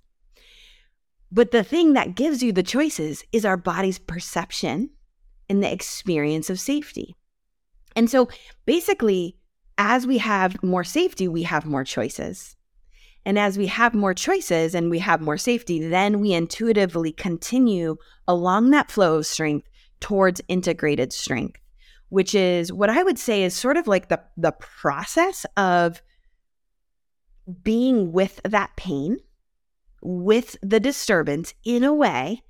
But 1.34 1.50
the 1.50 1.64
thing 1.64 1.94
that 1.94 2.14
gives 2.14 2.44
you 2.44 2.52
the 2.52 2.62
choices 2.62 3.24
is 3.32 3.44
our 3.44 3.58
body's 3.58 3.98
perception 3.98 4.92
and 5.50 5.64
the 5.64 5.74
experience 5.74 6.48
of 6.52 6.60
safety. 6.60 7.16
And 7.96 8.08
so 8.08 8.30
basically, 8.68 9.38
as 9.80 10.06
we 10.06 10.20
have 10.20 10.62
more 10.62 10.84
safety, 10.84 11.28
we 11.28 11.42
have 11.42 11.66
more 11.66 11.84
choices. 11.84 12.56
And 13.26 13.40
as 13.40 13.58
we 13.58 13.66
have 13.66 13.96
more 13.96 14.14
choices 14.14 14.76
and 14.76 14.92
we 14.92 15.00
have 15.00 15.22
more 15.22 15.40
safety, 15.40 15.88
then 15.88 16.20
we 16.20 16.34
intuitively 16.34 17.12
continue 17.12 17.96
along 18.28 18.70
that 18.70 18.92
flow 18.92 19.16
of 19.16 19.26
strength 19.26 19.68
towards 20.00 20.40
integrated 20.48 21.12
strength, 21.12 21.60
which 22.10 22.36
is 22.36 22.72
what 22.72 22.92
I 22.92 23.02
would 23.02 23.18
say 23.18 23.42
is 23.42 23.56
sort 23.56 23.78
of 23.78 23.88
like 23.88 24.10
the, 24.10 24.22
the 24.38 24.52
process 24.52 25.48
of 25.58 26.04
being 27.64 28.12
with 28.12 28.40
that 28.44 28.76
pain 28.76 29.18
with 30.04 30.58
the 30.62 30.80
disturbance 30.80 31.54
in 31.64 31.84
a 31.84 31.94
way 31.94 32.44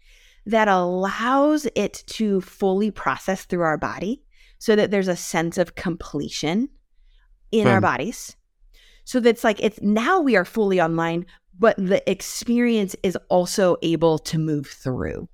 that 0.46 0.68
allows 0.68 1.68
it 1.76 2.04
to 2.08 2.42
fully 2.42 2.92
process 2.92 3.46
through 3.46 3.62
our 3.62 3.78
body 3.78 4.24
so 4.60 4.76
that 4.76 4.92
there's 4.92 5.08
a 5.08 5.16
sense 5.16 5.58
of 5.58 5.76
completion 5.76 6.70
in 7.52 7.68
our 7.68 7.80
bodies. 7.82 8.36
So 9.06 9.20
that's 9.20 9.44
like 9.44 9.62
it's 9.62 9.82
now 9.82 10.20
we 10.20 10.36
are 10.36 10.46
fully 10.46 10.82
online, 10.82 11.26
but 11.58 11.76
the 11.78 12.10
experience 12.10 12.96
is 13.04 13.18
also 13.30 13.78
able 13.82 14.18
to 14.20 14.38
move 14.38 14.68
through. 14.68 15.30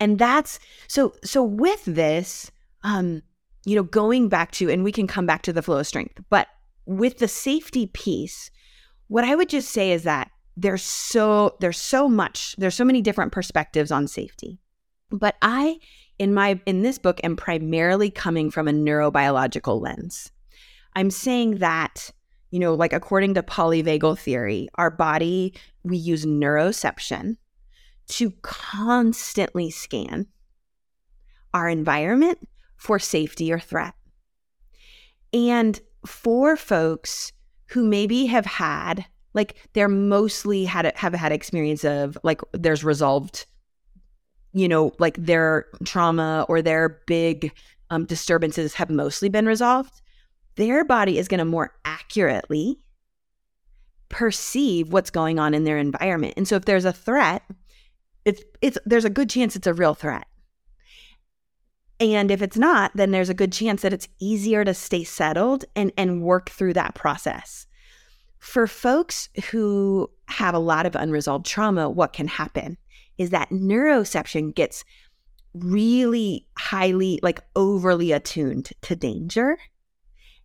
And 0.00 0.18
that's 0.18 0.58
so 0.88 1.14
so 1.22 1.42
with 1.42 1.84
this, 1.84 2.50
um, 2.82 3.22
you 3.64 3.76
know, 3.76 3.82
going 3.82 4.28
back 4.28 4.52
to, 4.52 4.70
and 4.70 4.84
we 4.84 4.92
can 4.92 5.06
come 5.06 5.26
back 5.26 5.42
to 5.42 5.52
the 5.52 5.62
flow 5.62 5.78
of 5.78 5.86
strength, 5.86 6.20
but 6.30 6.48
with 6.86 7.18
the 7.18 7.28
safety 7.28 7.86
piece, 7.86 8.50
what 9.08 9.24
I 9.24 9.34
would 9.34 9.48
just 9.48 9.70
say 9.70 9.92
is 9.92 10.02
that 10.04 10.30
there's 10.56 10.82
so 10.82 11.56
there's 11.60 11.78
so 11.78 12.08
much 12.08 12.54
there's 12.58 12.74
so 12.74 12.84
many 12.84 13.00
different 13.00 13.32
perspectives 13.32 13.90
on 13.90 14.06
safety. 14.06 14.58
But 15.10 15.36
i 15.42 15.78
in 16.18 16.32
my 16.34 16.60
in 16.66 16.82
this 16.82 16.98
book 16.98 17.20
am 17.24 17.36
primarily 17.36 18.10
coming 18.10 18.50
from 18.50 18.68
a 18.68 18.72
neurobiological 18.72 19.80
lens. 19.80 20.30
I'm 20.94 21.10
saying 21.10 21.58
that 21.58 22.10
you 22.50 22.60
know 22.60 22.74
like 22.74 22.92
according 22.92 23.34
to 23.34 23.42
polyvagal 23.42 24.18
theory 24.18 24.68
our 24.76 24.90
body 24.90 25.54
we 25.82 25.96
use 25.96 26.24
neuroception 26.24 27.36
to 28.06 28.30
constantly 28.42 29.70
scan 29.70 30.26
our 31.52 31.68
environment 31.68 32.38
for 32.76 32.98
safety 32.98 33.52
or 33.52 33.58
threat. 33.58 33.94
And 35.32 35.80
for 36.06 36.56
folks 36.56 37.32
who 37.68 37.84
maybe 37.84 38.26
have 38.26 38.44
had 38.44 39.06
like 39.34 39.56
they're 39.72 39.88
mostly 39.88 40.64
had 40.64 40.92
have 40.96 41.12
had 41.12 41.32
experience 41.32 41.84
of 41.84 42.16
like 42.22 42.40
there's 42.52 42.84
resolved 42.84 43.46
you 44.52 44.68
know 44.68 44.92
like 44.98 45.16
their 45.16 45.66
trauma 45.84 46.46
or 46.48 46.62
their 46.62 47.00
big 47.06 47.52
um, 47.90 48.04
disturbances 48.06 48.74
have 48.74 48.90
mostly 48.90 49.28
been 49.28 49.46
resolved. 49.46 50.00
Their 50.56 50.84
body 50.84 51.18
is 51.18 51.28
going 51.28 51.38
to 51.38 51.44
more 51.44 51.74
accurately 51.84 52.78
perceive 54.08 54.92
what's 54.92 55.10
going 55.10 55.38
on 55.38 55.54
in 55.54 55.64
their 55.64 55.78
environment. 55.78 56.34
And 56.36 56.46
so 56.46 56.56
if 56.56 56.64
there's 56.64 56.84
a 56.84 56.92
threat 56.92 57.42
it's 58.24 58.42
it's 58.62 58.78
there's 58.86 59.04
a 59.04 59.10
good 59.10 59.28
chance 59.28 59.54
it's 59.54 59.66
a 59.66 59.74
real 59.74 59.94
threat. 59.94 60.26
And 62.00 62.30
if 62.30 62.42
it's 62.42 62.56
not 62.56 62.92
then 62.94 63.10
there's 63.10 63.28
a 63.28 63.34
good 63.34 63.52
chance 63.52 63.82
that 63.82 63.92
it's 63.92 64.08
easier 64.20 64.64
to 64.64 64.74
stay 64.74 65.04
settled 65.04 65.64
and 65.74 65.92
and 65.96 66.22
work 66.22 66.50
through 66.50 66.74
that 66.74 66.94
process 66.94 67.66
for 68.44 68.66
folks 68.66 69.30
who 69.50 70.10
have 70.28 70.54
a 70.54 70.58
lot 70.58 70.84
of 70.84 70.94
unresolved 70.94 71.46
trauma, 71.46 71.88
what 71.88 72.12
can 72.12 72.28
happen 72.28 72.76
is 73.16 73.30
that 73.30 73.48
neuroception 73.48 74.54
gets 74.54 74.84
really 75.54 76.46
highly, 76.58 77.18
like 77.22 77.40
overly 77.56 78.12
attuned 78.12 78.70
to 78.82 78.94
danger 78.94 79.56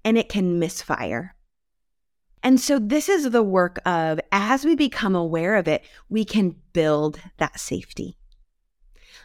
and 0.05 0.17
it 0.17 0.29
can 0.29 0.59
misfire. 0.59 1.35
And 2.41 2.57
so, 2.57 2.79
this 2.79 3.09
is 3.09 3.29
the 3.31 3.43
work 3.43 3.79
of 3.85 4.21
as 4.31 4.63
we 4.63 4.75
become 4.75 5.13
aware 5.13 5.57
of 5.57 5.67
it, 5.67 5.83
we 6.07 6.23
can 6.23 6.55
build 6.71 7.19
that 7.37 7.59
safety. 7.59 8.17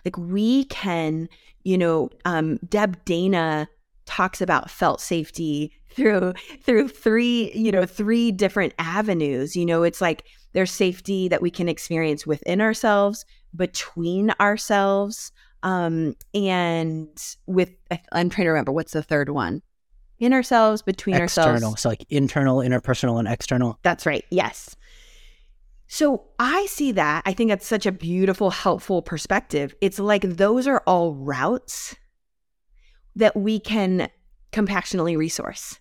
Like 0.04 0.18
we 0.18 0.64
can, 0.64 1.28
you 1.62 1.78
know, 1.78 2.10
um, 2.24 2.58
Deb 2.68 3.04
Dana 3.04 3.68
talks 4.04 4.40
about 4.40 4.68
felt 4.68 5.00
safety 5.00 5.72
through 5.94 6.32
through 6.62 6.88
three 6.88 7.50
you 7.54 7.70
know 7.72 7.86
three 7.86 8.32
different 8.32 8.74
avenues 8.78 9.54
you 9.56 9.64
know 9.66 9.82
it's 9.82 10.00
like 10.00 10.24
there's 10.52 10.70
safety 10.70 11.28
that 11.28 11.42
we 11.42 11.50
can 11.50 11.68
experience 11.68 12.26
within 12.26 12.60
ourselves 12.60 13.24
between 13.56 14.32
ourselves 14.40 15.32
Um, 15.62 16.14
and 16.34 17.08
with, 17.46 17.70
I'm 18.12 18.28
trying 18.28 18.44
to 18.44 18.50
remember 18.50 18.70
what's 18.70 18.92
the 18.92 19.02
third 19.02 19.30
one 19.30 19.62
in 20.18 20.32
ourselves, 20.34 20.82
between 20.82 21.16
external. 21.16 21.48
ourselves. 21.48 21.62
External 21.62 21.76
so 21.76 21.88
like 21.88 22.06
internal, 22.10 22.58
interpersonal, 22.58 23.18
and 23.18 23.26
external. 23.26 23.78
That's 23.82 24.04
right. 24.04 24.24
Yes. 24.30 24.76
So 25.88 26.24
I 26.38 26.66
see 26.66 26.92
that. 26.92 27.22
I 27.24 27.32
think 27.32 27.48
that's 27.48 27.66
such 27.66 27.86
a 27.86 27.92
beautiful, 27.92 28.50
helpful 28.50 29.00
perspective. 29.00 29.74
It's 29.80 29.98
like 29.98 30.22
those 30.22 30.66
are 30.66 30.82
all 30.86 31.14
routes 31.14 31.96
that 33.16 33.34
we 33.34 33.58
can 33.58 34.08
compassionately 34.52 35.16
resource. 35.16 35.78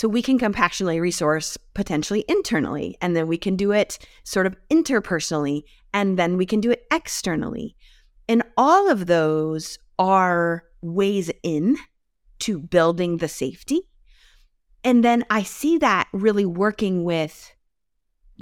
So 0.00 0.08
we 0.08 0.22
can 0.22 0.38
compassionately 0.38 0.98
resource 0.98 1.58
potentially 1.74 2.24
internally, 2.26 2.96
and 3.02 3.14
then 3.14 3.26
we 3.28 3.36
can 3.36 3.54
do 3.54 3.70
it 3.70 3.98
sort 4.24 4.46
of 4.46 4.56
interpersonally, 4.70 5.64
and 5.92 6.18
then 6.18 6.38
we 6.38 6.46
can 6.46 6.58
do 6.58 6.70
it 6.70 6.86
externally. 6.90 7.76
And 8.26 8.42
all 8.56 8.90
of 8.90 9.04
those 9.04 9.78
are 9.98 10.64
ways 10.80 11.30
in 11.42 11.76
to 12.38 12.58
building 12.58 13.18
the 13.18 13.28
safety. 13.28 13.82
And 14.82 15.04
then 15.04 15.22
I 15.28 15.42
see 15.42 15.76
that 15.76 16.08
really 16.14 16.46
working 16.46 17.04
with 17.04 17.52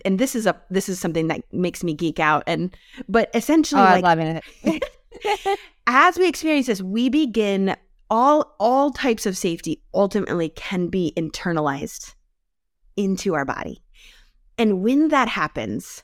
and 0.04 0.20
this 0.20 0.36
is 0.36 0.46
a 0.46 0.54
this 0.70 0.88
is 0.88 1.00
something 1.00 1.26
that 1.26 1.40
makes 1.52 1.82
me 1.82 1.92
geek 1.92 2.20
out 2.20 2.44
and 2.46 2.72
but 3.08 3.30
essentially 3.34 3.80
oh, 3.80 3.84
like, 3.84 4.04
I 4.04 4.14
love 4.14 4.42
it. 4.62 5.58
as 5.88 6.16
we 6.18 6.28
experience 6.28 6.68
this, 6.68 6.80
we 6.80 7.08
begin 7.08 7.74
all 8.10 8.54
all 8.58 8.90
types 8.90 9.26
of 9.26 9.36
safety 9.36 9.82
ultimately 9.94 10.48
can 10.50 10.88
be 10.88 11.12
internalized 11.16 12.14
into 12.96 13.34
our 13.34 13.44
body. 13.44 13.82
And 14.56 14.82
when 14.82 15.08
that 15.08 15.28
happens, 15.28 16.02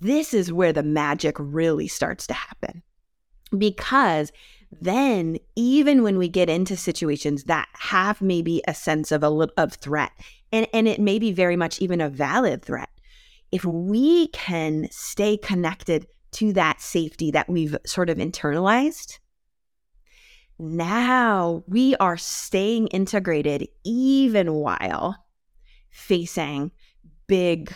this 0.00 0.34
is 0.34 0.52
where 0.52 0.72
the 0.72 0.82
magic 0.82 1.36
really 1.38 1.88
starts 1.88 2.26
to 2.26 2.34
happen. 2.34 2.82
Because 3.56 4.32
then 4.80 5.38
even 5.56 6.02
when 6.02 6.18
we 6.18 6.28
get 6.28 6.50
into 6.50 6.76
situations 6.76 7.44
that 7.44 7.68
have 7.74 8.20
maybe 8.20 8.62
a 8.66 8.74
sense 8.74 9.12
of 9.12 9.22
a 9.22 9.48
of 9.56 9.74
threat 9.74 10.12
and 10.52 10.66
and 10.72 10.88
it 10.88 11.00
may 11.00 11.18
be 11.18 11.32
very 11.32 11.56
much 11.56 11.80
even 11.80 12.00
a 12.00 12.08
valid 12.08 12.64
threat 12.64 12.90
if 13.52 13.64
we 13.64 14.28
can 14.28 14.88
stay 14.90 15.36
connected 15.36 16.06
to 16.32 16.52
that 16.52 16.80
safety 16.80 17.30
that 17.30 17.48
we've 17.48 17.76
sort 17.86 18.10
of 18.10 18.18
internalized 18.18 19.18
now 20.58 21.62
we 21.66 21.96
are 21.96 22.16
staying 22.16 22.86
integrated 22.88 23.68
even 23.84 24.54
while 24.54 25.16
facing 25.90 26.70
big 27.26 27.72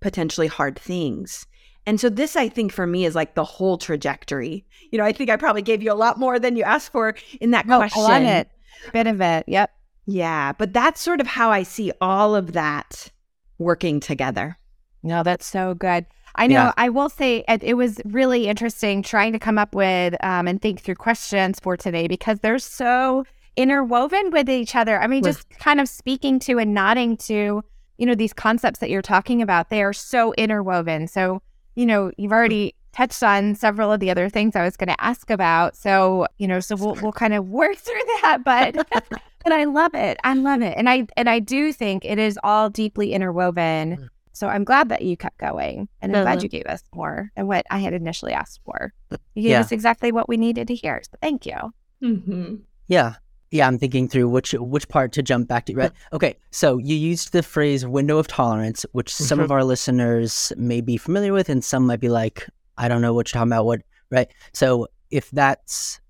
potentially 0.00 0.46
hard 0.46 0.78
things 0.78 1.46
and 1.86 2.00
so 2.00 2.08
this 2.08 2.34
I 2.36 2.48
think 2.48 2.72
for 2.72 2.86
me 2.86 3.04
is 3.04 3.14
like 3.14 3.34
the 3.34 3.44
whole 3.44 3.78
trajectory. 3.78 4.66
You 4.90 4.98
know, 4.98 5.04
I 5.04 5.12
think 5.12 5.30
I 5.30 5.36
probably 5.36 5.62
gave 5.62 5.82
you 5.82 5.92
a 5.92 5.94
lot 5.94 6.18
more 6.18 6.38
than 6.38 6.56
you 6.56 6.64
asked 6.64 6.90
for 6.90 7.14
in 7.40 7.52
that 7.52 7.66
oh, 7.70 7.78
question. 7.78 8.02
I 8.02 8.18
love 8.18 8.22
it. 8.22 8.50
Bit 8.92 9.06
of 9.06 9.20
it. 9.20 9.44
Yep. 9.46 9.70
Yeah, 10.06 10.52
but 10.52 10.72
that's 10.72 11.00
sort 11.00 11.20
of 11.20 11.26
how 11.26 11.50
I 11.50 11.62
see 11.62 11.92
all 12.00 12.34
of 12.34 12.52
that 12.52 13.10
working 13.58 14.00
together. 14.00 14.58
No, 15.02 15.22
that's 15.22 15.46
so 15.46 15.74
good. 15.74 16.06
I 16.36 16.46
know. 16.46 16.54
Yeah. 16.54 16.72
I 16.76 16.88
will 16.88 17.08
say 17.08 17.44
it, 17.48 17.62
it, 17.62 17.74
was 17.74 18.00
really 18.04 18.46
interesting 18.46 19.02
trying 19.02 19.32
to 19.32 19.38
come 19.38 19.58
up 19.58 19.74
with 19.74 20.14
um, 20.22 20.46
and 20.46 20.60
think 20.60 20.80
through 20.80 20.96
questions 20.96 21.58
for 21.60 21.76
today 21.76 22.06
because 22.06 22.40
they're 22.40 22.58
so 22.58 23.24
interwoven 23.56 24.30
with 24.30 24.48
each 24.48 24.76
other. 24.76 25.00
I 25.00 25.06
mean, 25.06 25.22
with- 25.22 25.36
just 25.36 25.50
kind 25.58 25.80
of 25.80 25.88
speaking 25.88 26.38
to 26.40 26.58
and 26.58 26.74
nodding 26.74 27.16
to, 27.18 27.62
you 27.98 28.06
know, 28.06 28.14
these 28.14 28.32
concepts 28.32 28.80
that 28.80 28.90
you're 28.90 29.02
talking 29.02 29.40
about, 29.40 29.70
they 29.70 29.82
are 29.82 29.92
so 29.92 30.32
interwoven. 30.34 31.08
So 31.08 31.40
you 31.76 31.86
know, 31.86 32.10
you've 32.16 32.32
already 32.32 32.74
touched 32.92 33.22
on 33.22 33.54
several 33.54 33.92
of 33.92 34.00
the 34.00 34.10
other 34.10 34.28
things 34.28 34.56
I 34.56 34.64
was 34.64 34.76
going 34.76 34.88
to 34.88 35.00
ask 35.00 35.30
about. 35.30 35.76
So, 35.76 36.26
you 36.38 36.48
know, 36.48 36.58
so 36.58 36.74
we'll 36.74 36.94
we'll 37.00 37.12
kind 37.12 37.34
of 37.34 37.48
work 37.48 37.76
through 37.76 38.02
that, 38.22 38.38
but 38.44 38.74
but 38.90 39.52
I 39.52 39.64
love 39.64 39.94
it. 39.94 40.18
I 40.24 40.34
love 40.34 40.62
it. 40.62 40.74
And 40.76 40.88
I 40.88 41.06
and 41.16 41.30
I 41.30 41.38
do 41.38 41.72
think 41.72 42.04
it 42.04 42.18
is 42.18 42.38
all 42.42 42.68
deeply 42.70 43.12
interwoven. 43.12 44.10
So 44.36 44.48
I'm 44.48 44.64
glad 44.64 44.90
that 44.90 45.00
you 45.00 45.16
kept 45.16 45.38
going 45.38 45.88
and 46.02 46.14
I'm 46.14 46.24
glad 46.24 46.42
you 46.42 46.48
gave 46.50 46.66
us 46.66 46.82
more 46.94 47.30
than 47.36 47.46
what 47.46 47.64
I 47.70 47.78
had 47.78 47.94
initially 47.94 48.34
asked 48.34 48.60
for. 48.66 48.92
You 49.34 49.42
gave 49.42 49.50
yeah. 49.52 49.60
us 49.60 49.72
exactly 49.72 50.12
what 50.12 50.28
we 50.28 50.36
needed 50.36 50.68
to 50.68 50.74
hear. 50.74 51.00
So 51.02 51.16
thank 51.22 51.46
you. 51.46 51.56
Mm-hmm. 52.02 52.56
Yeah. 52.86 53.14
Yeah, 53.50 53.66
I'm 53.66 53.78
thinking 53.78 54.08
through 54.08 54.28
which 54.28 54.52
which 54.52 54.88
part 54.88 55.12
to 55.12 55.22
jump 55.22 55.48
back 55.48 55.66
to. 55.66 55.74
Right. 55.74 55.92
Okay. 56.12 56.36
So 56.50 56.76
you 56.76 56.96
used 56.96 57.32
the 57.32 57.42
phrase 57.42 57.86
window 57.86 58.18
of 58.18 58.26
tolerance, 58.26 58.84
which 58.92 59.14
some 59.14 59.38
of 59.40 59.44
mm-hmm. 59.44 59.52
our 59.52 59.64
listeners 59.64 60.52
may 60.56 60.80
be 60.80 60.96
familiar 60.96 61.32
with, 61.32 61.48
and 61.48 61.64
some 61.64 61.86
might 61.86 62.00
be 62.00 62.08
like, 62.08 62.46
I 62.76 62.88
don't 62.88 63.00
know 63.00 63.14
what 63.14 63.32
you're 63.32 63.38
talking 63.38 63.52
about. 63.52 63.64
What 63.64 63.82
right? 64.10 64.28
So 64.52 64.88
if 65.10 65.30
that's 65.30 66.00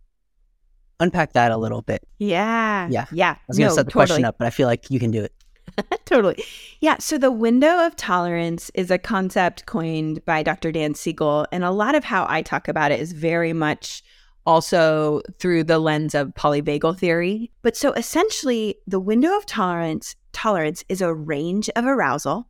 unpack 0.99 1.35
that 1.35 1.53
a 1.53 1.57
little 1.57 1.83
bit. 1.83 2.03
Yeah. 2.19 2.89
Yeah. 2.91 3.07
Yeah. 3.13 3.33
I 3.33 3.39
was 3.47 3.59
gonna 3.59 3.69
no, 3.69 3.75
set 3.75 3.87
the 3.87 3.93
totally. 3.93 4.07
question 4.07 4.25
up, 4.25 4.37
but 4.39 4.47
I 4.47 4.51
feel 4.51 4.67
like 4.67 4.91
you 4.91 4.99
can 4.99 5.11
do 5.11 5.23
it. 5.23 5.33
totally. 6.05 6.43
Yeah. 6.81 6.97
So 6.99 7.19
the 7.19 7.31
window 7.31 7.87
of 7.87 7.97
tolerance 7.97 8.71
is 8.75 8.91
a 8.91 8.99
concept 8.99 9.67
coined 9.67 10.25
by 10.25 10.43
Dr. 10.43 10.73
Dan 10.73 10.95
Siegel. 10.95 11.47
And 11.53 11.65
a 11.65 11.71
lot 11.71 11.95
of 11.95 12.05
how 12.05 12.27
I 12.29 12.43
talk 12.43 12.69
about 12.69 12.93
it 12.93 13.01
is 13.01 13.13
very 13.13 13.53
much 13.53 14.03
also 14.47 15.21
through 15.39 15.65
the 15.65 15.79
lens 15.79 16.15
of 16.15 16.29
polyvagal 16.35 16.99
theory. 16.99 17.51
But 17.63 17.77
so 17.77 17.93
essentially, 17.93 18.77
the 18.87 19.01
window 19.01 19.37
of 19.37 19.45
tolerance 19.47 20.15
tolerance 20.33 20.85
is 20.89 21.01
a 21.01 21.15
range 21.15 21.69
of 21.77 21.87
arousal 21.87 22.47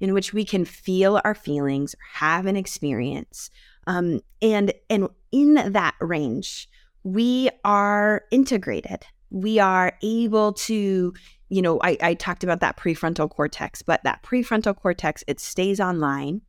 in 0.00 0.12
which 0.12 0.32
we 0.32 0.44
can 0.44 0.64
feel 0.64 1.20
our 1.24 1.34
feelings, 1.34 1.94
or 1.94 1.98
have 2.12 2.46
an 2.46 2.56
experience, 2.56 3.50
um, 3.86 4.20
and 4.40 4.72
and 4.88 5.08
in 5.32 5.54
that 5.54 5.94
range, 6.00 6.68
we 7.02 7.50
are 7.64 8.22
integrated. 8.30 9.06
We 9.30 9.58
are 9.58 9.92
able 10.02 10.52
to, 10.54 11.12
you 11.48 11.62
know, 11.62 11.78
I, 11.82 11.96
I 12.00 12.14
talked 12.14 12.44
about 12.44 12.60
that 12.60 12.76
prefrontal 12.76 13.30
cortex, 13.30 13.82
but 13.82 14.02
that 14.04 14.22
prefrontal 14.22 14.76
cortex 14.76 15.24
it 15.26 15.40
stays 15.40 15.80
online, 15.80 16.42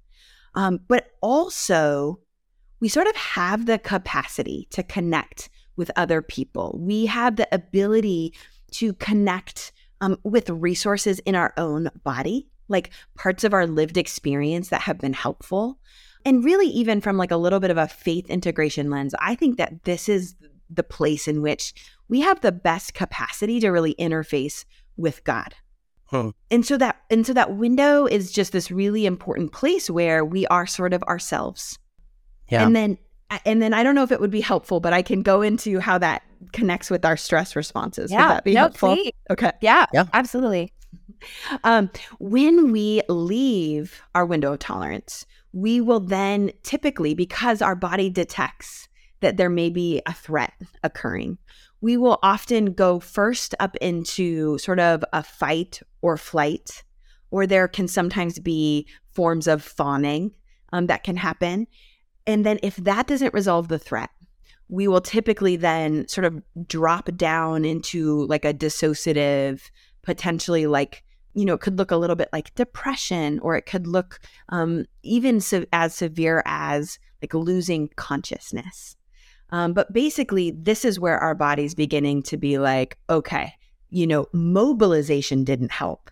um, 0.55 0.79
but 0.87 1.11
also 1.21 2.19
we 2.79 2.87
sort 2.87 3.07
of 3.07 3.15
have 3.15 3.65
the 3.65 3.77
capacity 3.77 4.67
to 4.71 4.83
connect 4.83 5.49
with 5.75 5.91
other 5.95 6.21
people. 6.21 6.77
We 6.79 7.05
have 7.07 7.35
the 7.35 7.47
ability 7.53 8.33
to 8.71 8.93
connect 8.93 9.71
um, 10.01 10.17
with 10.23 10.49
resources 10.49 11.19
in 11.19 11.35
our 11.35 11.53
own 11.57 11.89
body, 12.03 12.47
like 12.67 12.91
parts 13.15 13.43
of 13.43 13.53
our 13.53 13.67
lived 13.67 13.97
experience 13.97 14.69
that 14.69 14.81
have 14.81 14.99
been 14.99 15.13
helpful. 15.13 15.79
And 16.25 16.43
really, 16.43 16.67
even 16.67 17.01
from 17.01 17.17
like 17.17 17.31
a 17.31 17.37
little 17.37 17.59
bit 17.59 17.71
of 17.71 17.77
a 17.77 17.87
faith 17.87 18.29
integration 18.29 18.89
lens, 18.89 19.15
I 19.19 19.35
think 19.35 19.57
that 19.57 19.83
this 19.83 20.09
is 20.09 20.35
the 20.69 20.83
place 20.83 21.27
in 21.27 21.41
which 21.41 21.73
we 22.07 22.21
have 22.21 22.41
the 22.41 22.51
best 22.51 22.93
capacity 22.93 23.59
to 23.59 23.69
really 23.69 23.95
interface 23.95 24.65
with 24.97 25.23
God. 25.23 25.55
Huh. 26.05 26.31
And 26.49 26.65
so 26.65 26.77
that 26.77 26.97
and 27.09 27.25
so 27.25 27.33
that 27.33 27.55
window 27.55 28.05
is 28.05 28.31
just 28.31 28.51
this 28.51 28.71
really 28.71 29.05
important 29.05 29.51
place 29.51 29.89
where 29.89 30.25
we 30.25 30.47
are 30.47 30.65
sort 30.65 30.93
of 30.93 31.03
ourselves 31.03 31.77
yeah. 32.49 32.65
And 32.65 32.75
then 32.75 32.97
and 33.45 33.61
then 33.61 33.73
I 33.73 33.83
don't 33.83 33.95
know 33.95 34.03
if 34.03 34.11
it 34.11 34.19
would 34.19 34.31
be 34.31 34.41
helpful, 34.41 34.79
but 34.79 34.91
I 34.91 35.01
can 35.01 35.21
go 35.21 35.41
into 35.41 35.79
how 35.79 35.97
that 35.99 36.23
connects 36.51 36.89
with 36.89 37.05
our 37.05 37.15
stress 37.15 37.55
responses. 37.55 38.11
Yeah. 38.11 38.27
Would 38.27 38.35
that 38.35 38.43
be 38.43 38.53
no, 38.53 38.61
helpful? 38.61 38.95
Please. 38.95 39.13
Okay. 39.29 39.51
Yeah. 39.61 39.85
Yeah. 39.93 40.05
Absolutely. 40.13 40.73
Um, 41.63 41.91
when 42.19 42.71
we 42.71 43.01
leave 43.09 44.01
our 44.15 44.25
window 44.25 44.53
of 44.53 44.59
tolerance, 44.59 45.25
we 45.51 45.81
will 45.81 45.99
then 45.99 46.51
typically, 46.63 47.13
because 47.13 47.61
our 47.61 47.75
body 47.75 48.09
detects 48.09 48.87
that 49.21 49.37
there 49.37 49.49
may 49.49 49.69
be 49.69 50.01
a 50.05 50.13
threat 50.13 50.53
occurring, 50.83 51.37
we 51.81 51.97
will 51.97 52.19
often 52.23 52.73
go 52.73 52.99
first 52.99 53.55
up 53.59 53.75
into 53.77 54.57
sort 54.57 54.79
of 54.79 55.03
a 55.13 55.23
fight 55.23 55.81
or 56.01 56.17
flight, 56.17 56.83
or 57.31 57.45
there 57.45 57.67
can 57.67 57.87
sometimes 57.87 58.39
be 58.39 58.87
forms 59.13 59.47
of 59.47 59.63
fawning 59.63 60.31
um, 60.73 60.87
that 60.87 61.03
can 61.03 61.15
happen. 61.15 61.67
And 62.27 62.45
then 62.45 62.59
if 62.63 62.75
that 62.77 63.07
doesn't 63.07 63.33
resolve 63.33 63.67
the 63.67 63.79
threat, 63.79 64.09
we 64.67 64.87
will 64.87 65.01
typically 65.01 65.55
then 65.55 66.07
sort 66.07 66.25
of 66.25 66.41
drop 66.67 67.09
down 67.15 67.65
into 67.65 68.25
like 68.27 68.45
a 68.45 68.53
dissociative, 68.53 69.61
potentially 70.03 70.67
like, 70.67 71.03
you 71.33 71.45
know, 71.45 71.53
it 71.53 71.61
could 71.61 71.77
look 71.77 71.91
a 71.91 71.97
little 71.97 72.15
bit 72.15 72.29
like 72.31 72.53
depression, 72.55 73.39
or 73.39 73.55
it 73.55 73.65
could 73.65 73.87
look 73.87 74.19
um, 74.49 74.85
even 75.01 75.41
as 75.73 75.95
severe 75.95 76.43
as 76.45 76.99
like 77.21 77.33
losing 77.33 77.89
consciousness. 77.95 78.95
Um, 79.51 79.73
but 79.73 79.91
basically, 79.91 80.51
this 80.51 80.85
is 80.85 80.99
where 80.99 81.17
our 81.17 81.35
body's 81.35 81.73
beginning 81.73 82.23
to 82.23 82.37
be 82.37 82.57
like, 82.57 82.97
okay, 83.09 83.53
you 83.89 84.05
know, 84.05 84.27
mobilization 84.33 85.43
didn't 85.43 85.71
help. 85.71 86.11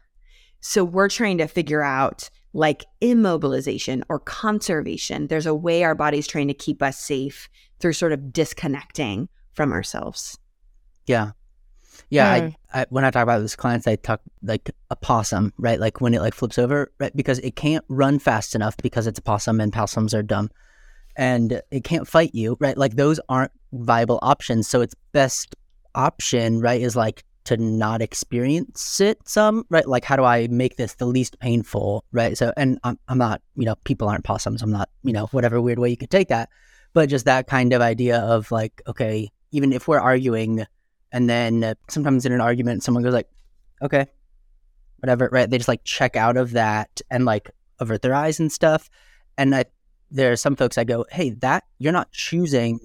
So 0.59 0.83
we're 0.83 1.09
trying 1.09 1.37
to 1.37 1.47
figure 1.47 1.83
out 1.83 2.29
like 2.53 2.85
immobilization 3.01 4.01
or 4.09 4.19
conservation. 4.19 5.27
There's 5.27 5.45
a 5.45 5.53
way 5.53 5.83
our 5.83 5.93
body's 5.93 6.27
trying 6.27 6.47
to 6.47 6.53
keep 6.53 6.81
us 6.81 6.99
safe 6.99 7.47
through 7.79 7.93
sort 7.93 8.13
of 8.13 8.33
disconnecting 8.33 9.29
from 9.53 9.71
ourselves. 9.71 10.39
Yeah. 11.05 11.31
Yeah, 12.09 12.39
mm. 12.39 12.55
I, 12.73 12.81
I, 12.81 12.85
when 12.89 13.03
I 13.03 13.11
talk 13.11 13.23
about 13.23 13.39
this 13.39 13.55
clients, 13.55 13.87
I 13.87 13.95
talk 13.95 14.21
like 14.41 14.71
a 14.89 14.95
possum, 14.95 15.51
right? 15.57 15.79
Like 15.79 15.99
when 15.99 16.13
it 16.13 16.21
like 16.21 16.33
flips 16.33 16.57
over, 16.57 16.91
right? 16.99 17.15
Because 17.15 17.39
it 17.39 17.55
can't 17.55 17.83
run 17.89 18.19
fast 18.19 18.55
enough 18.55 18.77
because 18.77 19.07
it's 19.07 19.19
a 19.19 19.21
possum 19.21 19.59
and 19.59 19.73
possums 19.73 20.13
are 20.13 20.23
dumb, 20.23 20.49
and 21.17 21.61
it 21.71 21.83
can't 21.83 22.07
fight 22.07 22.33
you, 22.33 22.55
right? 22.59 22.77
Like 22.77 22.95
those 22.95 23.19
aren't 23.27 23.51
viable 23.73 24.19
options. 24.21 24.67
So 24.67 24.81
its 24.81 24.95
best 25.11 25.55
option, 25.95 26.61
right, 26.61 26.79
is 26.79 26.95
like 26.95 27.23
to 27.45 27.57
not 27.57 28.01
experience 28.01 29.01
it 29.01 29.19
some, 29.27 29.65
right? 29.69 29.87
Like, 29.87 30.05
how 30.05 30.15
do 30.15 30.23
I 30.23 30.47
make 30.47 30.77
this 30.77 30.95
the 30.95 31.05
least 31.05 31.39
painful, 31.39 32.05
right? 32.11 32.37
So, 32.37 32.53
and 32.55 32.77
I'm, 32.83 32.99
I'm 33.07 33.17
not, 33.17 33.41
you 33.55 33.65
know, 33.65 33.75
people 33.83 34.07
aren't 34.07 34.25
possums. 34.25 34.61
I'm 34.61 34.71
not, 34.71 34.89
you 35.03 35.13
know, 35.13 35.25
whatever 35.27 35.59
weird 35.59 35.79
way 35.79 35.89
you 35.89 35.97
could 35.97 36.11
take 36.11 36.27
that. 36.27 36.49
But 36.93 37.09
just 37.09 37.25
that 37.25 37.47
kind 37.47 37.73
of 37.73 37.81
idea 37.81 38.19
of 38.19 38.51
like, 38.51 38.81
okay, 38.87 39.29
even 39.51 39.73
if 39.73 39.87
we're 39.87 39.99
arguing 39.99 40.65
and 41.11 41.29
then 41.29 41.73
sometimes 41.89 42.25
in 42.25 42.31
an 42.31 42.41
argument, 42.41 42.83
someone 42.83 43.03
goes 43.03 43.13
like, 43.13 43.29
okay, 43.81 44.07
whatever, 44.99 45.29
right? 45.31 45.49
They 45.49 45.57
just 45.57 45.67
like 45.67 45.83
check 45.83 46.15
out 46.15 46.37
of 46.37 46.51
that 46.51 47.01
and 47.09 47.25
like 47.25 47.49
avert 47.79 48.01
their 48.01 48.13
eyes 48.13 48.39
and 48.39 48.51
stuff. 48.51 48.89
And 49.37 49.55
I, 49.55 49.65
there 50.11 50.31
are 50.31 50.35
some 50.35 50.55
folks 50.55 50.77
I 50.77 50.83
go, 50.83 51.05
hey, 51.11 51.31
that 51.41 51.63
you're 51.79 51.93
not 51.93 52.11
choosing 52.11 52.79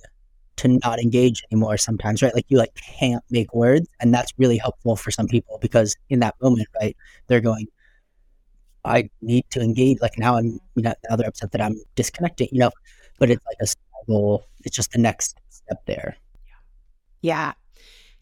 to 0.57 0.69
not 0.69 1.01
engage 1.01 1.43
anymore 1.51 1.77
sometimes, 1.77 2.23
right? 2.23 2.35
Like 2.35 2.47
you 2.49 2.59
like 2.59 2.75
can't 2.75 3.25
make 3.31 3.55
words. 3.55 3.89
And 4.01 4.13
that's 4.13 4.33
really 4.39 4.59
helpful 4.59 4.97
for 4.97 5.11
some 5.11 5.27
people 5.27 5.59
because 5.61 5.97
in 6.11 6.21
that 6.21 6.35
moment, 6.43 6.69
right, 6.81 6.97
they're 7.27 7.41
going, 7.41 7.69
I 8.85 9.09
need 9.21 9.45
to 9.51 9.61
engage. 9.61 10.01
Like 10.01 10.19
now 10.19 10.37
I'm, 10.37 10.61
you 10.75 10.83
know, 10.83 10.95
now 11.09 11.17
they're 11.17 11.29
upset 11.29 11.53
that 11.53 11.61
I'm 11.61 11.81
disconnecting, 11.95 12.49
you 12.53 12.59
know, 12.59 12.71
but 13.19 13.31
it's 13.31 13.45
like 13.47 13.57
a 13.61 13.67
struggle. 13.67 14.47
It's 14.65 14.77
just 14.77 14.93
the 14.93 14.99
next 14.99 15.39
step 15.49 15.85
there. 15.87 16.17
Yeah. 17.23 17.53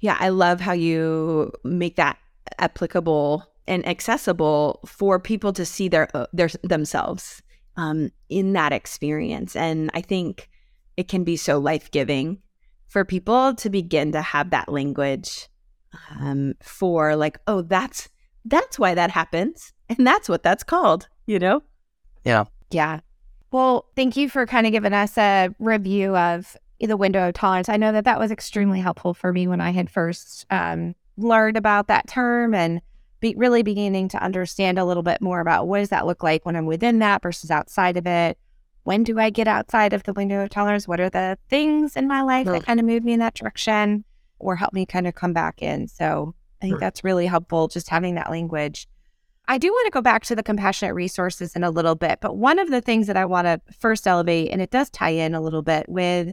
Yeah. 0.00 0.16
I 0.20 0.28
love 0.28 0.60
how 0.60 0.72
you 0.72 1.52
make 1.64 1.96
that 1.96 2.18
applicable 2.58 3.44
and 3.66 3.86
accessible 3.86 4.80
for 4.86 5.18
people 5.18 5.52
to 5.54 5.64
see 5.64 5.88
their, 5.88 6.08
uh, 6.14 6.26
their 6.32 6.48
themselves 6.62 7.42
um, 7.80 8.10
in 8.28 8.52
that 8.52 8.72
experience. 8.72 9.56
And 9.56 9.90
I 9.94 10.02
think 10.02 10.50
it 10.96 11.08
can 11.08 11.24
be 11.24 11.36
so 11.36 11.58
life 11.58 11.90
giving 11.90 12.38
for 12.88 13.04
people 13.04 13.54
to 13.54 13.70
begin 13.70 14.12
to 14.12 14.20
have 14.20 14.50
that 14.50 14.68
language 14.68 15.48
um, 16.10 16.54
for 16.62 17.16
like, 17.16 17.38
oh, 17.46 17.62
that's 17.62 18.08
that's 18.44 18.78
why 18.78 18.94
that 18.94 19.10
happens, 19.10 19.72
and 19.88 20.06
that's 20.06 20.28
what 20.28 20.42
that's 20.42 20.64
called. 20.64 21.08
You 21.26 21.38
know? 21.38 21.62
Yeah. 22.24 22.44
Yeah. 22.70 23.00
Well, 23.52 23.86
thank 23.96 24.16
you 24.16 24.28
for 24.28 24.46
kind 24.46 24.66
of 24.66 24.72
giving 24.72 24.92
us 24.92 25.16
a 25.18 25.50
review 25.58 26.16
of 26.16 26.56
the 26.78 26.96
window 26.96 27.28
of 27.28 27.34
tolerance. 27.34 27.68
I 27.68 27.76
know 27.76 27.92
that 27.92 28.04
that 28.04 28.18
was 28.18 28.30
extremely 28.30 28.80
helpful 28.80 29.14
for 29.14 29.32
me 29.32 29.46
when 29.46 29.60
I 29.60 29.70
had 29.70 29.90
first 29.90 30.46
um, 30.50 30.94
learned 31.16 31.56
about 31.56 31.88
that 31.88 32.06
term 32.06 32.54
and 32.54 32.80
be 33.20 33.34
really 33.36 33.62
beginning 33.62 34.08
to 34.08 34.22
understand 34.22 34.78
a 34.78 34.84
little 34.84 35.02
bit 35.02 35.20
more 35.20 35.40
about 35.40 35.68
what 35.68 35.78
does 35.78 35.90
that 35.90 36.06
look 36.06 36.22
like 36.22 36.44
when 36.44 36.56
I'm 36.56 36.66
within 36.66 36.98
that 37.00 37.22
versus 37.22 37.50
outside 37.50 37.96
of 37.96 38.06
it. 38.06 38.38
When 38.84 39.04
do 39.04 39.18
I 39.18 39.30
get 39.30 39.46
outside 39.46 39.92
of 39.92 40.02
the 40.04 40.14
window 40.14 40.42
of 40.42 40.50
tolerance? 40.50 40.88
What 40.88 41.00
are 41.00 41.10
the 41.10 41.38
things 41.48 41.96
in 41.96 42.08
my 42.08 42.22
life 42.22 42.46
that 42.46 42.64
kind 42.64 42.80
of 42.80 42.86
move 42.86 43.04
me 43.04 43.12
in 43.12 43.20
that 43.20 43.34
direction 43.34 44.04
or 44.38 44.56
help 44.56 44.72
me 44.72 44.86
kind 44.86 45.06
of 45.06 45.14
come 45.14 45.34
back 45.34 45.62
in? 45.62 45.86
So 45.86 46.34
I 46.62 46.66
think 46.66 46.80
that's 46.80 47.04
really 47.04 47.26
helpful 47.26 47.68
just 47.68 47.88
having 47.88 48.14
that 48.14 48.30
language. 48.30 48.88
I 49.48 49.58
do 49.58 49.68
want 49.68 49.86
to 49.86 49.90
go 49.90 50.00
back 50.00 50.24
to 50.26 50.36
the 50.36 50.42
compassionate 50.42 50.94
resources 50.94 51.56
in 51.56 51.64
a 51.64 51.70
little 51.70 51.94
bit, 51.94 52.20
but 52.20 52.36
one 52.36 52.58
of 52.58 52.70
the 52.70 52.80
things 52.80 53.06
that 53.08 53.16
I 53.16 53.24
want 53.24 53.46
to 53.46 53.60
first 53.78 54.06
elevate, 54.06 54.50
and 54.50 54.62
it 54.62 54.70
does 54.70 54.88
tie 54.90 55.10
in 55.10 55.34
a 55.34 55.40
little 55.40 55.62
bit 55.62 55.88
with 55.88 56.32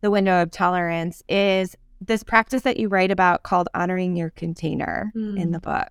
the 0.00 0.10
window 0.10 0.40
of 0.42 0.50
tolerance, 0.50 1.22
is 1.28 1.76
this 2.00 2.22
practice 2.22 2.62
that 2.62 2.78
you 2.78 2.88
write 2.88 3.10
about 3.10 3.42
called 3.42 3.68
honoring 3.74 4.16
your 4.16 4.30
container 4.30 5.12
mm. 5.14 5.38
in 5.38 5.50
the 5.50 5.60
book. 5.60 5.88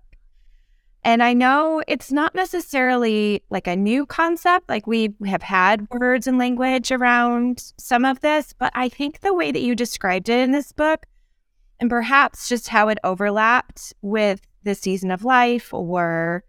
And 1.06 1.22
I 1.22 1.34
know 1.34 1.84
it's 1.86 2.10
not 2.10 2.34
necessarily 2.34 3.44
like 3.48 3.68
a 3.68 3.76
new 3.76 4.06
concept, 4.06 4.68
like 4.68 4.88
we 4.88 5.14
have 5.24 5.40
had 5.40 5.86
words 5.92 6.26
and 6.26 6.36
language 6.36 6.90
around 6.90 7.72
some 7.78 8.04
of 8.04 8.22
this, 8.22 8.52
but 8.52 8.72
I 8.74 8.88
think 8.88 9.20
the 9.20 9.32
way 9.32 9.52
that 9.52 9.62
you 9.62 9.76
described 9.76 10.28
it 10.28 10.40
in 10.40 10.50
this 10.50 10.72
book, 10.72 11.06
and 11.78 11.88
perhaps 11.88 12.48
just 12.48 12.66
how 12.66 12.88
it 12.88 12.98
overlapped 13.04 13.94
with 14.02 14.40
the 14.64 14.74
season 14.74 15.12
of 15.12 15.24
life 15.24 15.72
or, 15.72 16.42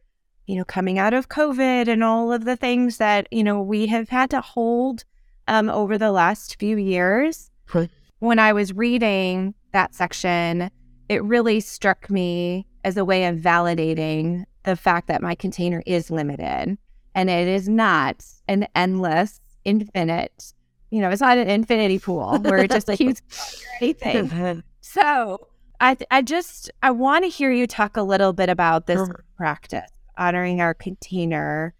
you 0.48 0.56
know, 0.56 0.66
coming 0.66 0.98
out 0.98 1.14
of 1.14 1.30
COVID 1.30 1.88
and 1.88 2.04
all 2.04 2.34
of 2.34 2.44
the 2.44 2.56
things 2.56 2.98
that, 2.98 3.28
you 3.30 3.44
know, 3.44 3.62
we 3.62 3.86
have 3.86 4.10
had 4.10 4.32
to 4.32 4.42
hold 4.42 5.04
um, 5.48 5.70
over 5.70 6.00
the 6.00 6.12
last 6.12 6.58
few 6.58 6.78
years. 6.78 7.52
Right. 7.76 7.92
When 8.18 8.40
I 8.40 8.54
was 8.54 8.74
reading 8.74 9.54
that 9.74 9.94
section, 9.94 10.72
it 11.10 11.24
really 11.24 11.60
struck 11.60 12.10
me 12.10 12.66
as 12.88 12.96
a 12.96 13.04
way 13.04 13.26
of 13.26 13.36
validating 13.36 14.46
the 14.64 14.78
fact 14.78 15.10
that 15.10 15.22
my 15.22 15.36
container 15.36 15.84
is 15.86 16.10
limited 16.10 16.78
and 17.14 17.30
it 17.30 17.46
is 17.46 17.68
not 17.68 18.24
an 18.48 18.66
endless, 18.76 19.42
infinite, 19.66 20.54
you 20.90 21.02
know, 21.02 21.10
it's 21.10 21.20
not 21.20 21.38
an 21.38 21.50
infinity 21.50 22.00
pool 22.00 22.38
where 22.40 22.60
it 22.60 22.72
just 22.72 22.88
keeps 22.94 23.62
anything. 23.82 24.64
so 24.80 25.50
I, 25.82 25.98
I 26.10 26.22
just, 26.22 26.72
I 26.82 26.92
want 26.92 27.26
to 27.26 27.30
hear 27.30 27.52
you 27.52 27.68
talk 27.68 27.98
a 27.98 28.04
little 28.04 28.32
bit 28.32 28.48
about 28.48 28.88
this 28.88 29.00
sure. 29.00 29.26
practice, 29.36 29.92
honoring 30.18 30.62
our 30.62 30.74
container 30.74 31.74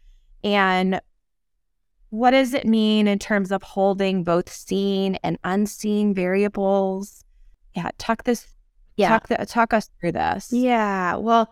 and 0.44 1.00
what 2.10 2.32
does 2.32 2.54
it 2.54 2.66
mean 2.66 3.08
in 3.08 3.18
terms 3.18 3.54
of 3.54 3.64
holding 3.64 4.26
both 4.26 4.52
seen 4.52 5.16
and 5.24 5.38
unseen 5.46 6.14
variables? 6.14 7.24
Yeah, 7.74 7.92
talk 7.98 8.26
this 8.26 8.46
yeah. 8.98 9.10
Talk, 9.10 9.28
the, 9.28 9.46
talk 9.46 9.74
us 9.74 9.90
through 10.00 10.14
this. 10.14 10.52
Yeah. 10.52 11.16
Well, 11.16 11.52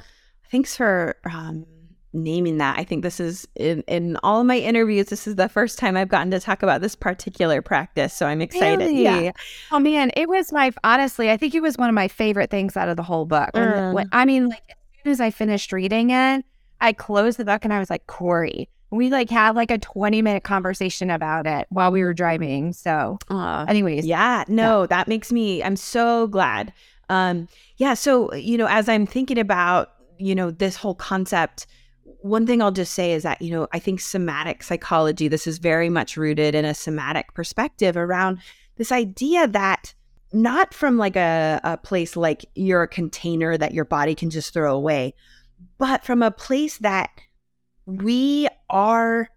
thanks 0.51 0.75
for 0.75 1.15
um, 1.31 1.65
naming 2.15 2.57
that. 2.57 2.77
I 2.79 2.83
think 2.83 3.03
this 3.03 3.19
is 3.19 3.47
in, 3.55 3.83
in 3.87 4.17
all 4.23 4.41
of 4.41 4.47
my 4.47 4.57
interviews, 4.57 5.07
this 5.07 5.27
is 5.27 5.35
the 5.35 5.49
first 5.49 5.77
time 5.77 5.95
I've 5.95 6.09
gotten 6.09 6.31
to 6.31 6.39
talk 6.39 6.63
about 6.63 6.81
this 6.81 6.95
particular 6.95 7.61
practice. 7.61 8.13
So 8.13 8.25
I'm 8.25 8.41
excited. 8.41 8.79
Really? 8.79 9.03
Yeah. 9.03 9.31
Oh 9.71 9.79
man, 9.79 10.11
it 10.15 10.27
was 10.27 10.51
my 10.51 10.71
honestly, 10.83 11.29
I 11.29 11.37
think 11.37 11.53
it 11.53 11.61
was 11.61 11.77
one 11.77 11.89
of 11.89 11.95
my 11.95 12.07
favorite 12.07 12.49
things 12.49 12.75
out 12.75 12.89
of 12.89 12.97
the 12.97 13.03
whole 13.03 13.25
book. 13.25 13.49
When, 13.53 13.93
when, 13.93 14.09
I 14.11 14.25
mean, 14.25 14.49
like 14.49 14.63
as 14.69 15.03
soon 15.03 15.11
as 15.11 15.21
I 15.21 15.29
finished 15.29 15.71
reading 15.71 16.09
it, 16.09 16.45
I 16.81 16.93
closed 16.93 17.37
the 17.37 17.45
book 17.45 17.63
and 17.63 17.73
I 17.73 17.79
was 17.79 17.89
like, 17.89 18.07
Corey. 18.07 18.69
We 18.91 19.09
like 19.09 19.29
had 19.29 19.55
like 19.55 19.71
a 19.71 19.77
20 19.77 20.21
minute 20.21 20.43
conversation 20.43 21.09
about 21.09 21.47
it 21.47 21.67
while 21.69 21.91
we 21.91 22.01
were 22.03 22.13
driving. 22.13 22.71
So, 22.71 23.17
uh, 23.29 23.65
anyways. 23.67 24.05
Yeah, 24.05 24.45
no, 24.47 24.81
yeah. 24.81 24.87
that 24.87 25.07
makes 25.07 25.33
me, 25.33 25.61
I'm 25.61 25.75
so 25.75 26.27
glad 26.27 26.71
um, 27.09 27.47
yeah. 27.77 27.93
So, 27.93 28.33
you 28.33 28.57
know, 28.57 28.67
as 28.67 28.89
I'm 28.89 29.05
thinking 29.05 29.37
about, 29.37 29.91
you 30.17 30.35
know, 30.35 30.51
this 30.51 30.75
whole 30.75 30.95
concept, 30.95 31.67
one 32.21 32.47
thing 32.47 32.61
I'll 32.61 32.71
just 32.71 32.93
say 32.93 33.13
is 33.13 33.23
that, 33.23 33.41
you 33.41 33.51
know, 33.51 33.67
I 33.71 33.79
think 33.79 33.99
somatic 33.99 34.63
psychology, 34.63 35.27
this 35.27 35.47
is 35.47 35.57
very 35.57 35.89
much 35.89 36.17
rooted 36.17 36.55
in 36.55 36.65
a 36.65 36.73
somatic 36.73 37.33
perspective 37.33 37.97
around 37.97 38.39
this 38.77 38.91
idea 38.91 39.47
that 39.47 39.93
not 40.33 40.73
from 40.73 40.97
like 40.97 41.15
a, 41.15 41.61
a 41.63 41.77
place 41.77 42.15
like 42.15 42.45
you're 42.55 42.83
a 42.83 42.87
container 42.87 43.57
that 43.57 43.73
your 43.73 43.85
body 43.85 44.15
can 44.15 44.29
just 44.29 44.53
throw 44.53 44.75
away, 44.75 45.13
but 45.77 46.03
from 46.03 46.21
a 46.21 46.31
place 46.31 46.77
that 46.79 47.09
we 47.85 48.47
are 48.69 49.29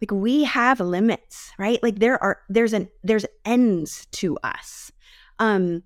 like 0.00 0.10
we 0.10 0.44
have 0.44 0.80
limits 0.80 1.50
right 1.58 1.82
like 1.82 1.98
there 1.98 2.22
are 2.22 2.40
there's 2.48 2.72
an 2.72 2.88
there's 3.02 3.26
ends 3.44 4.06
to 4.10 4.36
us 4.42 4.90
um 5.38 5.82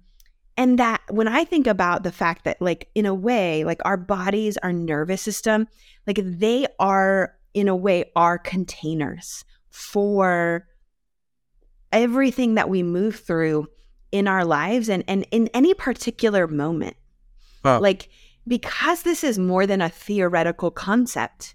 and 0.56 0.78
that 0.78 1.00
when 1.10 1.28
I 1.28 1.44
think 1.44 1.66
about 1.66 2.02
the 2.02 2.12
fact 2.12 2.44
that, 2.44 2.60
like, 2.60 2.88
in 2.94 3.06
a 3.06 3.14
way, 3.14 3.64
like 3.64 3.80
our 3.84 3.96
bodies, 3.96 4.56
our 4.58 4.72
nervous 4.72 5.22
system, 5.22 5.66
like 6.06 6.18
they 6.22 6.66
are, 6.78 7.34
in 7.54 7.68
a 7.68 7.76
way, 7.76 8.10
our 8.16 8.38
containers 8.38 9.44
for 9.70 10.66
everything 11.90 12.54
that 12.54 12.68
we 12.68 12.82
move 12.82 13.16
through 13.16 13.66
in 14.10 14.28
our 14.28 14.44
lives 14.44 14.88
and, 14.88 15.04
and 15.08 15.26
in 15.30 15.48
any 15.54 15.72
particular 15.74 16.46
moment. 16.46 16.96
Wow. 17.64 17.80
Like, 17.80 18.08
because 18.46 19.02
this 19.02 19.24
is 19.24 19.38
more 19.38 19.66
than 19.66 19.80
a 19.80 19.88
theoretical 19.88 20.70
concept, 20.70 21.54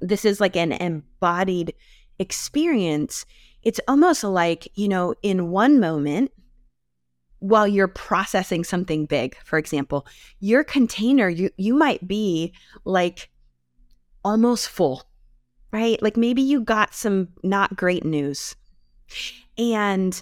this 0.00 0.24
is 0.24 0.40
like 0.40 0.56
an 0.56 0.72
embodied 0.72 1.74
experience. 2.18 3.24
It's 3.62 3.80
almost 3.88 4.22
like, 4.22 4.68
you 4.74 4.88
know, 4.88 5.14
in 5.22 5.50
one 5.50 5.80
moment, 5.80 6.30
while 7.42 7.68
you're 7.68 7.88
processing 7.88 8.64
something 8.64 9.04
big 9.04 9.36
for 9.44 9.58
example 9.58 10.06
your 10.40 10.62
container 10.64 11.28
you 11.28 11.50
you 11.56 11.74
might 11.74 12.06
be 12.06 12.52
like 12.84 13.28
almost 14.24 14.68
full 14.68 15.04
right? 15.72 16.00
Like 16.02 16.16
maybe 16.16 16.42
you 16.42 16.60
got 16.60 16.94
some 16.94 17.28
not 17.42 17.76
great 17.76 18.04
news. 18.04 18.54
And 19.58 20.20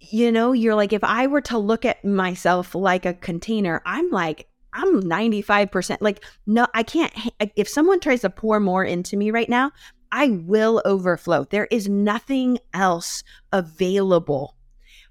you 0.00 0.32
know 0.32 0.52
you're 0.52 0.74
like 0.74 0.94
if 0.94 1.04
i 1.04 1.26
were 1.26 1.42
to 1.42 1.58
look 1.58 1.84
at 1.84 2.02
myself 2.02 2.74
like 2.74 3.04
a 3.04 3.12
container 3.12 3.82
i'm 3.84 4.08
like 4.08 4.48
i'm 4.72 5.02
95% 5.02 5.98
like 6.00 6.24
no 6.46 6.66
i 6.72 6.82
can't 6.82 7.12
if 7.54 7.68
someone 7.68 8.00
tries 8.00 8.22
to 8.22 8.30
pour 8.30 8.60
more 8.60 8.82
into 8.82 9.14
me 9.14 9.30
right 9.30 9.50
now 9.50 9.70
i 10.10 10.28
will 10.46 10.80
overflow. 10.86 11.44
There 11.44 11.68
is 11.70 11.86
nothing 11.86 12.58
else 12.72 13.22
available 13.52 14.56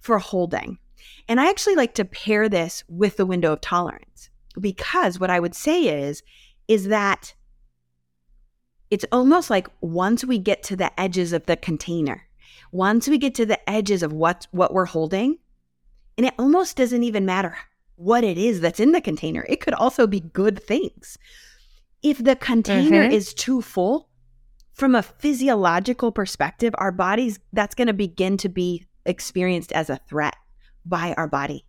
for 0.01 0.17
holding 0.17 0.79
and 1.27 1.39
I 1.39 1.49
actually 1.49 1.75
like 1.75 1.93
to 1.95 2.05
pair 2.05 2.49
this 2.49 2.83
with 2.87 3.17
the 3.17 3.25
window 3.25 3.53
of 3.53 3.61
tolerance 3.61 4.29
because 4.59 5.19
what 5.19 5.29
I 5.29 5.39
would 5.39 5.55
say 5.55 6.03
is 6.03 6.23
is 6.67 6.87
that 6.87 7.33
it's 8.89 9.05
almost 9.11 9.49
like 9.49 9.67
once 9.81 10.23
we 10.23 10.37
get 10.37 10.63
to 10.63 10.75
the 10.75 10.97
edges 10.99 11.33
of 11.33 11.45
the 11.45 11.55
container, 11.55 12.23
once 12.71 13.07
we 13.07 13.17
get 13.17 13.35
to 13.35 13.45
the 13.45 13.69
edges 13.69 14.03
of 14.03 14.13
what 14.13 14.47
what 14.51 14.73
we're 14.73 14.85
holding, 14.85 15.37
And 16.17 16.25
it 16.27 16.33
almost 16.37 16.75
doesn't 16.75 17.03
even 17.03 17.25
matter 17.25 17.57
what 17.95 18.23
it 18.23 18.37
is 18.37 18.61
that's 18.61 18.79
in 18.79 18.91
the 18.91 19.01
container. 19.01 19.45
It 19.47 19.61
could 19.61 19.73
also 19.73 20.07
be 20.07 20.19
good 20.19 20.61
things. 20.61 21.17
If 22.01 22.17
the 22.17 22.35
container 22.35 23.03
mm-hmm. 23.03 23.13
is 23.13 23.33
too 23.33 23.61
full, 23.61 24.09
from 24.73 24.95
a 24.95 25.03
physiological 25.03 26.11
perspective, 26.11 26.73
our 26.77 26.91
bodies, 26.91 27.39
that's 27.51 27.75
going 27.75 27.87
to 27.87 27.93
begin 27.93 28.37
to 28.37 28.49
be 28.49 28.85
experienced 29.05 29.71
as 29.71 29.89
a 29.89 29.99
threat 30.07 30.35
by 30.89 31.13
our 31.13 31.27
body. 31.27 31.65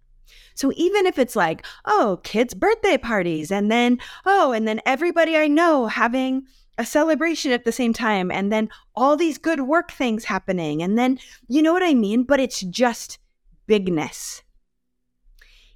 So 0.54 0.72
even 0.76 1.06
if 1.06 1.18
it's 1.18 1.36
like, 1.36 1.64
oh, 1.84 2.20
kids' 2.22 2.54
birthday 2.54 2.98
parties, 2.98 3.50
and 3.50 3.70
then, 3.70 3.98
oh, 4.26 4.52
and 4.52 4.66
then 4.66 4.80
everybody 4.86 5.36
I 5.36 5.48
know 5.48 5.86
having 5.86 6.42
a 6.78 6.84
celebration 6.84 7.52
at 7.52 7.64
the 7.64 7.72
same 7.72 7.92
time, 7.92 8.30
and 8.30 8.52
then 8.52 8.68
all 8.94 9.16
these 9.16 9.38
good 9.38 9.62
work 9.62 9.90
things 9.90 10.24
happening, 10.24 10.82
and 10.82 10.98
then, 10.98 11.18
you 11.48 11.62
know 11.62 11.72
what 11.72 11.82
I 11.82 11.94
mean? 11.94 12.24
But 12.24 12.40
it's 12.40 12.60
just 12.60 13.18
bigness. 13.66 14.42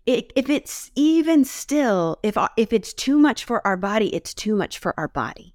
It, 0.06 0.32
if 0.36 0.50
it's 0.50 0.90
even 0.94 1.44
still, 1.44 2.18
if 2.22 2.36
if 2.56 2.72
it's 2.72 2.92
too 2.92 3.18
much 3.18 3.44
for 3.44 3.66
our 3.66 3.76
body, 3.76 4.14
it's 4.14 4.34
too 4.34 4.54
much 4.54 4.78
for 4.78 4.92
our 4.98 5.08
body. 5.08 5.54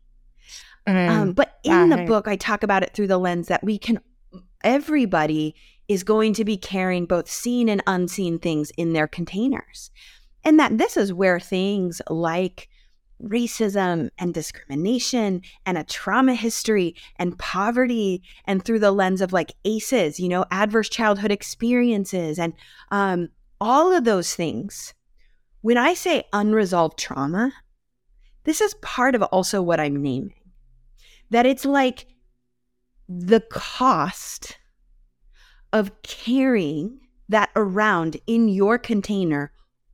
Mm, 0.88 1.10
um, 1.10 1.32
but 1.34 1.60
in 1.64 1.90
the 1.90 2.06
book, 2.06 2.28
I 2.28 2.36
talk 2.36 2.64
about 2.64 2.82
it 2.82 2.94
through 2.94 3.08
the 3.08 3.20
lens 3.20 3.48
that 3.48 3.64
we 3.64 3.78
can, 3.78 4.00
everybody 4.64 5.54
is 5.90 6.04
going 6.04 6.34
to 6.36 6.46
be 6.46 6.56
carrying 6.56 7.08
both 7.08 7.30
seen 7.30 7.68
and 7.68 7.84
unseen 7.88 8.38
things 8.38 8.72
in 8.78 8.94
their 8.94 9.08
containers. 9.08 9.90
And 10.46 10.60
that 10.60 10.78
this 10.78 10.96
is 10.96 11.12
where 11.12 11.40
things 11.40 12.02
like 12.10 12.70
racism 13.22 14.10
and 14.18 14.34
discrimination 14.34 15.42
and 15.66 15.78
a 15.78 15.84
trauma 15.84 16.36
history 16.36 16.96
and 17.18 17.38
poverty 17.38 18.24
and 18.46 18.64
through 18.64 18.80
the 18.80 18.92
lens 18.92 19.20
of 19.20 19.34
like 19.34 19.56
ACEs, 19.66 20.20
you 20.20 20.30
know, 20.30 20.46
adverse 20.52 20.88
childhood 20.88 21.32
experiences 21.32 22.40
and 22.40 22.54
um, 22.92 23.28
all 23.60 23.92
of 23.92 24.06
those 24.06 24.36
things. 24.36 24.94
When 25.62 25.78
I 25.78 25.96
say 25.96 26.24
unresolved 26.32 26.98
trauma, 26.98 27.52
this 28.46 28.62
is 28.62 28.76
part 28.76 29.16
of 29.16 29.24
also 29.24 29.62
what 29.62 29.80
I'm 29.80 30.02
naming. 30.02 30.36
That 31.32 31.46
it's 31.46 31.66
like 31.66 32.06
the 33.10 33.42
cost 33.42 34.59
of 35.72 36.02
carrying 36.02 37.00
that 37.28 37.50
around 37.56 38.18
in 38.26 38.48
your 38.48 38.78
container 38.78 39.52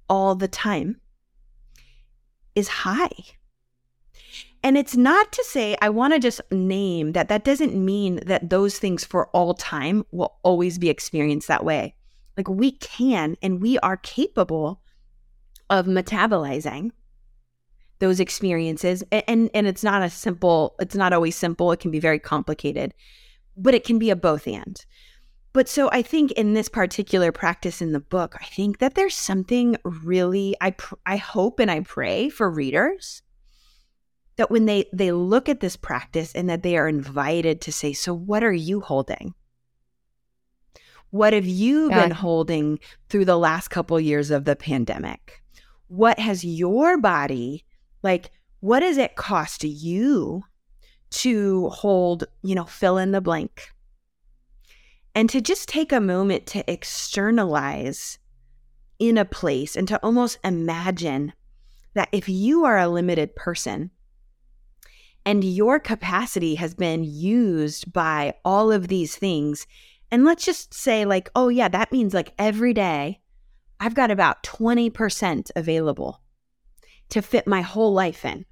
all 0.10 0.36
the 0.36 0.48
time 0.48 1.02
is 2.56 2.68
high. 2.68 3.12
And 4.64 4.78
it's 4.78 4.96
not 4.96 5.32
to 5.34 5.44
say, 5.44 5.78
I 5.82 5.90
want 5.90 6.14
to 6.14 6.20
just 6.20 6.42
name 6.52 7.12
that 7.12 7.28
that 7.28 7.44
doesn't 7.44 7.76
mean 7.76 8.22
that 8.26 8.50
those 8.50 8.80
things 8.80 9.04
for 9.04 9.28
all 9.28 9.54
time 9.54 10.06
will 10.12 10.38
always 10.44 10.80
be 10.80 10.90
experienced 10.90 11.48
that 11.50 11.66
way. 11.66 11.96
Like 12.36 12.50
we 12.50 12.72
can 12.72 13.36
and 13.44 13.62
we 13.62 13.78
are 13.80 13.98
capable 13.98 14.82
of 15.70 15.86
metabolizing 15.86 16.92
those 18.00 18.20
experiences 18.20 19.04
and 19.12 19.50
and 19.54 19.68
it's 19.68 19.84
not 19.84 20.02
a 20.02 20.10
simple 20.10 20.76
it's 20.80 20.96
not 20.96 21.14
always 21.14 21.36
simple 21.36 21.72
it 21.72 21.80
can 21.80 21.92
be 21.92 22.00
very 22.00 22.20
complicated 22.20 22.94
but 23.56 23.74
it 23.74 23.86
can 23.86 23.98
be 23.98 24.10
a 24.10 24.16
both 24.16 24.48
and 24.48 24.86
but 25.56 25.70
so 25.70 25.90
I 25.90 26.02
think 26.02 26.34
in 26.34 26.54
this 26.54 26.68
particular 26.68 27.32
practice 27.32 27.82
in 27.82 27.94
the 27.94 28.02
book, 28.02 28.36
I 28.42 28.44
think 28.44 28.80
that 28.80 28.96
there's 28.96 29.16
something 29.16 29.78
really 29.86 30.54
I 30.60 30.72
pr- 30.72 30.96
I 31.06 31.16
hope 31.16 31.62
and 31.62 31.72
I 31.72 31.80
pray 31.80 32.28
for 32.28 32.52
readers 32.52 33.22
that 34.36 34.52
when 34.52 34.66
they 34.66 34.84
they 34.92 35.14
look 35.14 35.48
at 35.48 35.62
this 35.62 35.78
practice 35.78 36.36
and 36.36 36.50
that 36.50 36.62
they 36.62 36.76
are 36.76 36.90
invited 36.90 37.62
to 37.62 37.72
say, 37.72 37.94
"So 37.94 38.14
what 38.14 38.44
are 38.44 38.52
you 38.52 38.82
holding?" 38.82 39.34
What 41.12 41.32
have 41.32 41.46
you 41.46 41.90
yeah. 41.90 42.02
been 42.02 42.12
holding 42.12 42.78
through 43.08 43.24
the 43.24 43.38
last 43.38 43.70
couple 43.70 43.98
years 43.98 44.32
of 44.32 44.44
the 44.44 44.58
pandemic? 44.58 45.42
What 45.88 46.20
has 46.20 46.44
your 46.44 46.98
body 46.98 47.64
like 48.04 48.30
what 48.60 48.82
does 48.82 48.98
it 48.98 49.16
cost 49.16 49.64
you 49.64 50.44
to 51.12 51.70
hold, 51.70 52.26
you 52.44 52.56
know, 52.56 52.66
fill 52.66 52.98
in 52.98 53.12
the 53.12 53.22
blank? 53.22 53.70
And 55.16 55.30
to 55.30 55.40
just 55.40 55.70
take 55.70 55.94
a 55.94 56.02
moment 56.02 56.46
to 56.48 56.70
externalize 56.70 58.20
in 59.00 59.18
a 59.18 59.26
place 59.26 59.76
and 59.76 59.88
to 59.88 60.00
almost 60.04 60.38
imagine 60.44 61.34
that 61.94 62.10
if 62.12 62.28
you 62.28 62.66
are 62.66 62.78
a 62.78 62.90
limited 62.90 63.36
person 63.36 63.90
and 65.26 65.44
your 65.44 65.80
capacity 65.80 66.56
has 66.56 66.76
been 66.76 67.04
used 67.04 67.92
by 67.92 68.36
all 68.44 68.72
of 68.72 68.90
these 68.90 69.16
things, 69.16 69.66
and 70.12 70.24
let's 70.24 70.46
just 70.46 70.74
say, 70.74 71.06
like, 71.06 71.30
oh, 71.36 71.48
yeah, 71.50 71.68
that 71.70 71.92
means 71.92 72.14
like 72.14 72.34
every 72.38 72.74
day 72.74 73.22
I've 73.80 73.96
got 73.96 74.12
about 74.12 74.44
20% 74.44 75.52
available 75.56 76.22
to 77.10 77.22
fit 77.22 77.48
my 77.48 77.62
whole 77.62 77.94
life 77.94 78.24
in. 78.26 78.46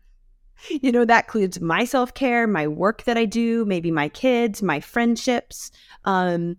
You 0.70 0.92
know, 0.92 1.06
that 1.06 1.26
includes 1.26 1.60
my 1.60 1.86
self 1.86 2.14
care, 2.14 2.48
my 2.48 2.68
work 2.68 3.04
that 3.04 3.18
I 3.18 3.26
do, 3.26 3.66
maybe 3.66 3.92
my 3.92 4.10
kids, 4.10 4.62
my 4.62 4.80
friendships. 4.80 5.72
Um, 6.06 6.58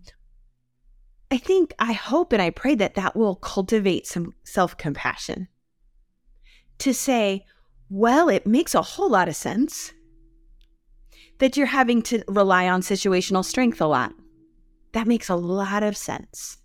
I 1.31 1.37
think, 1.37 1.73
I 1.79 1.93
hope, 1.93 2.31
and 2.31 2.41
I 2.41 2.51
pray 2.51 2.75
that 2.75 2.95
that 2.95 3.15
will 3.15 3.35
cultivate 3.35 4.05
some 4.07 4.33
self 4.43 4.77
compassion 4.77 5.47
to 6.79 6.93
say, 6.93 7.45
well, 7.89 8.29
it 8.29 8.45
makes 8.45 8.75
a 8.75 8.81
whole 8.81 9.09
lot 9.09 9.27
of 9.27 9.35
sense 9.35 9.91
that 11.39 11.57
you're 11.57 11.65
having 11.65 12.01
to 12.03 12.23
rely 12.27 12.67
on 12.67 12.81
situational 12.81 13.43
strength 13.43 13.81
a 13.81 13.87
lot. 13.87 14.13
That 14.93 15.07
makes 15.07 15.29
a 15.29 15.35
lot 15.35 15.83
of 15.83 15.97
sense. 15.97 16.57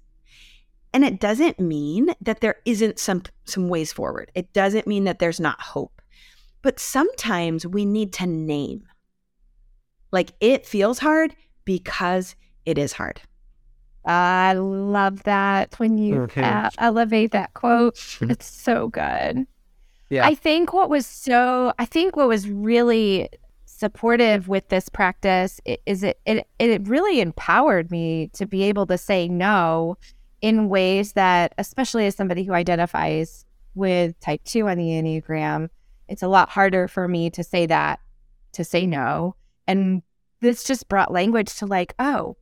And 0.93 1.05
it 1.05 1.21
doesn't 1.21 1.59
mean 1.61 2.15
that 2.21 2.41
there 2.41 2.57
isn't 2.65 2.99
some 2.99 3.23
some 3.45 3.69
ways 3.69 3.93
forward. 3.93 4.31
It 4.35 4.53
doesn't 4.53 4.87
mean 4.87 5.05
that 5.05 5.19
there's 5.19 5.41
not 5.41 5.61
hope. 5.61 6.00
But 6.63 6.79
sometimes 6.79 7.67
we 7.67 7.85
need 7.85 8.13
to 8.15 8.27
name. 8.27 8.83
Like 10.13 10.33
it 10.41 10.67
feels 10.67 10.99
hard 10.99 11.35
because 11.65 12.35
it 12.67 12.79
is 12.79 12.93
hard. 12.93 13.21
I 14.05 14.55
love 14.55 15.23
that 15.25 15.79
when 15.79 15.99
you 15.99 16.23
okay. 16.23 16.43
uh, 16.43 16.71
elevate 16.79 17.33
that 17.33 17.55
quote. 17.55 17.99
it's 18.23 18.47
so 18.47 18.89
good. 18.89 19.47
Yeah. 20.09 20.27
I 20.27 20.35
think 20.35 20.73
what 20.73 20.91
was 20.91 21.07
so, 21.07 21.73
I 21.79 21.85
think 21.85 22.17
what 22.17 22.29
was 22.29 22.49
really 22.49 23.29
supportive 23.65 24.49
with 24.49 24.69
this 24.69 24.89
practice 24.89 25.61
is 25.87 26.03
it, 26.03 26.21
it, 26.27 26.47
it 26.59 26.87
really 26.87 27.21
empowered 27.21 27.91
me 27.91 28.29
to 28.35 28.47
be 28.47 28.65
able 28.65 28.87
to 28.87 28.99
say 28.99 29.29
no 29.29 29.97
in 30.43 30.69
ways 30.69 31.13
that, 31.13 31.55
especially 31.59 32.07
as 32.07 32.17
somebody 32.17 32.43
who 32.45 32.53
identifies 32.53 33.45
with 33.75 34.19
type 34.21 34.43
two 34.45 34.69
on 34.69 34.79
the 34.79 34.89
Enneagram, 34.89 35.69
it's 36.11 36.23
a 36.23 36.29
lot 36.29 36.51
harder 36.51 36.89
for 36.89 37.07
me 37.07 37.31
to 37.31 37.45
say 37.45 37.67
that, 37.67 38.01
to 38.53 38.65
say 38.65 38.85
no. 38.85 39.37
And 39.67 40.03
this 40.41 40.65
just 40.65 40.89
brought 40.89 41.13
language 41.13 41.55
to 41.57 41.67
like, 41.67 41.95
oh, 41.99 42.37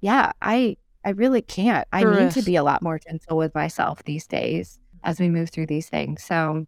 yeah, 0.00 0.32
I 0.42 0.76
I 1.04 1.10
really 1.10 1.42
can't. 1.42 1.88
I 1.92 2.04
need 2.04 2.32
to 2.32 2.42
be 2.42 2.56
a 2.56 2.62
lot 2.62 2.82
more 2.82 2.98
gentle 2.98 3.36
with 3.36 3.54
myself 3.54 4.04
these 4.04 4.26
days 4.26 4.78
as 5.02 5.18
we 5.18 5.28
move 5.28 5.50
through 5.50 5.66
these 5.66 5.88
things. 5.88 6.22
So 6.22 6.66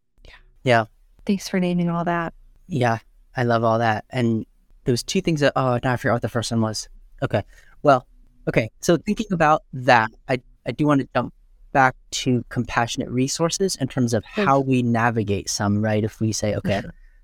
yeah. 0.64 0.86
Thanks 1.26 1.48
for 1.48 1.60
naming 1.60 1.90
all 1.90 2.04
that. 2.04 2.34
Yeah. 2.66 2.98
I 3.36 3.42
love 3.44 3.62
all 3.62 3.78
that. 3.78 4.04
And 4.10 4.46
there 4.84 4.92
was 4.92 5.02
two 5.02 5.20
things 5.20 5.40
that 5.40 5.52
oh 5.56 5.78
now 5.84 5.92
I 5.92 5.96
forgot 5.96 6.14
what 6.14 6.22
the 6.22 6.28
first 6.28 6.50
one 6.50 6.62
was. 6.62 6.88
Okay. 7.22 7.42
Well, 7.82 8.06
okay. 8.48 8.70
So 8.80 8.96
thinking 8.96 9.26
about 9.30 9.64
that, 9.74 10.10
I 10.28 10.40
I 10.66 10.72
do 10.72 10.86
want 10.86 11.02
to 11.02 11.08
jump 11.14 11.34
back 11.76 11.94
to 12.10 12.42
compassionate 12.48 13.10
resources 13.10 13.76
in 13.76 13.86
terms 13.86 14.14
of 14.14 14.24
how 14.24 14.58
we 14.58 14.82
navigate 14.82 15.50
some, 15.50 15.84
right? 15.84 16.02
If 16.02 16.20
we 16.20 16.32
say, 16.32 16.54
okay, 16.54 16.80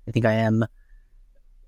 I 0.07 0.11
think 0.11 0.25
I 0.25 0.33
am 0.33 0.63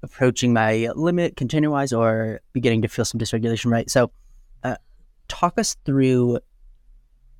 approaching 0.04 0.53
my 0.53 0.91
limit 0.93 1.36
container 1.36 1.72
wise 1.72 1.91
or 1.91 2.41
beginning 2.53 2.84
to 2.84 2.88
feel 2.88 3.03
some 3.03 3.20
dysregulation, 3.20 3.72
right? 3.72 3.89
So, 3.89 4.12
uh, 4.64 4.76
talk 5.28 5.57
us 5.57 5.76
through 5.84 6.38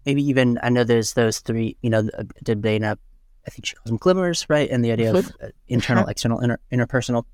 maybe 0.08 0.28
even, 0.28 0.58
I 0.64 0.70
know 0.70 0.84
there's 0.84 1.14
those 1.14 1.42
three, 1.42 1.78
you 1.84 1.92
know, 1.92 2.10
Deb 2.42 2.64
Dana, 2.64 2.98
I 3.46 3.52
think 3.52 3.68
she 3.68 3.76
calls 3.76 3.86
them 3.86 3.98
glimmers, 3.98 4.48
right? 4.50 4.68
And 4.68 4.84
the 4.84 4.94
idea 4.94 5.14
of 5.14 5.32
uh, 5.44 5.50
internal, 5.68 6.08
external, 6.08 6.40
inter- 6.40 6.58
interpersonal. 6.74 7.26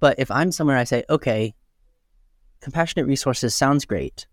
But 0.00 0.18
if 0.18 0.30
I'm 0.30 0.50
somewhere, 0.52 0.78
I 0.78 0.84
say, 0.84 1.04
okay, 1.10 1.52
compassionate 2.62 3.06
resources 3.06 3.54
sounds 3.54 3.84
great 3.84 4.26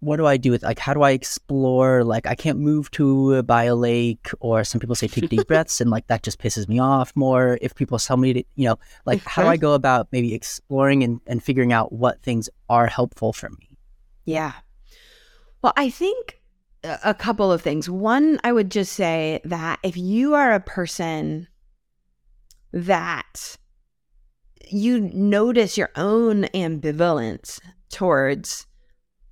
what 0.00 0.16
do 0.16 0.26
I 0.26 0.36
do 0.36 0.52
with 0.52 0.62
like 0.62 0.78
how 0.78 0.94
do 0.94 1.02
I 1.02 1.10
explore 1.10 2.04
like 2.04 2.26
I 2.26 2.34
can't 2.34 2.58
move 2.58 2.90
to 2.92 3.42
by 3.42 3.64
a 3.64 3.74
lake 3.74 4.28
or 4.40 4.62
some 4.62 4.80
people 4.80 4.94
say 4.94 5.08
take 5.08 5.28
deep 5.28 5.46
breaths 5.48 5.80
and 5.80 5.90
like 5.90 6.06
that 6.06 6.22
just 6.22 6.40
pisses 6.40 6.68
me 6.68 6.78
off 6.78 7.14
more 7.16 7.58
if 7.60 7.74
people 7.74 7.98
tell 7.98 8.16
me 8.16 8.32
to 8.32 8.44
you 8.54 8.68
know 8.68 8.78
like 9.06 9.22
how 9.24 9.42
do 9.42 9.48
I 9.48 9.56
go 9.56 9.74
about 9.74 10.08
maybe 10.12 10.34
exploring 10.34 11.02
and, 11.02 11.20
and 11.26 11.42
figuring 11.42 11.72
out 11.72 11.92
what 11.92 12.22
things 12.22 12.48
are 12.68 12.86
helpful 12.86 13.32
for 13.32 13.50
me? 13.50 13.76
Yeah. 14.24 14.52
Well 15.62 15.72
I 15.76 15.90
think 15.90 16.40
a 16.84 17.14
couple 17.14 17.50
of 17.50 17.60
things. 17.60 17.90
One 17.90 18.38
I 18.44 18.52
would 18.52 18.70
just 18.70 18.92
say 18.92 19.40
that 19.44 19.80
if 19.82 19.96
you 19.96 20.34
are 20.34 20.52
a 20.52 20.60
person 20.60 21.48
that 22.72 23.56
you 24.70 25.00
notice 25.00 25.76
your 25.76 25.90
own 25.96 26.44
ambivalence 26.54 27.58
towards 27.90 28.67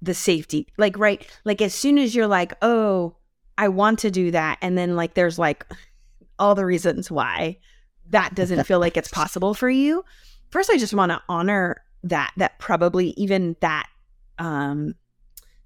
the 0.03 0.15
safety. 0.15 0.67
Like, 0.79 0.99
right, 0.99 1.27
like 1.45 1.61
as 1.61 1.75
soon 1.75 1.99
as 1.99 2.15
you're 2.15 2.27
like, 2.27 2.55
oh, 2.63 3.17
I 3.59 3.69
want 3.69 3.99
to 4.01 4.11
do 4.11 4.31
that, 4.31 4.59
and 4.61 4.77
then 4.77 4.97
like 4.97 5.15
there's 5.15 5.39
like 5.39 5.67
all 6.39 6.55
the 6.55 6.67
reasons 6.67 7.11
why 7.11 7.59
that 8.11 8.35
doesn't 8.35 8.65
feel 8.65 8.79
like 8.79 8.97
it's 8.97 9.09
possible 9.09 9.55
for 9.55 9.69
you. 9.69 10.05
First, 10.51 10.71
I 10.71 10.77
just 10.77 10.95
want 10.95 11.11
to 11.13 11.23
honor 11.29 11.83
that 12.05 12.33
that 12.37 12.59
probably 12.59 13.09
even 13.17 13.57
that 13.61 13.89
um 14.39 14.95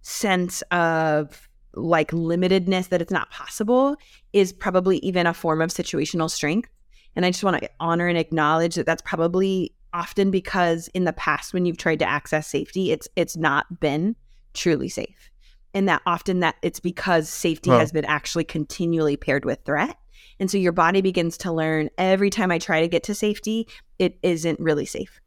sense 0.03 0.62
of 0.70 1.49
like 1.74 2.11
limitedness 2.12 2.89
that 2.89 3.03
it's 3.03 3.12
not 3.12 3.31
possible 3.31 3.97
is 4.33 4.53
probably 4.53 4.99
even 4.99 5.26
a 5.26 5.35
form 5.35 5.61
of 5.61 5.70
situational 5.70 6.31
strength. 6.31 6.68
And 7.14 7.26
I 7.26 7.31
just 7.31 7.45
want 7.45 7.61
to 7.61 7.70
honor 7.81 8.09
and 8.09 8.18
acknowledge 8.18 8.76
that 8.76 8.87
that's 8.87 9.03
probably 9.03 9.74
often 9.93 10.30
because 10.30 10.88
in 10.88 11.05
the 11.05 11.12
past 11.12 11.53
when 11.53 11.66
you've 11.66 11.76
tried 11.76 11.99
to 12.01 12.09
access 12.09 12.47
safety, 12.47 12.93
it's 12.93 13.09
it's 13.16 13.36
not 13.36 13.80
been 13.80 14.16
truly 14.55 14.88
safe. 14.88 15.30
And 15.72 15.88
that 15.88 16.03
often 16.05 16.41
that 16.41 16.57
it's 16.62 16.80
because 16.80 17.28
safety 17.28 17.70
has 17.70 17.93
been 17.93 18.05
actually 18.05 18.45
continually 18.45 19.16
paired 19.16 19.45
with 19.45 19.61
threat. 19.64 19.97
And 20.41 20.51
so 20.51 20.59
your 20.59 20.72
body 20.72 21.01
begins 21.01 21.38
to 21.38 21.53
learn 21.53 21.91
every 21.97 22.30
time 22.30 22.51
I 22.51 22.59
try 22.59 22.80
to 22.80 22.88
get 22.88 23.05
to 23.05 23.14
safety, 23.14 23.68
it 23.99 24.18
isn't 24.22 24.59
really 24.59 24.86
safe. 24.86 25.20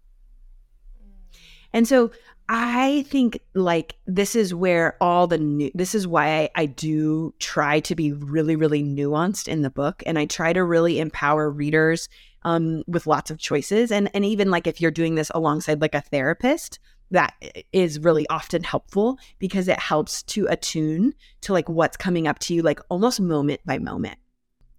And 1.71 1.87
so 1.87 2.11
I 2.49 3.03
think 3.07 3.39
like 3.53 3.95
this 4.05 4.35
is 4.35 4.53
where 4.53 4.97
all 4.99 5.27
the 5.27 5.37
new 5.37 5.71
this 5.73 5.95
is 5.95 6.05
why 6.05 6.41
I, 6.41 6.49
I, 6.55 6.65
do 6.65 7.33
try 7.39 7.79
to 7.81 7.95
be 7.95 8.11
really, 8.11 8.55
really 8.55 8.83
nuanced 8.83 9.47
in 9.47 9.61
the 9.61 9.69
book. 9.69 10.03
And 10.05 10.19
I 10.19 10.25
try 10.25 10.51
to 10.51 10.63
really 10.63 10.99
empower 10.99 11.49
readers 11.49 12.09
um, 12.43 12.83
with 12.87 13.07
lots 13.07 13.31
of 13.31 13.37
choices. 13.37 13.91
And 13.91 14.09
and 14.13 14.25
even 14.25 14.51
like 14.51 14.67
if 14.67 14.79
you're 14.81 14.91
doing 14.91 15.15
this 15.15 15.31
alongside 15.33 15.81
like 15.81 15.95
a 15.95 16.01
therapist, 16.01 16.79
that 17.11 17.33
is 17.71 17.99
really 17.99 18.27
often 18.29 18.63
helpful 18.63 19.17
because 19.39 19.67
it 19.67 19.79
helps 19.79 20.23
to 20.23 20.47
attune 20.47 21.13
to 21.41 21.53
like 21.53 21.69
what's 21.69 21.97
coming 21.97 22.27
up 22.27 22.39
to 22.39 22.53
you 22.53 22.61
like 22.61 22.79
almost 22.89 23.19
moment 23.19 23.61
by 23.65 23.77
moment. 23.77 24.17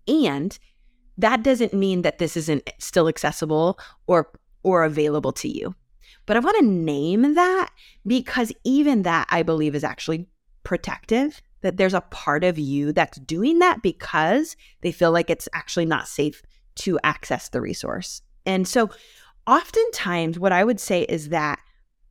And 0.08 0.58
that 1.16 1.42
doesn't 1.42 1.72
mean 1.72 2.02
that 2.02 2.18
this 2.18 2.36
isn't 2.36 2.68
still 2.78 3.08
accessible 3.08 3.78
or 4.06 4.30
or 4.62 4.84
available 4.84 5.32
to 5.32 5.48
you. 5.48 5.74
But 6.26 6.36
I 6.36 6.40
want 6.40 6.56
to 6.58 6.64
name 6.64 7.34
that 7.34 7.70
because 8.06 8.52
even 8.64 9.02
that 9.02 9.26
I 9.30 9.42
believe 9.42 9.74
is 9.74 9.84
actually 9.84 10.26
protective 10.64 11.42
that 11.60 11.76
there's 11.76 11.94
a 11.94 12.00
part 12.00 12.44
of 12.44 12.58
you 12.58 12.92
that's 12.92 13.18
doing 13.20 13.58
that 13.58 13.82
because 13.82 14.56
they 14.82 14.92
feel 14.92 15.12
like 15.12 15.30
it's 15.30 15.48
actually 15.54 15.86
not 15.86 16.08
safe 16.08 16.42
to 16.76 16.98
access 17.04 17.48
the 17.48 17.60
resource. 17.60 18.22
And 18.46 18.66
so, 18.66 18.90
oftentimes, 19.46 20.38
what 20.38 20.52
I 20.52 20.64
would 20.64 20.80
say 20.80 21.02
is 21.02 21.30
that 21.30 21.58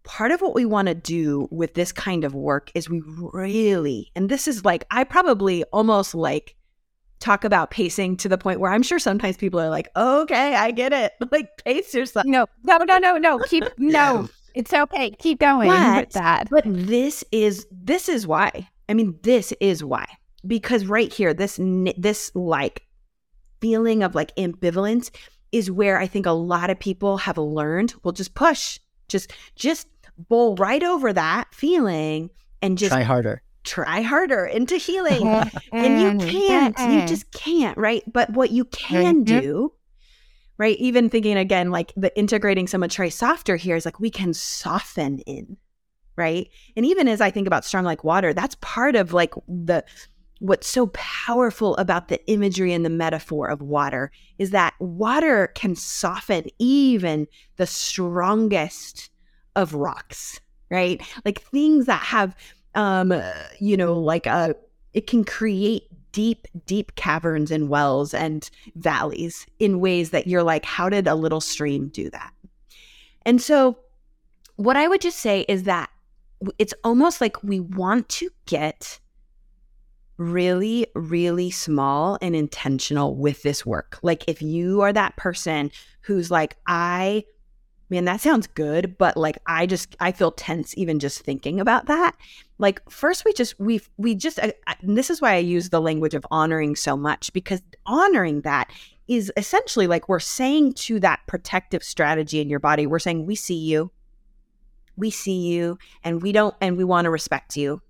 part 0.03 0.31
of 0.31 0.41
what 0.41 0.53
we 0.53 0.65
want 0.65 0.87
to 0.87 0.95
do 0.95 1.47
with 1.51 1.73
this 1.73 1.91
kind 1.91 2.23
of 2.23 2.35
work 2.35 2.71
is 2.75 2.89
we 2.89 3.01
really, 3.05 4.11
and 4.15 4.29
this 4.29 4.47
is 4.47 4.65
like, 4.65 4.85
I 4.91 5.03
probably 5.03 5.63
almost 5.65 6.13
like 6.13 6.55
talk 7.19 7.43
about 7.45 7.71
pacing 7.71 8.17
to 8.17 8.29
the 8.29 8.37
point 8.37 8.59
where 8.59 8.71
I'm 8.71 8.83
sure 8.83 8.99
sometimes 8.99 9.37
people 9.37 9.59
are 9.59 9.69
like, 9.69 9.89
okay, 9.95 10.55
I 10.55 10.71
get 10.71 10.93
it. 10.93 11.13
Like, 11.31 11.57
pace 11.63 11.93
yourself. 11.93 12.25
No, 12.25 12.45
no, 12.63 12.77
no, 12.77 12.97
no, 12.97 13.17
no. 13.17 13.39
Keep, 13.39 13.63
no, 13.77 14.29
it's 14.53 14.73
okay. 14.73 15.11
Keep 15.11 15.39
going 15.39 15.69
but, 15.69 16.01
with 16.01 16.13
that. 16.13 16.49
But 16.49 16.63
this 16.65 17.23
is, 17.31 17.65
this 17.71 18.09
is 18.09 18.27
why. 18.27 18.67
I 18.89 18.93
mean, 18.93 19.17
this 19.23 19.53
is 19.59 19.83
why. 19.83 20.05
Because 20.45 20.85
right 20.85 21.11
here, 21.11 21.33
this, 21.33 21.59
this 21.97 22.31
like 22.35 22.83
feeling 23.63 24.03
of 24.03 24.13
like 24.13 24.35
ambivalence 24.35 25.09
is 25.53 25.71
where 25.71 25.97
I 25.97 26.05
think 26.05 26.25
a 26.25 26.31
lot 26.31 26.69
of 26.69 26.77
people 26.77 27.17
have 27.17 27.37
learned, 27.37 27.93
well, 28.03 28.11
just 28.11 28.33
push, 28.33 28.77
just, 29.07 29.31
just 29.55 29.87
bowl 30.17 30.55
right 30.57 30.83
over 30.83 31.13
that 31.13 31.55
feeling 31.55 32.29
and 32.61 32.77
just 32.77 32.91
try 32.91 33.03
harder 33.03 33.41
try 33.63 34.01
harder 34.01 34.45
into 34.45 34.75
healing. 34.75 35.21
Mm-hmm. 35.21 35.75
and 35.75 36.01
you 36.01 36.07
mm-hmm. 36.09 36.29
can't, 36.29 36.77
you 36.77 36.85
mm-hmm. 36.85 37.07
just 37.07 37.31
can't, 37.31 37.77
right? 37.77 38.03
But 38.11 38.31
what 38.31 38.51
you 38.51 38.65
can 38.65 39.23
do, 39.23 39.71
right? 40.57 40.77
Even 40.79 41.09
thinking 41.09 41.37
again, 41.37 41.71
like 41.71 41.93
the 41.95 42.15
integrating 42.17 42.67
someone 42.67 42.89
try 42.89 43.07
softer 43.07 43.55
here 43.55 43.77
is 43.77 43.85
like 43.85 43.99
we 43.99 44.09
can 44.09 44.33
soften 44.33 45.19
in, 45.19 45.57
right? 46.17 46.49
And 46.75 46.85
even 46.85 47.07
as 47.07 47.21
I 47.21 47.31
think 47.31 47.47
about 47.47 47.65
strong 47.65 47.85
like 47.85 48.03
water, 48.03 48.33
that's 48.33 48.57
part 48.59 48.95
of 48.95 49.13
like 49.13 49.33
the 49.47 49.85
what's 50.43 50.67
so 50.67 50.87
powerful 50.87 51.73
about 51.77 52.09
the 52.09 52.19
imagery 52.29 52.73
and 52.73 52.83
the 52.83 52.89
metaphor 52.89 53.47
of 53.47 53.61
water 53.61 54.11
is 54.39 54.49
that 54.49 54.73
water 54.77 55.47
can 55.55 55.73
soften 55.73 56.43
even 56.59 57.25
the 57.55 57.65
strongest 57.65 59.09
of 59.55 59.73
rocks, 59.73 60.41
right? 60.69 61.01
Like 61.23 61.41
things 61.43 61.85
that 61.85 62.01
have, 62.01 62.35
um, 62.75 63.13
you 63.61 63.77
know, 63.77 63.93
like 63.93 64.25
a, 64.25 64.31
uh, 64.31 64.53
it 64.91 65.07
can 65.07 65.23
create 65.23 65.83
deep, 66.11 66.45
deep 66.65 66.93
caverns 66.95 67.49
and 67.49 67.69
wells 67.69 68.13
and 68.13 68.49
valleys 68.75 69.47
in 69.59 69.79
ways 69.79 70.09
that 70.09 70.27
you're 70.27 70.43
like, 70.43 70.65
how 70.65 70.89
did 70.89 71.07
a 71.07 71.15
little 71.15 71.39
stream 71.39 71.87
do 71.87 72.09
that? 72.09 72.33
And 73.25 73.41
so, 73.41 73.77
what 74.57 74.75
I 74.75 74.89
would 74.89 74.99
just 74.99 75.19
say 75.19 75.45
is 75.47 75.63
that 75.63 75.89
it's 76.59 76.73
almost 76.83 77.21
like 77.21 77.41
we 77.43 77.61
want 77.61 78.09
to 78.09 78.29
get 78.45 78.99
really, 80.17 80.87
really 80.95 81.49
small 81.51 82.17
and 82.21 82.35
intentional 82.35 83.15
with 83.15 83.41
this 83.43 83.65
work. 83.65 83.99
Like, 84.01 84.23
if 84.27 84.41
you 84.41 84.81
are 84.81 84.93
that 84.93 85.15
person 85.15 85.71
who's 86.01 86.29
like, 86.29 86.57
I, 86.67 87.25
man, 87.89 88.05
that 88.05 88.21
sounds 88.21 88.47
good, 88.47 88.97
but 88.97 89.17
like, 89.17 89.37
I 89.47 89.65
just, 89.65 89.95
I 89.99 90.11
feel 90.11 90.31
tense 90.31 90.77
even 90.77 90.99
just 90.99 91.21
thinking 91.21 91.59
about 91.59 91.87
that. 91.87 92.15
Like, 92.59 92.81
first, 92.89 93.25
we 93.25 93.33
just, 93.33 93.59
we, 93.59 93.81
we 93.97 94.15
just, 94.15 94.39
uh, 94.39 94.51
this 94.83 95.09
is 95.09 95.21
why 95.21 95.33
I 95.33 95.39
use 95.39 95.69
the 95.69 95.81
language 95.81 96.13
of 96.13 96.25
honoring 96.29 96.75
so 96.75 96.95
much 96.95 97.33
because 97.33 97.61
honoring 97.85 98.41
that 98.41 98.71
is 99.07 99.31
essentially 99.35 99.87
like 99.87 100.07
we're 100.07 100.19
saying 100.19 100.73
to 100.73 100.99
that 101.01 101.19
protective 101.27 101.83
strategy 101.83 102.39
in 102.39 102.49
your 102.49 102.59
body, 102.59 102.87
we're 102.87 102.99
saying, 102.99 103.25
we 103.25 103.35
see 103.35 103.57
you. 103.57 103.91
We 104.95 105.09
see 105.09 105.47
you 105.47 105.79
and 106.03 106.21
we 106.21 106.31
don't, 106.31 106.55
and 106.61 106.77
we 106.77 106.83
want 106.83 107.05
to 107.05 107.09
respect 107.09 107.57
you 107.57 107.81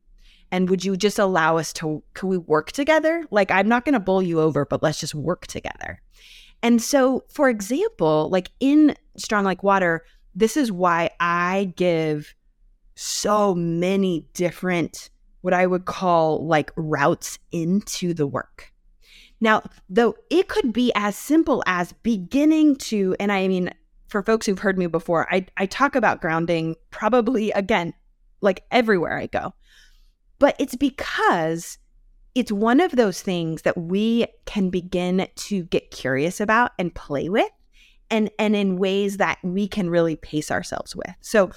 and 0.53 0.69
would 0.69 0.85
you 0.85 0.95
just 0.95 1.17
allow 1.17 1.57
us 1.57 1.73
to 1.73 2.03
can 2.13 2.29
we 2.29 2.37
work 2.37 2.71
together? 2.71 3.25
Like 3.31 3.51
i'm 3.51 3.67
not 3.67 3.83
going 3.83 3.93
to 3.93 3.99
bowl 3.99 4.21
you 4.21 4.39
over 4.39 4.65
but 4.65 4.81
let's 4.83 4.99
just 4.99 5.15
work 5.15 5.47
together. 5.47 5.99
And 6.61 6.81
so 6.81 7.25
for 7.27 7.49
example 7.49 8.29
like 8.29 8.51
in 8.61 8.95
strong 9.17 9.43
like 9.43 9.63
water 9.63 10.05
this 10.35 10.55
is 10.55 10.71
why 10.71 11.09
i 11.19 11.73
give 11.75 12.33
so 12.95 13.53
many 13.55 14.27
different 14.33 15.09
what 15.41 15.53
i 15.53 15.65
would 15.65 15.85
call 15.85 16.45
like 16.47 16.71
routes 16.77 17.39
into 17.51 18.13
the 18.13 18.27
work. 18.27 18.71
Now 19.41 19.63
though 19.89 20.15
it 20.29 20.47
could 20.47 20.71
be 20.71 20.91
as 20.95 21.17
simple 21.17 21.63
as 21.65 21.93
beginning 22.03 22.75
to 22.89 23.15
and 23.19 23.31
i 23.31 23.47
mean 23.47 23.71
for 24.07 24.21
folks 24.21 24.45
who've 24.45 24.59
heard 24.59 24.77
me 24.77 24.85
before 24.85 25.27
i, 25.33 25.47
I 25.57 25.65
talk 25.65 25.95
about 25.95 26.21
grounding 26.21 26.75
probably 26.91 27.49
again 27.51 27.95
like 28.41 28.63
everywhere 28.69 29.17
i 29.17 29.25
go 29.25 29.53
but 30.43 30.57
it's 30.59 30.75
because 30.75 31.77
it's 32.35 32.51
one 32.51 32.81
of 32.81 32.97
those 32.97 33.21
things 33.21 33.61
that 33.61 33.77
we 33.77 34.25
can 34.43 34.69
begin 34.69 35.25
to 35.35 35.63
get 35.63 35.89
curious 35.89 36.41
about 36.41 36.71
and 36.77 36.93
play 36.93 37.29
with 37.29 37.49
and 38.09 38.29
and 38.37 38.53
in 38.53 38.75
ways 38.75 39.15
that 39.15 39.37
we 39.41 39.69
can 39.69 39.89
really 39.89 40.17
pace 40.17 40.51
ourselves 40.51 40.97
with. 40.97 41.13
So 41.21 41.51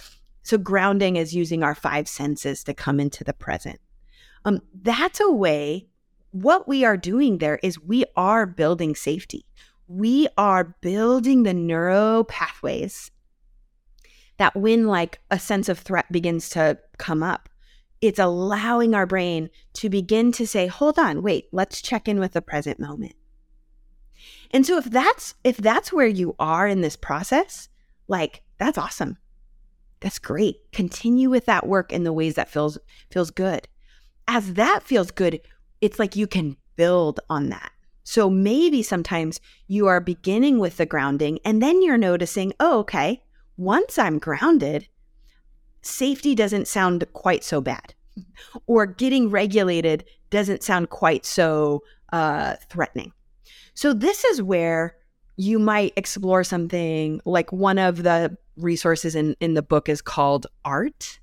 so 0.44 0.56
grounding 0.56 1.16
is 1.16 1.34
using 1.34 1.64
our 1.64 1.74
five 1.74 2.06
senses 2.06 2.62
to 2.62 2.74
come 2.74 3.00
into 3.00 3.24
the 3.24 3.32
present. 3.32 3.80
Um 4.44 4.60
that's 4.82 5.18
a 5.18 5.32
way 5.32 5.88
what 6.30 6.68
we 6.68 6.84
are 6.84 6.96
doing 6.96 7.38
there 7.38 7.58
is 7.64 7.82
we 7.82 8.04
are 8.16 8.46
building 8.46 8.94
safety. 8.94 9.44
We 9.88 10.28
are 10.38 10.76
building 10.80 11.42
the 11.42 11.54
neuro 11.54 12.22
pathways 12.22 13.10
that 14.36 14.54
when 14.54 14.86
like 14.86 15.18
a 15.32 15.40
sense 15.40 15.68
of 15.68 15.80
threat 15.80 16.12
begins 16.12 16.48
to 16.50 16.78
come 16.98 17.24
up, 17.24 17.48
it's 18.00 18.18
allowing 18.18 18.94
our 18.94 19.06
brain 19.06 19.50
to 19.74 19.88
begin 19.88 20.32
to 20.32 20.46
say, 20.46 20.66
hold 20.66 20.98
on, 20.98 21.22
wait, 21.22 21.48
let's 21.52 21.80
check 21.80 22.08
in 22.08 22.20
with 22.20 22.32
the 22.32 22.42
present 22.42 22.78
moment. 22.78 23.14
And 24.50 24.64
so 24.64 24.78
if 24.78 24.84
that's 24.84 25.34
if 25.44 25.56
that's 25.56 25.92
where 25.92 26.06
you 26.06 26.34
are 26.38 26.66
in 26.66 26.80
this 26.80 26.96
process, 26.96 27.68
like 28.08 28.42
that's 28.58 28.78
awesome. 28.78 29.18
That's 30.00 30.18
great. 30.18 30.72
Continue 30.72 31.30
with 31.30 31.46
that 31.46 31.66
work 31.66 31.92
in 31.92 32.04
the 32.04 32.12
ways 32.12 32.34
that 32.34 32.48
feels 32.48 32.78
feels 33.10 33.30
good. 33.30 33.68
As 34.28 34.54
that 34.54 34.82
feels 34.82 35.10
good, 35.10 35.40
it's 35.80 35.98
like 35.98 36.16
you 36.16 36.26
can 36.26 36.56
build 36.76 37.20
on 37.28 37.48
that. 37.48 37.72
So 38.04 38.30
maybe 38.30 38.82
sometimes 38.82 39.40
you 39.66 39.88
are 39.88 40.00
beginning 40.00 40.58
with 40.58 40.76
the 40.76 40.86
grounding 40.86 41.40
and 41.44 41.60
then 41.60 41.82
you're 41.82 41.98
noticing, 41.98 42.52
oh, 42.60 42.78
okay, 42.80 43.22
once 43.56 43.98
I'm 43.98 44.18
grounded, 44.18 44.86
safety 45.86 46.34
doesn't 46.34 46.68
sound 46.68 47.04
quite 47.12 47.44
so 47.44 47.60
bad, 47.60 47.94
or 48.66 48.86
getting 48.86 49.30
regulated 49.30 50.04
doesn't 50.30 50.62
sound 50.62 50.90
quite 50.90 51.24
so 51.24 51.82
uh, 52.12 52.56
threatening. 52.68 53.12
So, 53.74 53.92
this 53.92 54.24
is 54.24 54.42
where 54.42 54.96
you 55.36 55.58
might 55.58 55.92
explore 55.96 56.44
something 56.44 57.20
like 57.24 57.52
one 57.52 57.78
of 57.78 58.02
the 58.02 58.36
resources 58.56 59.14
in, 59.14 59.36
in 59.40 59.54
the 59.54 59.62
book 59.62 59.88
is 59.88 60.00
called 60.00 60.46
art. 60.64 61.20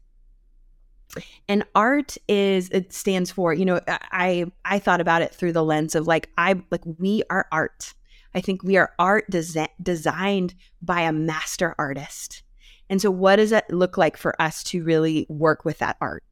And 1.48 1.64
art 1.76 2.18
is 2.28 2.70
it 2.70 2.94
stands 2.94 3.32
for, 3.32 3.54
you 3.54 3.66
know, 3.66 3.82
I 3.88 4.46
I 4.66 4.80
thought 4.80 5.02
about 5.02 5.22
it 5.22 5.34
through 5.34 5.54
the 5.54 5.64
lens 5.64 5.94
of 5.96 6.08
like 6.08 6.30
I 6.38 6.62
like 6.72 6.82
we 6.98 7.24
are 7.30 7.48
art. 7.52 7.94
I 8.36 8.42
think 8.42 8.64
we 8.64 8.78
are 8.78 8.94
art 8.98 9.26
desi- 9.32 9.68
designed 9.82 10.56
by 10.82 11.02
a 11.02 11.14
master 11.14 11.76
artist. 11.78 12.43
And 12.90 13.02
so 13.02 13.10
what 13.10 13.38
does 13.38 13.50
that 13.50 13.72
look 13.72 13.98
like 13.98 14.18
for 14.18 14.40
us 14.42 14.64
to 14.66 14.84
really 14.84 15.26
work 15.30 15.66
with 15.66 15.80
that 15.80 15.98
art? 16.02 16.24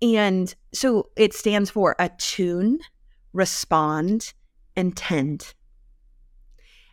And 0.00 0.54
so 0.72 1.10
it 1.16 1.32
stands 1.34 1.70
for 1.70 1.94
attune, 1.98 2.80
respond, 3.32 4.32
and 4.74 4.96
tend. 4.96 5.54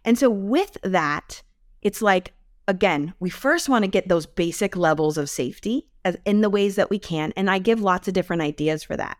And 0.06 0.18
so 0.18 0.30
with 0.30 0.78
that, 0.84 1.42
it's 1.82 2.02
like 2.02 2.34
again, 2.70 3.16
we 3.20 3.32
first 3.32 3.68
want 3.68 3.84
to 3.84 3.90
get 3.90 4.08
those 4.08 4.28
basic 4.28 4.78
levels 4.78 5.18
of 5.18 5.28
safety 5.28 5.88
as, 6.06 6.16
in 6.24 6.42
the 6.42 6.52
ways 6.52 6.76
that 6.76 6.92
we 6.92 7.00
can. 7.00 7.34
And 7.36 7.50
I 7.50 7.58
give 7.58 7.82
lots 7.82 8.08
of 8.08 8.14
different 8.14 8.44
ideas 8.44 8.84
for 8.84 8.96
that. 8.96 9.18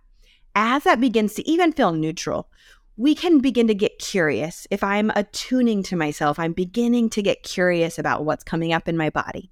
As 0.56 0.84
that 0.84 1.02
begins 1.02 1.34
to 1.34 1.50
even 1.50 1.74
feel 1.74 1.92
neutral, 1.92 2.48
we 2.96 3.16
can 3.16 3.40
begin 3.40 3.68
to 3.68 3.74
get 3.74 3.98
curious. 3.98 4.68
If 4.70 4.84
I'm 4.84 5.10
attuning 5.16 5.82
to 5.84 5.96
myself, 5.96 6.38
I'm 6.38 6.54
beginning 6.54 7.10
to 7.12 7.24
get 7.24 7.42
curious 7.42 7.98
about 7.98 8.24
what's 8.24 8.44
coming 8.44 8.72
up 8.72 8.88
in 8.88 8.96
my 8.96 9.10
body. 9.10 9.52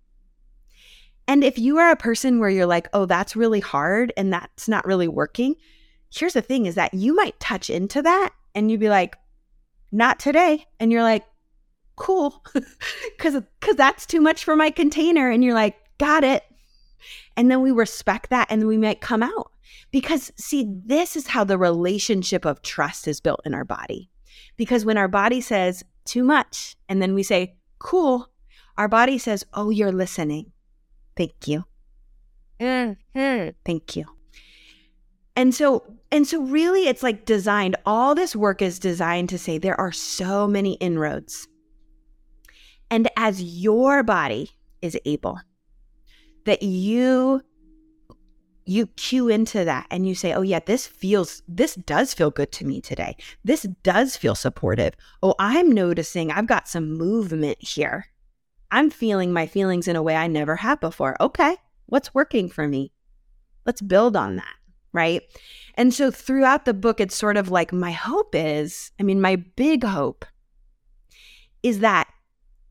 And 1.28 1.43
if 1.43 1.59
you 1.59 1.78
are 1.78 1.91
a 1.91 1.97
person 1.97 2.39
where 2.39 2.49
you're 2.49 2.65
like, 2.65 2.88
oh, 2.93 3.05
that's 3.05 3.36
really 3.36 3.59
hard 3.59 4.13
and 4.15 4.32
that's 4.32 4.67
not 4.67 4.86
really 4.86 5.07
working, 5.07 5.55
here's 6.13 6.34
the 6.34 6.41
thing 6.41 6.65
is 6.65 6.75
that 6.75 6.93
you 6.93 7.13
might 7.15 7.39
touch 7.39 7.69
into 7.69 8.01
that 8.01 8.32
and 8.55 8.71
you'd 8.71 8.80
be 8.80 8.89
like, 8.89 9.17
not 9.91 10.19
today. 10.19 10.65
And 10.80 10.91
you're 10.91 11.03
like, 11.03 11.25
cool 11.95 12.43
because 12.53 13.41
because 13.59 13.75
that's 13.75 14.05
too 14.05 14.21
much 14.21 14.43
for 14.43 14.55
my 14.55 14.69
container. 14.69 15.30
And 15.30 15.43
you're 15.43 15.53
like 15.53 15.75
got 15.97 16.23
it. 16.23 16.43
And 17.36 17.51
then 17.51 17.61
we 17.61 17.71
respect 17.71 18.30
that 18.30 18.47
and 18.49 18.67
we 18.67 18.78
might 18.78 19.01
come 19.01 19.23
out 19.23 19.51
because 19.91 20.32
see 20.38 20.71
this 20.86 21.15
is 21.15 21.28
how 21.28 21.43
the 21.43 21.57
relationship 21.57 22.45
of 22.45 22.61
trust 22.61 23.07
is 23.07 23.19
built 23.19 23.41
in 23.45 23.53
our 23.53 23.65
body. 23.65 24.09
Because 24.55 24.86
when 24.86 24.97
our 24.97 25.07
body 25.07 25.41
says 25.41 25.84
too 26.05 26.23
much 26.23 26.75
and 26.88 27.01
then 27.01 27.13
we 27.13 27.21
say 27.21 27.55
cool 27.80 28.30
our 28.78 28.88
body 28.88 29.17
says 29.17 29.45
oh 29.53 29.69
you're 29.69 29.91
listening 29.91 30.51
thank 31.18 31.47
you 31.47 31.65
mm-hmm. 32.59 33.49
thank 33.65 33.95
you 33.95 34.05
and 35.36 35.53
so 35.53 35.84
and 36.11 36.26
so 36.26 36.41
really 36.41 36.88
it's 36.88 37.03
like 37.03 37.26
designed 37.26 37.76
all 37.86 38.15
this 38.15 38.36
work 38.36 38.61
is 38.61 38.80
designed 38.80 39.30
to 39.30 39.38
say 39.38 39.57
there 39.57 39.80
are 39.80 39.91
so 39.91 40.47
many 40.47 40.74
inroads 40.76 41.47
and 42.89 43.09
as 43.18 43.41
your 43.41 44.03
body 44.03 44.51
is 44.82 44.97
able, 45.05 45.39
that 46.45 46.63
you 46.63 47.41
you 48.65 48.88
cue 48.88 49.30
into 49.30 49.63
that 49.63 49.88
and 49.89 50.07
you 50.07 50.15
say, 50.15 50.34
"Oh 50.34 50.41
yeah, 50.41 50.59
this 50.65 50.88
feels 50.88 51.41
this 51.47 51.76
does 51.76 52.13
feel 52.13 52.32
good 52.32 52.51
to 52.53 52.65
me 52.65 52.82
today. 52.82 53.15
This 53.43 53.63
does 53.84 54.15
feel 54.15 54.36
supportive. 54.36 54.93
Oh, 55.22 55.36
I'm 55.39 55.72
noticing 55.72 56.32
I've 56.32 56.47
got 56.47 56.68
some 56.68 56.93
movement 56.93 57.57
here. 57.61 58.07
I'm 58.72 58.89
feeling 58.89 59.32
my 59.34 59.47
feelings 59.47 59.88
in 59.88 59.95
a 59.95 60.03
way 60.03 60.15
I 60.15 60.28
never 60.28 60.57
have 60.57 60.80
before. 60.80 61.15
Okay, 61.22 61.57
what's 61.86 62.13
working 62.13 62.49
for 62.49 62.68
me? 62.68 62.91
Let's 63.65 63.82
build 63.82 64.15
on 64.15 64.36
that." 64.38 64.55
Right? 64.93 65.22
And 65.76 65.93
so 65.93 66.09
throughout 66.09 66.65
the 66.65 66.74
book 66.74 66.99
it's 66.99 67.15
sort 67.15 67.38
of 67.38 67.51
like 67.51 67.72
my 67.72 67.91
hope 67.91 68.34
is, 68.34 68.91
I 68.99 69.03
mean, 69.03 69.22
my 69.22 69.36
big 69.36 69.84
hope 69.84 70.26
is 71.61 71.80
that 71.80 72.07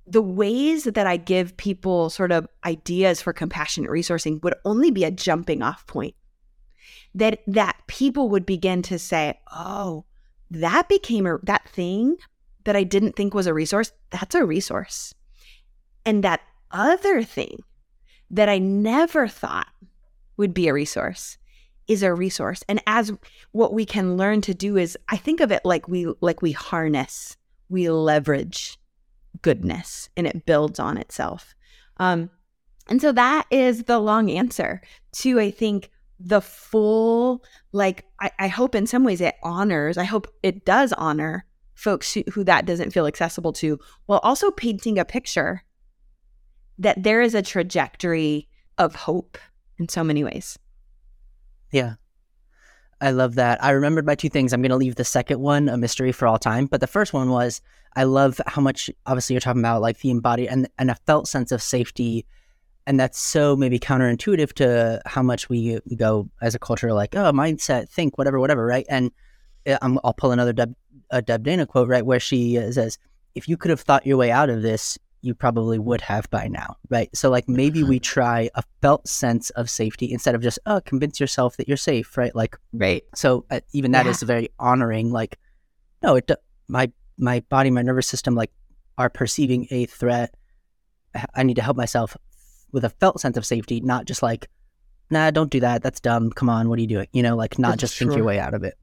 the 0.07 0.23
ways 0.23 0.85
that 0.85 1.07
I 1.07 1.17
give 1.17 1.57
people 1.57 2.11
sort 2.11 2.33
of 2.33 2.47
ideas 2.65 3.21
for 3.21 3.33
compassionate 3.33 3.91
resourcing 3.91 4.43
would 4.43 4.55
only 4.65 4.91
be 4.91 5.05
a 5.05 5.11
jumping 5.11 5.63
off 5.63 5.87
point. 5.87 6.15
That 7.15 7.41
that 7.47 7.77
people 7.87 8.29
would 8.29 8.47
begin 8.47 8.83
to 8.83 8.99
say, 8.99 9.41
"Oh, 9.53 10.05
that 10.51 10.89
became 10.89 11.27
a 11.27 11.39
that 11.43 11.69
thing 11.69 12.17
that 12.65 12.77
I 12.77 12.85
didn't 12.85 13.17
think 13.17 13.35
was 13.35 13.47
a 13.47 13.55
resource, 13.55 13.93
that's 14.11 14.35
a 14.35 14.45
resource." 14.45 15.15
And 16.07 16.25
that 16.25 16.41
other 16.71 17.23
thing 17.23 17.59
that 18.31 18.49
I 18.49 18.59
never 18.59 19.29
thought 19.29 19.69
would 20.37 20.55
be 20.55 20.69
a 20.69 20.73
resource 20.73 21.37
is 21.89 22.03
a 22.03 22.15
resource. 22.15 22.63
And 22.69 22.83
as 22.87 23.13
what 23.53 23.73
we 23.75 23.85
can 23.85 24.17
learn 24.17 24.41
to 24.43 24.55
do 24.55 24.77
is 24.77 24.97
I 25.09 25.17
think 25.17 25.41
of 25.41 25.53
it 25.53 25.65
like 25.65 25.89
we 25.89 26.13
like 26.21 26.43
we 26.43 26.53
harness, 26.53 27.37
we 27.69 27.91
leverage 27.91 28.79
goodness 29.43 30.09
and 30.17 30.27
it 30.27 30.47
builds 30.47 30.79
on 30.79 30.97
itself. 30.97 31.55
Um, 31.99 32.31
and 32.89 33.01
so 33.01 33.13
that 33.13 33.47
is 33.51 33.85
the 33.85 33.99
long 33.99 34.31
answer 34.31 34.81
to, 35.13 35.41
I 35.41 35.51
think, 35.51 35.91
the 36.19 36.41
full, 36.41 37.45
like, 37.73 38.05
I, 38.21 38.31
I 38.39 38.49
hope 38.49 38.75
in 38.75 38.87
some 38.87 39.05
ways 39.05 39.21
it 39.21 39.35
honors, 39.43 39.99
I 39.99 40.05
hope 40.05 40.29
it 40.43 40.65
does 40.65 40.93
honor 40.95 41.45
folks 41.75 42.15
who, 42.15 42.23
who 42.33 42.45
that 42.45 42.65
doesn't 42.65 42.93
feel 42.93 43.07
accessible 43.07 43.53
to, 43.55 43.79
while 44.07 44.21
also 44.23 44.51
painting 44.51 44.99
a 44.99 45.05
picture 45.05 45.63
that 46.79 47.03
there 47.03 47.23
is 47.23 47.35
a 47.35 47.43
trajectory 47.43 48.49
of 48.79 48.95
hope 48.95 49.39
in 49.79 49.89
so 49.89 50.05
many 50.05 50.25
ways. 50.25 50.59
Yeah. 51.71 51.95
I 53.01 53.11
love 53.11 53.35
that. 53.35 53.63
I 53.63 53.71
remembered 53.71 54.07
my 54.07 54.15
two 54.15 54.31
things. 54.31 54.53
I'm 54.53 54.63
going 54.63 54.71
to 54.71 54.77
leave 54.77 54.95
the 54.95 55.05
second 55.05 55.41
one 55.41 55.69
a 55.69 55.77
mystery 55.77 56.13
for 56.13 56.27
all 56.27 56.39
time. 56.39 56.67
But 56.67 56.81
the 56.81 56.87
first 56.87 57.13
one 57.13 57.31
was 57.31 57.61
I 57.95 58.05
love 58.05 58.41
how 58.47 58.63
much, 58.63 58.91
obviously, 59.07 59.35
you're 59.35 59.41
talking 59.41 59.61
about 59.61 59.83
like 59.83 59.99
the 59.99 60.11
embodied 60.11 60.49
and, 60.49 60.69
and 60.79 60.91
a 60.91 60.95
felt 61.07 61.29
sense 61.29 61.53
of 61.53 61.61
safety. 61.61 62.25
And 62.87 62.99
that's 62.99 63.19
so 63.19 63.57
maybe 63.57 63.79
counterintuitive 63.79 64.53
to 64.55 65.03
how 65.05 65.23
much 65.23 65.49
we, 65.49 65.79
we 65.91 65.97
go 65.97 66.31
as 66.41 66.55
a 66.55 66.59
culture, 66.59 66.93
like, 66.93 67.15
oh, 67.15 67.33
mindset, 67.33 67.89
think, 67.89 68.17
whatever, 68.17 68.39
whatever, 68.39 68.65
right? 68.65 68.87
And 68.89 69.11
uh, 69.67 69.77
i 69.83 69.89
will 69.89 70.15
pull 70.17 70.31
another 70.31 70.53
Deb, 70.53 70.75
a 71.11 71.21
Deb 71.21 71.43
Dana 71.43 71.67
quote, 71.67 71.89
right? 71.89 72.07
Where 72.07 72.21
she 72.21 72.59
uh, 72.59 72.71
says, 72.71 72.99
if 73.35 73.49
you 73.49 73.57
could 73.57 73.71
have 73.71 73.81
thought 73.81 74.07
your 74.07 74.17
way 74.17 74.31
out 74.31 74.49
of 74.49 74.63
this, 74.63 74.99
you 75.27 75.35
probably 75.35 75.79
would 75.79 76.01
have 76.01 76.31
by 76.31 76.47
now, 76.47 76.77
right? 76.89 77.15
So 77.15 77.31
like 77.31 77.49
maybe 77.49 77.83
we 77.83 77.99
try 77.99 78.49
a 78.55 78.63
felt 78.81 79.09
sense 79.09 79.51
of 79.51 79.69
safety 79.69 80.13
instead 80.13 80.35
of 80.35 80.43
just 80.43 80.59
oh 80.67 80.81
convince 80.81 81.19
yourself 81.19 81.57
that 81.57 81.67
you're 81.67 81.77
safe, 81.77 82.17
right? 82.17 82.35
Like 82.35 82.57
right. 82.73 83.03
So 83.15 83.45
uh, 83.51 83.61
even 83.73 83.91
that 83.93 84.05
yeah. 84.05 84.13
is 84.13 84.23
very 84.23 84.51
honoring. 84.59 85.11
Like 85.11 85.39
no, 86.03 86.15
it 86.15 86.31
my 86.69 86.91
my 87.19 87.41
body, 87.49 87.71
my 87.71 87.83
nervous 87.83 88.07
system, 88.07 88.35
like 88.35 88.53
are 88.97 89.11
perceiving 89.11 89.67
a 89.71 89.87
threat. 89.87 90.35
I 91.35 91.43
need 91.43 91.55
to 91.55 91.63
help 91.63 91.77
myself 91.77 92.17
with 92.73 92.85
a 92.85 92.91
felt 92.91 93.21
sense 93.21 93.37
of 93.37 93.45
safety, 93.45 93.81
not 93.81 94.05
just 94.05 94.23
like 94.23 94.49
nah, 95.11 95.31
don't 95.31 95.51
do 95.51 95.61
that. 95.61 95.83
That's 95.83 96.01
dumb. 96.01 96.31
Come 96.31 96.49
on, 96.49 96.69
what 96.69 96.79
are 96.79 96.83
you 96.83 96.89
doing? 96.89 97.09
You 97.13 97.23
know, 97.23 97.37
like 97.37 97.59
not 97.59 97.71
that's 97.71 97.81
just 97.81 97.97
true. 97.97 98.07
think 98.07 98.17
your 98.17 98.27
way 98.27 98.39
out 98.39 98.55
of 98.55 98.63
it. 98.63 98.75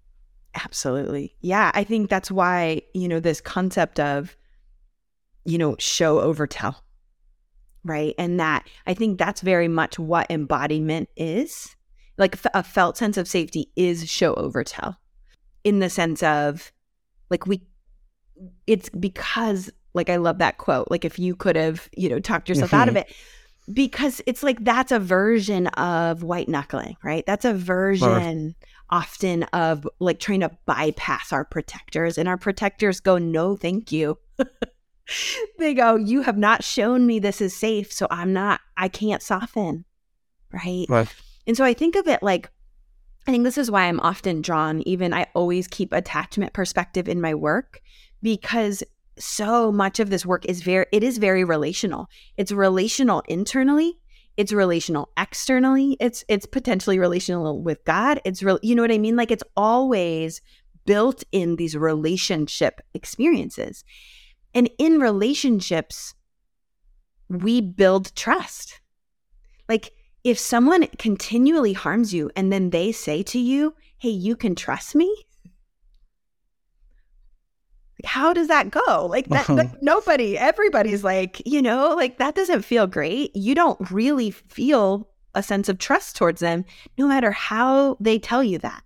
Absolutely. 0.55 1.35
Yeah, 1.41 1.71
I 1.73 1.83
think 1.83 2.09
that's 2.09 2.29
why, 2.29 2.81
you 2.93 3.07
know, 3.07 3.19
this 3.19 3.41
concept 3.41 3.99
of 3.99 4.37
you 5.45 5.57
know, 5.57 5.75
show 5.79 6.19
over 6.19 6.47
tell. 6.47 6.83
Right. 7.83 8.15
And 8.17 8.39
that 8.39 8.67
I 8.87 8.93
think 8.93 9.17
that's 9.17 9.41
very 9.41 9.67
much 9.67 9.99
what 9.99 10.29
embodiment 10.29 11.09
is. 11.17 11.75
Like 12.17 12.37
a 12.53 12.63
felt 12.63 12.97
sense 12.97 13.17
of 13.17 13.27
safety 13.27 13.71
is 13.75 14.09
show 14.09 14.33
over 14.35 14.63
tell 14.63 14.99
in 15.63 15.79
the 15.79 15.89
sense 15.89 16.21
of 16.23 16.71
like 17.29 17.47
we, 17.47 17.63
it's 18.67 18.89
because 18.89 19.71
like 19.93 20.09
I 20.09 20.17
love 20.17 20.37
that 20.39 20.57
quote. 20.57 20.89
Like 20.89 21.05
if 21.05 21.19
you 21.19 21.35
could 21.35 21.55
have, 21.55 21.89
you 21.95 22.09
know, 22.09 22.19
talked 22.19 22.49
yourself 22.49 22.71
mm-hmm. 22.71 22.81
out 22.81 22.87
of 22.87 22.95
mm-hmm. 22.95 23.09
it, 23.09 23.15
because 23.73 24.21
it's 24.25 24.43
like 24.43 24.63
that's 24.63 24.91
a 24.91 24.99
version 24.99 25.67
of 25.67 26.23
white 26.23 26.49
knuckling, 26.49 26.97
right? 27.03 27.25
That's 27.25 27.45
a 27.45 27.53
version 27.53 28.55
often 28.89 29.43
of 29.43 29.87
like 29.99 30.19
trying 30.19 30.41
to 30.41 30.51
bypass 30.65 31.31
our 31.31 31.45
protectors, 31.45 32.17
and 32.17 32.27
our 32.27 32.37
protectors 32.37 32.99
go, 32.99 33.17
no, 33.17 33.55
thank 33.55 33.91
you. 33.91 34.17
they 35.59 35.73
go, 35.73 35.95
You 35.95 36.21
have 36.21 36.37
not 36.37 36.63
shown 36.63 37.05
me 37.05 37.19
this 37.19 37.41
is 37.41 37.55
safe. 37.55 37.91
So 37.91 38.07
I'm 38.09 38.33
not, 38.33 38.61
I 38.77 38.87
can't 38.87 39.21
soften. 39.21 39.85
Right. 40.51 40.85
right. 40.87 41.13
And 41.47 41.57
so 41.57 41.63
I 41.63 41.73
think 41.73 41.95
of 41.95 42.07
it 42.07 42.21
like, 42.21 42.49
I 43.27 43.31
think 43.31 43.43
this 43.43 43.57
is 43.57 43.71
why 43.71 43.83
I'm 43.83 43.99
often 44.01 44.41
drawn, 44.41 44.81
even 44.81 45.13
I 45.13 45.27
always 45.33 45.67
keep 45.67 45.93
attachment 45.93 46.53
perspective 46.53 47.07
in 47.07 47.21
my 47.21 47.33
work 47.33 47.81
because 48.21 48.83
so 49.17 49.71
much 49.71 49.99
of 49.99 50.09
this 50.09 50.25
work 50.25 50.45
is 50.45 50.61
very, 50.61 50.85
it 50.91 51.03
is 51.03 51.17
very 51.17 51.43
relational. 51.43 52.09
It's 52.37 52.51
relational 52.51 53.23
internally. 53.27 53.97
It's 54.35 54.51
relational 54.51 55.09
externally. 55.15 55.95
It's 55.99 56.25
it's 56.27 56.47
potentially 56.47 56.97
relational 56.97 57.61
with 57.61 57.83
God. 57.85 58.19
It's 58.25 58.41
real, 58.41 58.59
you 58.63 58.73
know 58.73 58.81
what 58.81 58.91
I 58.91 58.97
mean? 58.97 59.15
Like 59.15 59.29
it's 59.29 59.43
always 59.55 60.41
built 60.85 61.23
in 61.31 61.55
these 61.55 61.77
relationship 61.77 62.81
experiences. 62.93 63.83
And 64.53 64.69
in 64.77 64.99
relationships, 64.99 66.13
we 67.29 67.61
build 67.61 68.15
trust. 68.15 68.81
Like 69.67 69.93
if 70.23 70.39
someone 70.39 70.87
continually 70.97 71.73
harms 71.73 72.13
you 72.13 72.31
and 72.35 72.51
then 72.51 72.69
they 72.69 72.91
say 72.91 73.23
to 73.23 73.39
you, 73.39 73.75
hey, 73.97 74.09
you 74.09 74.35
can 74.35 74.55
trust 74.55 74.95
me. 74.95 75.25
How 78.05 78.33
does 78.33 78.49
that 78.49 78.69
go? 78.69 79.05
Like 79.09 79.27
that, 79.29 79.47
that 79.47 79.77
nobody, 79.81 80.37
everybody's 80.37 81.03
like, 81.03 81.41
you 81.45 81.61
know, 81.61 81.95
like 81.95 82.17
that 82.17 82.35
doesn't 82.35 82.63
feel 82.63 82.85
great. 82.85 83.35
You 83.35 83.55
don't 83.55 83.91
really 83.91 84.31
feel 84.31 85.09
a 85.35 85.41
sense 85.41 85.69
of 85.69 85.77
trust 85.77 86.15
towards 86.15 86.41
them, 86.41 86.65
no 86.97 87.07
matter 87.07 87.31
how 87.31 87.97
they 87.99 88.19
tell 88.19 88.43
you 88.43 88.59
that. 88.59 88.83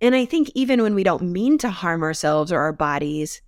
And 0.00 0.14
I 0.14 0.24
think 0.24 0.50
even 0.54 0.82
when 0.82 0.94
we 0.94 1.04
don't 1.04 1.22
mean 1.22 1.58
to 1.58 1.70
harm 1.70 2.02
ourselves 2.02 2.52
or 2.52 2.60
our 2.60 2.72
bodies, 2.72 3.42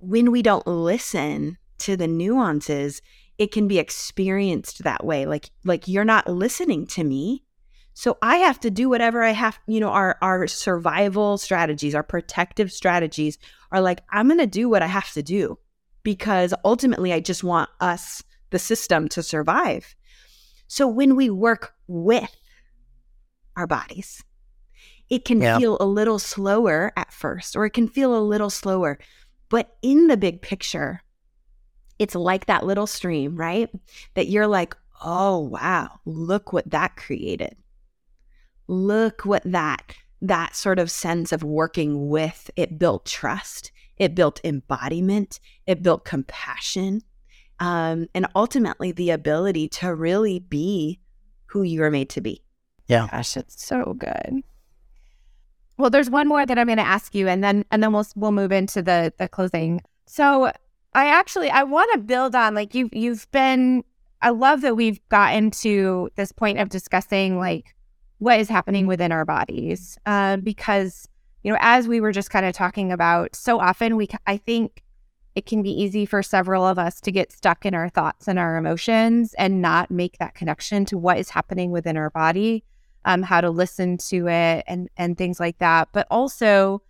when 0.00 0.30
we 0.30 0.42
don't 0.42 0.66
listen 0.66 1.58
to 1.78 1.96
the 1.96 2.08
nuances, 2.08 3.00
it 3.38 3.52
can 3.52 3.68
be 3.68 3.78
experienced 3.78 4.82
that 4.84 5.04
way. 5.04 5.26
Like 5.26 5.50
like 5.64 5.88
you're 5.88 6.04
not 6.04 6.28
listening 6.28 6.86
to 6.88 7.04
me. 7.04 7.44
So 7.94 8.18
I 8.22 8.36
have 8.36 8.60
to 8.60 8.70
do 8.70 8.88
whatever 8.88 9.22
I 9.22 9.30
have, 9.30 9.58
you 9.66 9.80
know, 9.80 9.88
our 9.88 10.16
our 10.20 10.46
survival 10.46 11.38
strategies, 11.38 11.94
our 11.94 12.02
protective 12.02 12.72
strategies 12.72 13.38
are 13.72 13.80
like 13.80 14.02
I'm 14.10 14.28
going 14.28 14.38
to 14.38 14.46
do 14.46 14.68
what 14.68 14.82
I 14.82 14.86
have 14.86 15.12
to 15.12 15.22
do 15.22 15.58
because 16.02 16.54
ultimately 16.64 17.12
I 17.12 17.20
just 17.20 17.44
want 17.44 17.70
us 17.80 18.22
the 18.50 18.58
system 18.58 19.08
to 19.08 19.22
survive. 19.22 19.94
So 20.66 20.86
when 20.86 21.16
we 21.16 21.30
work 21.30 21.74
with 21.88 22.34
our 23.56 23.66
bodies, 23.66 24.22
it 25.08 25.24
can 25.24 25.40
yeah. 25.40 25.58
feel 25.58 25.76
a 25.80 25.84
little 25.84 26.18
slower 26.18 26.92
at 26.96 27.12
first, 27.12 27.56
or 27.56 27.66
it 27.66 27.70
can 27.70 27.88
feel 27.88 28.16
a 28.16 28.22
little 28.22 28.50
slower. 28.50 28.98
But 29.50 29.76
in 29.82 30.06
the 30.06 30.16
big 30.16 30.40
picture, 30.40 31.02
it's 31.98 32.14
like 32.14 32.46
that 32.46 32.64
little 32.64 32.86
stream, 32.86 33.36
right? 33.36 33.68
That 34.14 34.28
you're 34.28 34.46
like, 34.46 34.74
oh, 35.04 35.38
wow, 35.38 36.00
look 36.06 36.52
what 36.52 36.70
that 36.70 36.96
created. 36.96 37.56
Look 38.68 39.22
what 39.26 39.42
that, 39.44 39.94
that 40.22 40.56
sort 40.56 40.78
of 40.78 40.90
sense 40.90 41.32
of 41.32 41.42
working 41.42 42.08
with, 42.08 42.50
it 42.56 42.78
built 42.78 43.04
trust, 43.04 43.72
it 43.98 44.14
built 44.14 44.40
embodiment, 44.44 45.40
it 45.66 45.82
built 45.82 46.04
compassion, 46.04 47.02
um, 47.58 48.06
and 48.14 48.26
ultimately 48.34 48.92
the 48.92 49.10
ability 49.10 49.68
to 49.68 49.94
really 49.94 50.38
be 50.38 51.00
who 51.46 51.62
you 51.62 51.82
are 51.82 51.90
made 51.90 52.08
to 52.10 52.20
be. 52.20 52.42
Yeah. 52.86 53.08
Gosh, 53.10 53.36
it's 53.36 53.64
so 53.64 53.94
good. 53.98 54.42
Well, 55.80 55.88
there's 55.88 56.10
one 56.10 56.28
more 56.28 56.44
that 56.44 56.58
I'm 56.58 56.66
going 56.66 56.76
to 56.76 56.86
ask 56.86 57.14
you, 57.14 57.26
and 57.26 57.42
then 57.42 57.64
and 57.70 57.82
then 57.82 57.94
we'll 57.94 58.06
we'll 58.14 58.32
move 58.32 58.52
into 58.52 58.82
the 58.82 59.14
the 59.16 59.28
closing. 59.28 59.80
So 60.06 60.52
I 60.92 61.06
actually 61.06 61.48
I 61.48 61.62
want 61.62 61.90
to 61.94 61.98
build 61.98 62.34
on 62.34 62.54
like 62.54 62.74
you've 62.74 62.94
you've 62.94 63.30
been. 63.30 63.82
I 64.20 64.28
love 64.28 64.60
that 64.60 64.76
we've 64.76 65.00
gotten 65.08 65.50
to 65.62 66.10
this 66.16 66.32
point 66.32 66.58
of 66.58 66.68
discussing 66.68 67.38
like 67.38 67.74
what 68.18 68.38
is 68.38 68.50
happening 68.50 68.86
within 68.86 69.10
our 69.10 69.24
bodies, 69.24 69.96
uh, 70.04 70.36
because 70.36 71.08
you 71.42 71.50
know 71.50 71.58
as 71.62 71.88
we 71.88 72.02
were 72.02 72.12
just 72.12 72.28
kind 72.28 72.44
of 72.44 72.52
talking 72.52 72.92
about, 72.92 73.34
so 73.34 73.58
often 73.58 73.96
we 73.96 74.06
I 74.26 74.36
think 74.36 74.82
it 75.34 75.46
can 75.46 75.62
be 75.62 75.70
easy 75.70 76.04
for 76.04 76.22
several 76.22 76.66
of 76.66 76.78
us 76.78 77.00
to 77.00 77.10
get 77.10 77.32
stuck 77.32 77.64
in 77.64 77.72
our 77.72 77.88
thoughts 77.88 78.28
and 78.28 78.38
our 78.38 78.58
emotions 78.58 79.32
and 79.38 79.62
not 79.62 79.90
make 79.90 80.18
that 80.18 80.34
connection 80.34 80.84
to 80.84 80.98
what 80.98 81.16
is 81.16 81.30
happening 81.30 81.70
within 81.70 81.96
our 81.96 82.10
body 82.10 82.64
um, 83.04 83.22
how 83.22 83.40
to 83.40 83.50
listen 83.50 83.98
to 84.08 84.28
it 84.28 84.64
and 84.66 84.88
and 84.96 85.16
things 85.16 85.40
like 85.40 85.58
that. 85.58 85.88
But 85.92 86.06
also 86.10 86.82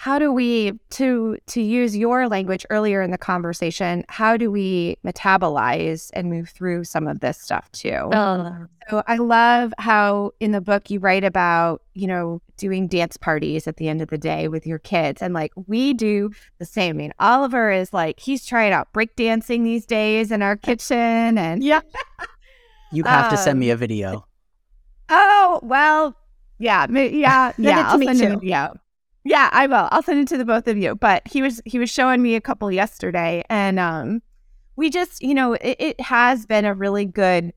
how 0.00 0.18
do 0.18 0.32
we 0.32 0.72
to 0.88 1.36
to 1.46 1.60
use 1.60 1.94
your 1.94 2.26
language 2.26 2.64
earlier 2.70 3.02
in 3.02 3.10
the 3.10 3.18
conversation 3.18 4.02
how 4.08 4.34
do 4.34 4.50
we 4.50 4.96
metabolize 5.04 6.08
and 6.14 6.30
move 6.30 6.48
through 6.48 6.84
some 6.84 7.06
of 7.06 7.20
this 7.20 7.38
stuff 7.38 7.70
too? 7.72 8.08
Oh. 8.10 8.66
so 8.88 9.02
i 9.06 9.18
love 9.18 9.74
how 9.76 10.32
in 10.40 10.52
the 10.52 10.60
book 10.62 10.88
you 10.88 10.98
write 11.00 11.22
about 11.22 11.82
you 11.92 12.06
know 12.06 12.40
doing 12.56 12.88
dance 12.88 13.18
parties 13.18 13.66
at 13.66 13.76
the 13.76 13.90
end 13.90 14.00
of 14.00 14.08
the 14.08 14.16
day 14.16 14.48
with 14.48 14.66
your 14.66 14.78
kids 14.78 15.20
and 15.20 15.34
like 15.34 15.52
we 15.66 15.92
do 15.92 16.30
the 16.58 16.64
same. 16.64 16.96
I 16.96 16.98
mean 16.98 17.12
oliver 17.18 17.70
is 17.70 17.92
like 17.92 18.20
he's 18.20 18.46
trying 18.46 18.72
out 18.72 18.90
break 18.94 19.14
dancing 19.16 19.64
these 19.64 19.84
days 19.84 20.32
in 20.32 20.40
our 20.40 20.56
kitchen 20.68 21.36
and 21.36 21.62
yeah. 21.62 21.82
You 22.92 23.04
have 23.04 23.26
um, 23.26 23.30
to 23.32 23.36
send 23.36 23.60
me 23.60 23.68
a 23.68 23.76
video 23.76 24.26
Oh, 25.10 25.60
well, 25.62 26.16
yeah, 26.58 26.86
yeah, 26.88 27.52
yeah. 27.58 27.90
I'll 27.90 27.98
send 27.98 28.22
a 28.22 28.36
video. 28.36 28.74
Yeah, 29.24 29.50
I 29.52 29.66
will. 29.66 29.88
I'll 29.90 30.02
send 30.02 30.20
it 30.20 30.28
to 30.28 30.38
the 30.38 30.44
both 30.44 30.66
of 30.66 30.78
you. 30.78 30.94
But 30.94 31.26
he 31.28 31.42
was 31.42 31.60
he 31.64 31.78
was 31.78 31.90
showing 31.90 32.22
me 32.22 32.36
a 32.36 32.40
couple 32.40 32.70
yesterday, 32.70 33.44
and 33.50 33.78
um, 33.78 34.22
we 34.76 34.88
just 34.88 35.22
you 35.22 35.34
know 35.34 35.54
it, 35.54 35.76
it 35.78 36.00
has 36.00 36.46
been 36.46 36.64
a 36.64 36.74
really 36.74 37.04
good 37.04 37.52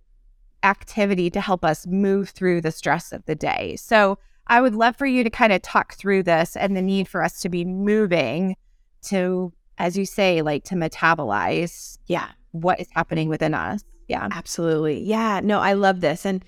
activity 0.63 1.29
to 1.29 1.41
help 1.41 1.63
us 1.63 1.85
move 1.87 2.29
through 2.29 2.61
the 2.61 2.71
stress 2.71 3.11
of 3.11 3.25
the 3.25 3.35
day. 3.35 3.75
So 3.77 4.17
I 4.47 4.61
would 4.61 4.75
love 4.75 4.95
for 4.95 5.05
you 5.05 5.23
to 5.23 5.29
kind 5.29 5.53
of 5.53 5.61
talk 5.61 5.93
through 5.93 6.23
this 6.23 6.55
and 6.55 6.75
the 6.75 6.81
need 6.81 7.07
for 7.07 7.23
us 7.23 7.41
to 7.41 7.49
be 7.49 7.65
moving 7.65 8.55
to, 9.03 9.53
as 9.77 9.97
you 9.97 10.05
say, 10.05 10.41
like 10.41 10.63
to 10.65 10.75
metabolize, 10.75 11.97
yeah, 12.07 12.29
what 12.51 12.79
is 12.79 12.87
happening 12.93 13.29
within 13.29 13.53
us. 13.53 13.83
Yeah, 14.07 14.27
absolutely. 14.31 15.01
Yeah, 15.01 15.41
no, 15.43 15.59
I 15.59 15.73
love 15.73 16.01
this 16.01 16.25
and 16.25 16.43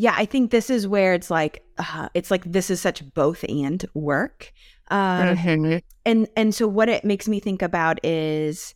yeah, 0.00 0.14
I 0.16 0.24
think 0.24 0.50
this 0.50 0.70
is 0.70 0.88
where 0.88 1.12
it's 1.12 1.30
like 1.30 1.62
uh, 1.76 2.08
it's 2.14 2.30
like 2.30 2.50
this 2.50 2.70
is 2.70 2.80
such 2.80 3.04
both 3.12 3.44
and 3.46 3.84
work. 3.92 4.50
Um, 4.90 5.36
mm-hmm. 5.36 5.76
and 6.06 6.26
and 6.34 6.54
so 6.54 6.66
what 6.66 6.88
it 6.88 7.04
makes 7.04 7.28
me 7.28 7.38
think 7.38 7.60
about 7.60 8.02
is 8.02 8.74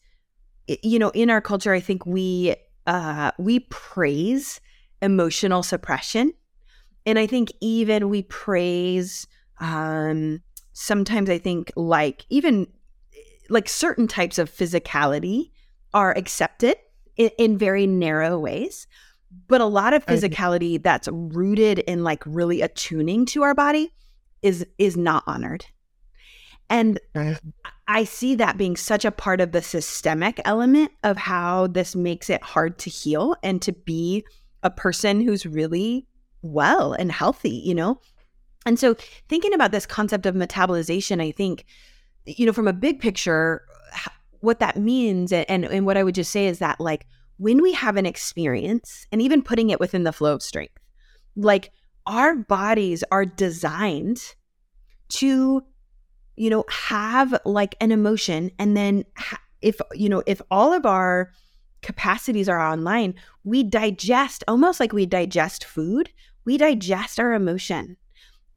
you 0.66 0.98
know 0.98 1.08
in 1.10 1.30
our 1.30 1.40
culture 1.40 1.72
I 1.72 1.80
think 1.80 2.04
we 2.04 2.54
uh, 2.86 3.30
we 3.38 3.60
praise 3.70 4.60
emotional 5.00 5.62
suppression 5.62 6.34
and 7.06 7.18
I 7.18 7.26
think 7.26 7.52
even 7.62 8.10
we 8.10 8.24
praise 8.24 9.26
um, 9.60 10.42
sometimes 10.74 11.30
I 11.30 11.38
think 11.38 11.72
like 11.74 12.26
even 12.28 12.66
like 13.48 13.70
certain 13.70 14.08
types 14.08 14.38
of 14.38 14.50
physicality 14.50 15.52
are 15.94 16.12
accepted 16.18 16.76
in, 17.16 17.30
in 17.38 17.56
very 17.56 17.86
narrow 17.86 18.38
ways 18.38 18.86
but 19.49 19.61
a 19.61 19.66
lot 19.66 19.95
of 19.95 20.05
physicality 20.07 20.82
that's 20.82 21.09
rooted 21.11 21.80
in 21.80 22.05
like 22.05 22.22
really 22.26 22.61
attuning 22.61 23.26
to 23.26 23.43
our 23.43 23.55
body 23.55 23.93
is 24.43 24.66
is 24.78 24.97
not 24.97 25.24
honored. 25.26 25.66
And 26.70 26.99
i 27.87 28.05
see. 28.05 28.35
That 28.35 28.57
being 28.57 28.76
such 28.76 29.05
a 29.05 29.11
part 29.11 29.41
of 29.41 29.53
the 29.53 29.62
systemic 29.62 30.41
element 30.45 30.93
of 31.03 31.16
how 31.16 31.66
this 31.66 31.95
makes 31.95 32.30
it 32.30 32.43
hard 32.43 32.78
to 32.80 32.91
heal 32.91 33.37
and 33.43 33.61
to 33.62 33.72
be 33.72 34.24
a 34.62 34.70
person 34.70 35.20
who's 35.20 35.45
really 35.45 36.07
well 36.43 36.93
and 36.93 37.12
healthy 37.12 37.51
you 37.51 37.74
know? 37.74 38.01
And 38.66 38.78
so 38.78 38.95
thinking 39.28 39.53
about 39.53 39.72
this 39.72 39.85
concept 39.85 40.24
of 40.24 40.35
metabolization 40.35 41.20
i 41.20 41.30
think 41.30 41.66
you 42.24 42.47
know 42.47 42.53
from 42.53 42.66
a 42.66 42.72
big 42.72 42.99
picture 42.99 43.66
what 44.41 44.59
that 44.61 44.78
means 44.78 45.32
and 45.32 45.47
and 45.66 45.87
what 45.87 45.99
i 45.99 46.03
would 46.03 46.14
just 46.14 46.30
say 46.30 46.47
is 46.47 46.61
that 46.61 46.80
like 46.80 47.07
when 47.37 47.62
we 47.62 47.72
have 47.72 47.97
an 47.97 48.07
experience 48.07 49.07
and 49.11 49.20
even 49.20 49.43
putting 49.43 49.70
it 49.70 49.80
within 49.80 50.05
the 50.05 50.12
flow 50.12 50.35
of 50.35 50.43
strength, 50.43 50.78
like 51.37 51.72
our 52.07 52.37
bodies 52.37 53.03
are 53.11 53.24
designed 53.24 54.35
to, 55.09 55.62
you 56.37 56.51
know, 56.51 56.64
have 56.68 57.39
like 57.45 57.74
an 57.80 57.93
emotion. 57.93 58.51
And 58.59 58.76
then 58.76 59.05
if, 59.62 59.80
you 59.93 60.09
know, 60.09 60.22
if 60.26 60.41
all 60.51 60.72
of 60.72 60.87
our 60.87 61.30
capacities 61.82 62.49
are 62.49 62.61
online, 62.61 63.14
we 63.43 63.62
digest 63.62 64.45
almost 64.49 64.80
like 64.80 64.93
we 64.93 65.07
digest 65.07 65.64
food, 65.64 66.11
we 66.45 66.57
digest 66.57 67.18
our 67.18 67.32
emotion. 67.32 67.97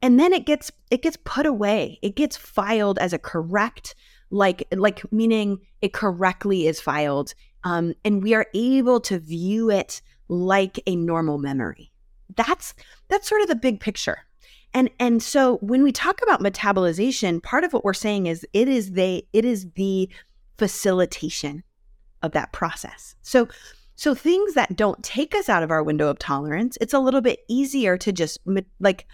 And 0.00 0.20
then 0.20 0.32
it 0.32 0.46
gets 0.46 0.70
it 0.90 1.02
gets 1.02 1.16
put 1.24 1.44
away. 1.44 1.98
It 2.02 2.14
gets 2.14 2.36
filed 2.36 2.98
as 2.98 3.12
a 3.12 3.18
correct 3.18 3.96
like 4.30 4.66
like 4.72 5.10
meaning 5.10 5.58
it 5.80 5.92
correctly 5.92 6.66
is 6.66 6.80
filed 6.80 7.34
um, 7.68 7.92
and 8.02 8.22
we 8.22 8.32
are 8.34 8.46
able 8.54 8.98
to 9.00 9.18
view 9.18 9.70
it 9.70 10.00
like 10.28 10.80
a 10.86 10.96
normal 10.96 11.36
memory. 11.36 11.90
That's 12.34 12.74
that's 13.08 13.28
sort 13.28 13.42
of 13.42 13.48
the 13.48 13.56
big 13.56 13.80
picture. 13.80 14.18
And 14.72 14.90
and 14.98 15.22
so 15.22 15.56
when 15.58 15.82
we 15.82 15.92
talk 15.92 16.20
about 16.22 16.40
metabolization 16.40 17.42
part 17.42 17.64
of 17.64 17.72
what 17.72 17.84
we're 17.84 17.94
saying 17.94 18.26
is 18.26 18.46
it 18.52 18.68
is 18.68 18.92
the 18.92 19.24
it 19.32 19.44
is 19.44 19.70
the 19.72 20.08
facilitation 20.56 21.62
of 22.22 22.32
that 22.32 22.52
process. 22.52 23.14
So 23.22 23.48
so 23.96 24.14
things 24.14 24.54
that 24.54 24.76
don't 24.76 25.02
take 25.02 25.34
us 25.34 25.48
out 25.48 25.62
of 25.62 25.70
our 25.70 25.82
window 25.82 26.08
of 26.08 26.18
tolerance 26.18 26.78
it's 26.80 26.94
a 26.94 27.00
little 27.00 27.20
bit 27.20 27.40
easier 27.48 27.98
to 27.98 28.12
just 28.12 28.38
like 28.80 29.06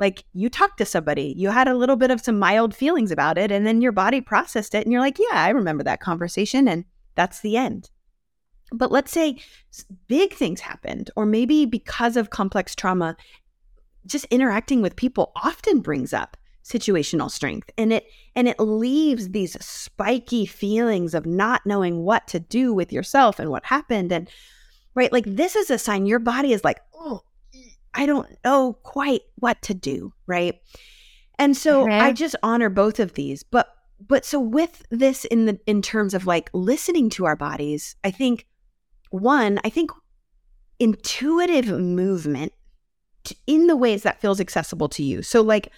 like 0.00 0.24
you 0.32 0.48
talked 0.48 0.78
to 0.78 0.86
somebody, 0.86 1.34
you 1.36 1.50
had 1.50 1.68
a 1.68 1.74
little 1.74 1.96
bit 1.96 2.10
of 2.10 2.22
some 2.22 2.38
mild 2.38 2.74
feelings 2.74 3.12
about 3.12 3.36
it, 3.36 3.52
and 3.52 3.66
then 3.66 3.82
your 3.82 3.92
body 3.92 4.22
processed 4.22 4.74
it, 4.74 4.84
and 4.84 4.92
you're 4.92 5.02
like, 5.02 5.18
yeah, 5.18 5.34
I 5.34 5.50
remember 5.50 5.84
that 5.84 6.00
conversation, 6.00 6.66
and 6.66 6.86
that's 7.14 7.40
the 7.40 7.58
end. 7.58 7.90
But 8.72 8.92
let's 8.92 9.12
say 9.12 9.38
big 10.06 10.34
things 10.34 10.60
happened, 10.60 11.10
or 11.16 11.26
maybe 11.26 11.66
because 11.66 12.16
of 12.16 12.30
complex 12.30 12.74
trauma, 12.74 13.16
just 14.06 14.24
interacting 14.26 14.82
with 14.82 14.96
people 14.96 15.32
often 15.36 15.80
brings 15.80 16.12
up 16.12 16.36
situational 16.62 17.30
strength 17.30 17.70
and 17.78 17.90
it 17.90 18.04
and 18.36 18.46
it 18.46 18.60
leaves 18.60 19.30
these 19.30 19.56
spiky 19.64 20.44
feelings 20.44 21.14
of 21.14 21.24
not 21.24 21.62
knowing 21.64 22.02
what 22.02 22.28
to 22.28 22.38
do 22.38 22.72
with 22.72 22.92
yourself 22.92 23.38
and 23.38 23.50
what 23.50 23.64
happened 23.64 24.12
and 24.12 24.28
right 24.94 25.10
like 25.10 25.24
this 25.24 25.56
is 25.56 25.70
a 25.70 25.78
sign 25.78 26.04
your 26.04 26.18
body 26.18 26.52
is 26.52 26.62
like 26.62 26.78
oh 26.94 27.22
I 27.94 28.06
don't 28.06 28.28
know 28.44 28.74
quite 28.82 29.22
what 29.36 29.60
to 29.62 29.74
do, 29.74 30.12
right? 30.26 30.60
And 31.38 31.56
so. 31.56 31.88
I 31.88 32.12
just 32.12 32.36
honor 32.42 32.68
both 32.68 33.00
of 33.00 33.14
these. 33.14 33.42
But 33.42 33.74
but 34.06 34.24
so 34.24 34.40
with 34.40 34.82
this 34.90 35.24
in 35.26 35.46
the 35.46 35.58
in 35.66 35.82
terms 35.82 36.14
of 36.14 36.26
like 36.26 36.50
listening 36.52 37.10
to 37.10 37.26
our 37.26 37.36
bodies, 37.36 37.96
I 38.04 38.10
think 38.10 38.46
one, 39.10 39.60
I 39.64 39.70
think 39.70 39.90
intuitive 40.78 41.68
movement 41.68 42.52
in 43.46 43.66
the 43.66 43.76
ways 43.76 44.02
that 44.02 44.20
feels 44.20 44.40
accessible 44.40 44.88
to 44.88 45.02
you. 45.02 45.22
So 45.22 45.42
like 45.42 45.70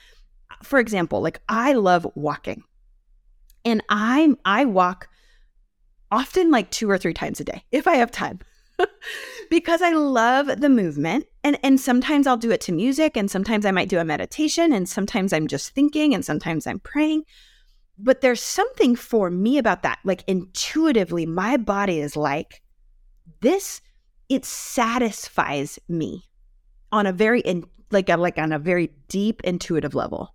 for 0.63 0.79
example, 0.79 1.21
like 1.21 1.41
I 1.49 1.73
love 1.73 2.07
walking. 2.15 2.65
And 3.65 3.83
I 3.89 4.35
I 4.45 4.65
walk 4.65 5.09
often 6.11 6.51
like 6.51 6.71
two 6.71 6.91
or 6.91 6.99
three 6.99 7.15
times 7.15 7.41
a 7.41 7.45
day 7.45 7.65
if 7.71 7.87
I 7.87 7.97
have 7.97 8.11
time. 8.11 8.41
because 9.51 9.83
I 9.83 9.93
love 9.93 10.61
the 10.61 10.69
movement 10.69 11.27
and 11.45 11.59
and 11.63 11.81
sometimes 11.81 12.27
I'll 12.27 12.37
do 12.37 12.51
it 12.51 12.61
to 12.63 12.73
music 12.73 13.17
and 13.17 13.31
sometimes 13.31 13.65
I 13.67 13.71
might 13.71 13.89
do 13.89 13.99
a 13.99 14.05
meditation 14.05 14.73
and 14.73 14.89
sometimes 14.89 15.33
I'm 15.33 15.47
just 15.47 15.71
thinking 15.71 16.15
and 16.15 16.25
sometimes 16.25 16.67
I'm 16.67 16.81
praying. 16.81 17.25
But 17.99 18.21
there's 18.21 18.43
something 18.43 18.97
for 18.97 19.31
me 19.31 19.59
about 19.59 19.83
that. 19.83 19.99
Like 20.05 20.25
intuitively 20.27 21.27
my 21.27 21.57
body 21.57 22.01
is 22.01 22.17
like 22.17 22.63
this 23.41 23.81
it 24.29 24.45
satisfies 24.45 25.79
me 25.89 26.25
on 26.91 27.07
a 27.07 27.13
very 27.13 27.41
in, 27.41 27.65
like 27.91 28.09
a, 28.09 28.17
like 28.17 28.39
on 28.39 28.53
a 28.53 28.59
very 28.59 28.93
deep 29.09 29.43
intuitive 29.45 29.95
level. 29.95 30.35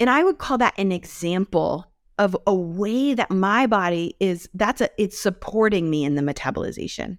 And 0.00 0.10
I 0.10 0.24
would 0.24 0.38
call 0.38 0.58
that 0.58 0.78
an 0.78 0.92
example 0.92 1.86
of 2.18 2.36
a 2.46 2.54
way 2.54 3.14
that 3.14 3.30
my 3.30 3.66
body 3.66 4.16
is 4.20 4.48
that's 4.54 4.80
a 4.80 4.88
it's 4.98 5.18
supporting 5.18 5.90
me 5.90 6.04
in 6.04 6.14
the 6.14 6.22
metabolization. 6.22 7.18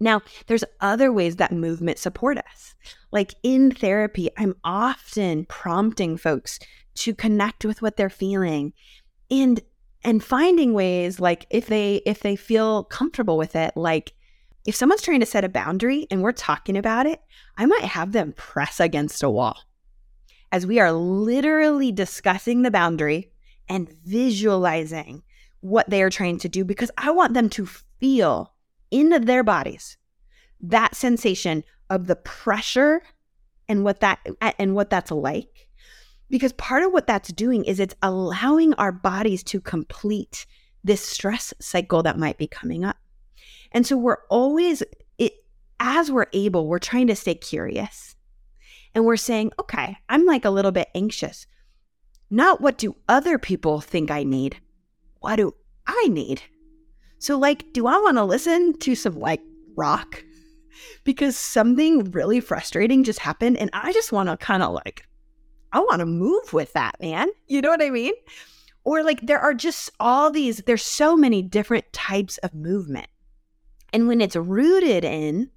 Now, 0.00 0.20
there's 0.46 0.64
other 0.80 1.12
ways 1.12 1.36
that 1.36 1.52
movement 1.52 1.98
support 1.98 2.38
us. 2.38 2.74
Like 3.12 3.34
in 3.42 3.70
therapy, 3.70 4.30
I'm 4.36 4.56
often 4.64 5.44
prompting 5.46 6.16
folks 6.16 6.58
to 6.96 7.14
connect 7.14 7.64
with 7.64 7.82
what 7.82 7.96
they're 7.96 8.10
feeling 8.10 8.72
and 9.30 9.60
and 10.04 10.22
finding 10.22 10.74
ways 10.74 11.20
like 11.20 11.46
if 11.50 11.66
they 11.66 12.02
if 12.06 12.20
they 12.20 12.36
feel 12.36 12.84
comfortable 12.84 13.36
with 13.36 13.54
it, 13.54 13.76
like 13.76 14.12
if 14.66 14.76
someone's 14.76 15.02
trying 15.02 15.20
to 15.20 15.26
set 15.26 15.44
a 15.44 15.48
boundary 15.48 16.06
and 16.10 16.22
we're 16.22 16.32
talking 16.32 16.76
about 16.76 17.06
it, 17.06 17.20
I 17.56 17.66
might 17.66 17.84
have 17.84 18.12
them 18.12 18.32
press 18.36 18.80
against 18.80 19.22
a 19.22 19.30
wall. 19.30 19.56
As 20.50 20.66
we 20.66 20.78
are 20.78 20.92
literally 20.92 21.92
discussing 21.92 22.62
the 22.62 22.70
boundary 22.70 23.32
and 23.68 23.90
visualizing 24.04 25.22
what 25.60 25.88
they 25.88 26.02
are 26.02 26.10
trying 26.10 26.38
to 26.38 26.48
do, 26.48 26.64
because 26.64 26.90
I 26.98 27.10
want 27.10 27.34
them 27.34 27.48
to 27.50 27.66
feel 27.66 28.52
in 28.90 29.24
their 29.24 29.42
bodies 29.42 29.96
that 30.60 30.94
sensation 30.94 31.64
of 31.90 32.06
the 32.06 32.16
pressure 32.16 33.02
and 33.68 33.84
what 33.84 34.00
that 34.00 34.20
and 34.58 34.74
what 34.74 34.90
that's 34.90 35.10
like 35.10 35.68
because 36.32 36.52
part 36.54 36.82
of 36.82 36.92
what 36.92 37.06
that's 37.06 37.32
doing 37.32 37.64
is 37.64 37.78
it's 37.78 37.94
allowing 38.02 38.74
our 38.74 38.90
bodies 38.90 39.44
to 39.44 39.60
complete 39.60 40.46
this 40.82 41.00
stress 41.00 41.54
cycle 41.60 42.02
that 42.02 42.18
might 42.18 42.38
be 42.38 42.48
coming 42.48 42.84
up 42.84 42.96
and 43.72 43.86
so 43.86 43.96
we're 43.96 44.18
always, 44.28 44.82
it, 45.18 45.32
as 45.80 46.10
we're 46.10 46.26
able, 46.32 46.66
we're 46.66 46.78
trying 46.78 47.06
to 47.08 47.16
stay 47.16 47.34
curious. 47.34 48.14
And 48.94 49.06
we're 49.06 49.16
saying, 49.16 49.52
okay, 49.58 49.96
I'm 50.08 50.26
like 50.26 50.44
a 50.44 50.50
little 50.50 50.72
bit 50.72 50.88
anxious. 50.94 51.46
Not 52.30 52.60
what 52.60 52.78
do 52.78 52.94
other 53.08 53.38
people 53.38 53.80
think 53.80 54.10
I 54.10 54.22
need? 54.22 54.56
What 55.20 55.36
do 55.36 55.54
I 55.86 56.08
need? 56.08 56.42
So, 57.18 57.38
like, 57.38 57.72
do 57.72 57.86
I 57.86 57.96
want 57.98 58.18
to 58.18 58.24
listen 58.24 58.78
to 58.80 58.94
some 58.94 59.18
like 59.18 59.42
rock? 59.76 60.22
Because 61.04 61.36
something 61.36 62.10
really 62.12 62.40
frustrating 62.40 63.04
just 63.04 63.18
happened 63.18 63.56
and 63.58 63.70
I 63.72 63.92
just 63.92 64.10
want 64.10 64.28
to 64.28 64.36
kind 64.36 64.62
of 64.62 64.72
like, 64.72 65.04
I 65.72 65.80
want 65.80 66.00
to 66.00 66.06
move 66.06 66.52
with 66.52 66.72
that, 66.74 67.00
man. 67.00 67.28
You 67.46 67.60
know 67.60 67.70
what 67.70 67.82
I 67.82 67.90
mean? 67.90 68.12
Or 68.84 69.02
like, 69.02 69.20
there 69.22 69.40
are 69.40 69.54
just 69.54 69.90
all 70.00 70.30
these, 70.30 70.58
there's 70.66 70.82
so 70.82 71.16
many 71.16 71.42
different 71.42 71.90
types 71.92 72.38
of 72.38 72.54
movement. 72.54 73.06
And 73.92 74.08
when 74.08 74.20
it's 74.20 74.36
rooted 74.36 75.04
in 75.04 75.50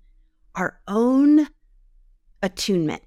our 0.55 0.79
own 0.87 1.47
attunement, 2.41 3.03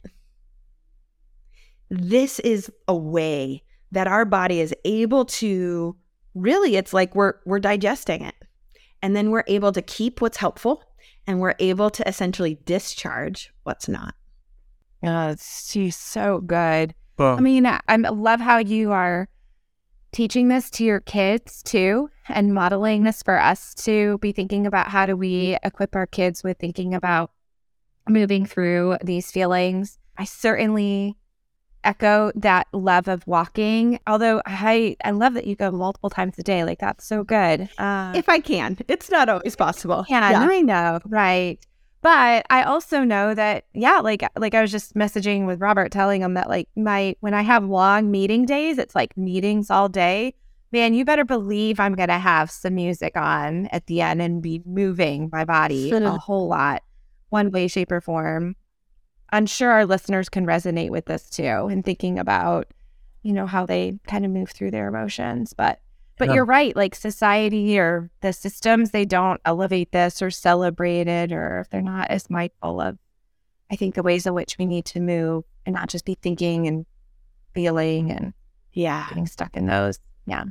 this 1.90 2.38
is 2.40 2.70
a 2.86 2.96
way 2.96 3.62
that 3.92 4.06
our 4.06 4.24
body 4.24 4.60
is 4.60 4.74
able 4.84 5.24
to 5.24 5.96
really 6.34 6.76
it's 6.76 6.92
like 6.92 7.14
we're 7.14 7.34
we're 7.46 7.60
digesting 7.60 8.22
it. 8.22 8.34
And 9.02 9.14
then 9.14 9.30
we're 9.30 9.44
able 9.46 9.72
to 9.72 9.82
keep 9.82 10.20
what's 10.20 10.36
helpful 10.36 10.82
and 11.26 11.40
we're 11.40 11.54
able 11.58 11.88
to 11.90 12.06
essentially 12.08 12.58
discharge 12.64 13.52
what's 13.62 13.88
not. 13.88 14.14
Yeah, 15.02 15.34
she's 15.40 15.96
so 15.96 16.40
good. 16.40 16.94
Well, 17.18 17.36
I 17.36 17.40
mean, 17.40 17.66
I, 17.66 17.80
I 17.88 17.96
love 17.96 18.40
how 18.40 18.58
you 18.58 18.92
are 18.92 19.28
teaching 20.12 20.48
this 20.48 20.70
to 20.70 20.84
your 20.84 21.00
kids 21.00 21.62
too 21.62 22.10
and 22.28 22.54
modeling 22.54 23.04
this 23.04 23.22
for 23.22 23.38
us 23.38 23.74
to 23.74 24.18
be 24.18 24.32
thinking 24.32 24.66
about 24.66 24.88
how 24.88 25.06
do 25.06 25.16
we 25.16 25.56
equip 25.62 25.94
our 25.94 26.06
kids 26.06 26.42
with 26.42 26.58
thinking 26.58 26.94
about 26.94 27.30
moving 28.08 28.46
through 28.46 28.96
these 29.02 29.30
feelings. 29.30 29.98
I 30.16 30.24
certainly 30.24 31.16
echo 31.84 32.32
that 32.34 32.66
love 32.72 33.08
of 33.08 33.26
walking. 33.26 34.00
Although 34.06 34.42
I 34.46 34.96
I 35.04 35.10
love 35.12 35.34
that 35.34 35.46
you 35.46 35.56
go 35.56 35.70
multiple 35.70 36.10
times 36.10 36.38
a 36.38 36.42
day. 36.42 36.64
Like 36.64 36.78
that's 36.78 37.06
so 37.06 37.24
good. 37.24 37.68
Uh, 37.78 38.12
if 38.14 38.28
I 38.28 38.40
can, 38.40 38.78
it's 38.88 39.10
not 39.10 39.28
always 39.28 39.56
possible. 39.56 40.04
Yeah, 40.08 40.30
yeah. 40.30 40.48
I 40.50 40.60
know, 40.60 41.00
right? 41.04 41.64
But 42.00 42.46
I 42.48 42.62
also 42.62 43.02
know 43.02 43.34
that, 43.34 43.64
yeah, 43.74 43.98
like 43.98 44.22
like 44.36 44.54
I 44.54 44.62
was 44.62 44.70
just 44.70 44.94
messaging 44.94 45.46
with 45.46 45.60
Robert, 45.60 45.90
telling 45.90 46.22
him 46.22 46.34
that 46.34 46.48
like 46.48 46.68
my 46.76 47.16
when 47.20 47.34
I 47.34 47.42
have 47.42 47.64
long 47.64 48.10
meeting 48.10 48.46
days, 48.46 48.78
it's 48.78 48.94
like 48.94 49.16
meetings 49.16 49.70
all 49.70 49.88
day. 49.88 50.34
Man, 50.70 50.94
you 50.94 51.04
better 51.04 51.24
believe 51.24 51.80
I'm 51.80 51.94
gonna 51.94 52.18
have 52.18 52.50
some 52.50 52.74
music 52.76 53.16
on 53.16 53.66
at 53.66 53.86
the 53.86 54.00
end 54.00 54.22
and 54.22 54.40
be 54.42 54.62
moving 54.64 55.28
my 55.32 55.44
body 55.44 55.90
a 55.92 56.18
whole 56.18 56.46
lot, 56.46 56.82
one 57.30 57.50
way, 57.50 57.66
shape, 57.66 57.90
or 57.90 58.00
form. 58.00 58.54
I'm 59.30 59.46
sure 59.46 59.70
our 59.70 59.84
listeners 59.84 60.28
can 60.28 60.46
resonate 60.46 60.90
with 60.90 61.06
this 61.06 61.28
too, 61.28 61.42
and 61.42 61.84
thinking 61.84 62.18
about, 62.18 62.72
you 63.22 63.32
know, 63.32 63.46
how 63.46 63.66
they 63.66 63.98
kind 64.06 64.24
of 64.24 64.30
move 64.30 64.50
through 64.50 64.70
their 64.70 64.88
emotions. 64.88 65.52
But 65.52 65.80
but 66.18 66.28
yeah. 66.28 66.34
you're 66.34 66.44
right. 66.44 66.74
Like 66.74 66.94
society 66.94 67.78
or 67.78 68.10
the 68.20 68.32
systems, 68.32 68.90
they 68.90 69.04
don't 69.04 69.40
elevate 69.44 69.92
this 69.92 70.20
or 70.20 70.30
celebrate 70.30 71.08
it, 71.08 71.32
or 71.32 71.60
if 71.60 71.70
they're 71.70 71.80
not 71.82 72.10
as 72.10 72.28
mindful 72.28 72.80
of, 72.80 72.98
I 73.70 73.76
think, 73.76 73.94
the 73.94 74.02
ways 74.02 74.26
in 74.26 74.34
which 74.34 74.56
we 74.58 74.66
need 74.66 74.84
to 74.86 75.00
move 75.00 75.44
and 75.64 75.74
not 75.74 75.88
just 75.88 76.04
be 76.04 76.14
thinking 76.14 76.66
and 76.66 76.86
feeling 77.54 78.10
and 78.10 78.34
yeah, 78.72 79.08
getting 79.08 79.26
stuck 79.26 79.56
in 79.56 79.66
those. 79.66 79.98
Yeah. 80.26 80.44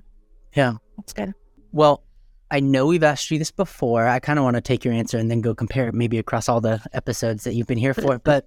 Yeah. 0.56 0.74
That's 0.98 1.14
good. 1.14 1.34
Well, 1.72 2.04
I 2.50 2.60
know 2.60 2.86
we've 2.88 3.04
asked 3.04 3.30
you 3.30 3.38
this 3.38 3.52
before. 3.52 4.08
I 4.08 4.20
kind 4.20 4.40
of 4.40 4.44
want 4.44 4.56
to 4.56 4.62
take 4.62 4.86
your 4.86 4.94
answer 4.94 5.18
and 5.18 5.30
then 5.30 5.42
go 5.42 5.54
compare 5.54 5.90
it 5.90 5.94
maybe 5.94 6.18
across 6.18 6.48
all 6.48 6.62
the 6.62 6.82
episodes 6.94 7.44
that 7.44 7.54
you've 7.54 7.68
been 7.68 7.78
here 7.78 7.94
for. 7.94 8.20
But 8.20 8.46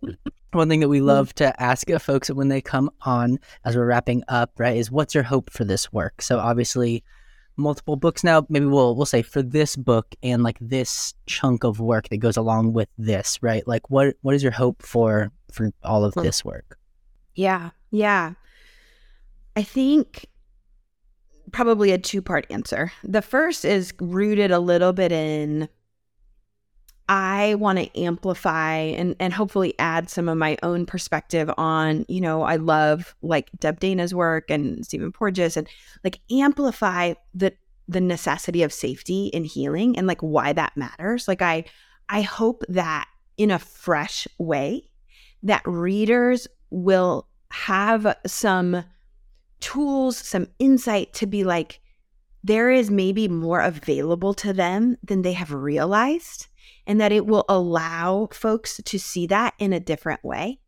one 0.54 0.68
thing 0.68 0.80
that 0.80 0.88
we 0.88 0.98
mm-hmm. 0.98 1.08
love 1.08 1.34
to 1.36 1.60
ask 1.62 1.88
folks 2.00 2.30
when 2.30 2.48
they 2.48 2.60
come 2.60 2.90
on 3.02 3.38
as 3.64 3.76
we're 3.76 3.86
wrapping 3.86 4.22
up, 4.28 4.52
right, 4.58 4.76
is 4.76 4.90
what's 4.90 5.14
your 5.14 5.24
hope 5.24 5.50
for 5.50 5.64
this 5.64 5.92
work? 5.92 6.22
So 6.22 6.38
obviously 6.38 7.02
multiple 7.56 7.96
books 7.96 8.24
now. 8.24 8.46
Maybe 8.48 8.66
we'll 8.66 8.96
we'll 8.96 9.06
say 9.06 9.22
for 9.22 9.42
this 9.42 9.76
book 9.76 10.14
and 10.22 10.42
like 10.42 10.58
this 10.60 11.14
chunk 11.26 11.64
of 11.64 11.78
work 11.78 12.08
that 12.08 12.18
goes 12.18 12.36
along 12.36 12.72
with 12.72 12.88
this, 12.98 13.38
right? 13.42 13.66
Like 13.66 13.90
what 13.90 14.16
what 14.22 14.34
is 14.34 14.42
your 14.42 14.52
hope 14.52 14.82
for 14.82 15.30
for 15.52 15.70
all 15.84 16.04
of 16.04 16.14
this 16.14 16.44
work? 16.44 16.78
Yeah. 17.34 17.70
Yeah. 17.90 18.32
I 19.56 19.62
think 19.62 20.26
probably 21.52 21.90
a 21.90 21.98
two 21.98 22.22
part 22.22 22.46
answer. 22.50 22.92
The 23.04 23.22
first 23.22 23.64
is 23.64 23.92
rooted 24.00 24.50
a 24.50 24.58
little 24.58 24.92
bit 24.92 25.12
in 25.12 25.68
I 27.10 27.56
want 27.56 27.80
to 27.80 28.00
amplify 28.00 28.76
and, 28.76 29.16
and 29.18 29.32
hopefully 29.32 29.74
add 29.80 30.08
some 30.08 30.28
of 30.28 30.38
my 30.38 30.56
own 30.62 30.86
perspective 30.86 31.50
on, 31.58 32.06
you 32.08 32.20
know, 32.20 32.42
I 32.42 32.54
love 32.54 33.16
like 33.20 33.50
Deb 33.58 33.80
Dana's 33.80 34.14
work 34.14 34.48
and 34.48 34.86
Stephen 34.86 35.10
Porges 35.10 35.56
and 35.56 35.68
like 36.04 36.20
amplify 36.30 37.14
the 37.34 37.52
the 37.88 38.00
necessity 38.00 38.62
of 38.62 38.72
safety 38.72 39.34
and 39.34 39.44
healing 39.44 39.98
and 39.98 40.06
like 40.06 40.20
why 40.20 40.52
that 40.52 40.76
matters. 40.76 41.26
Like 41.26 41.42
I 41.42 41.64
I 42.08 42.22
hope 42.22 42.62
that 42.68 43.08
in 43.36 43.50
a 43.50 43.58
fresh 43.58 44.28
way 44.38 44.88
that 45.42 45.62
readers 45.66 46.46
will 46.70 47.26
have 47.50 48.16
some 48.24 48.84
tools, 49.58 50.16
some 50.16 50.46
insight 50.60 51.12
to 51.14 51.26
be 51.26 51.42
like, 51.42 51.80
there 52.44 52.70
is 52.70 52.88
maybe 52.88 53.26
more 53.26 53.60
available 53.60 54.32
to 54.34 54.52
them 54.52 54.96
than 55.02 55.22
they 55.22 55.32
have 55.32 55.52
realized, 55.52 56.46
and 56.86 57.00
that 57.00 57.12
it 57.12 57.26
will 57.26 57.44
allow 57.48 58.28
folks 58.32 58.80
to 58.84 58.98
see 58.98 59.26
that 59.26 59.54
in 59.58 59.72
a 59.72 59.80
different 59.80 60.24
way, 60.24 60.58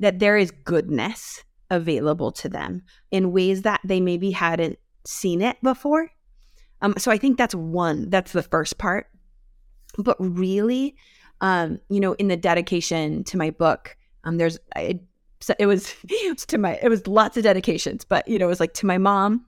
that 0.00 0.18
there 0.18 0.36
is 0.36 0.50
goodness 0.50 1.44
available 1.70 2.32
to 2.32 2.48
them 2.48 2.82
in 3.10 3.32
ways 3.32 3.62
that 3.62 3.80
they 3.84 4.00
maybe 4.00 4.30
hadn't 4.30 4.78
seen 5.06 5.42
it 5.42 5.56
before. 5.62 6.10
Um, 6.80 6.94
so 6.98 7.10
I 7.10 7.18
think 7.18 7.36
that's 7.36 7.54
one, 7.54 8.10
that's 8.10 8.32
the 8.32 8.42
first 8.42 8.78
part. 8.78 9.08
But 9.98 10.16
really, 10.18 10.96
um, 11.40 11.80
you 11.88 12.00
know, 12.00 12.12
in 12.14 12.28
the 12.28 12.36
dedication 12.36 13.24
to 13.24 13.36
my 13.36 13.50
book, 13.50 13.96
um, 14.24 14.36
there's 14.36 14.58
I 14.76 15.00
so 15.40 15.54
it 15.58 15.66
was, 15.66 15.94
to 16.48 16.58
my 16.58 16.78
it 16.82 16.88
was 16.88 17.06
lots 17.06 17.36
of 17.36 17.42
dedications, 17.42 18.04
but 18.04 18.26
you 18.28 18.38
know 18.38 18.46
it 18.46 18.50
was 18.50 18.60
like 18.60 18.74
to 18.74 18.86
my 18.86 18.98
mom, 18.98 19.46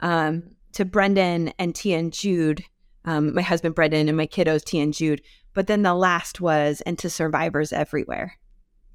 um, 0.00 0.42
to 0.72 0.84
Brendan 0.84 1.52
and 1.58 1.74
Tia 1.74 1.98
and 1.98 2.12
Jude, 2.12 2.64
um, 3.04 3.34
my 3.34 3.42
husband 3.42 3.74
Brendan 3.74 4.08
and 4.08 4.16
my 4.16 4.26
kiddos 4.26 4.64
Tia 4.64 4.82
and 4.82 4.94
Jude. 4.94 5.22
But 5.58 5.66
then 5.66 5.82
the 5.82 5.92
last 5.92 6.40
was, 6.40 6.82
and 6.82 6.96
to 7.00 7.10
survivors 7.10 7.72
everywhere, 7.72 8.38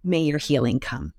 may 0.01 0.21
your 0.21 0.37
healing 0.37 0.79
come. 0.79 1.11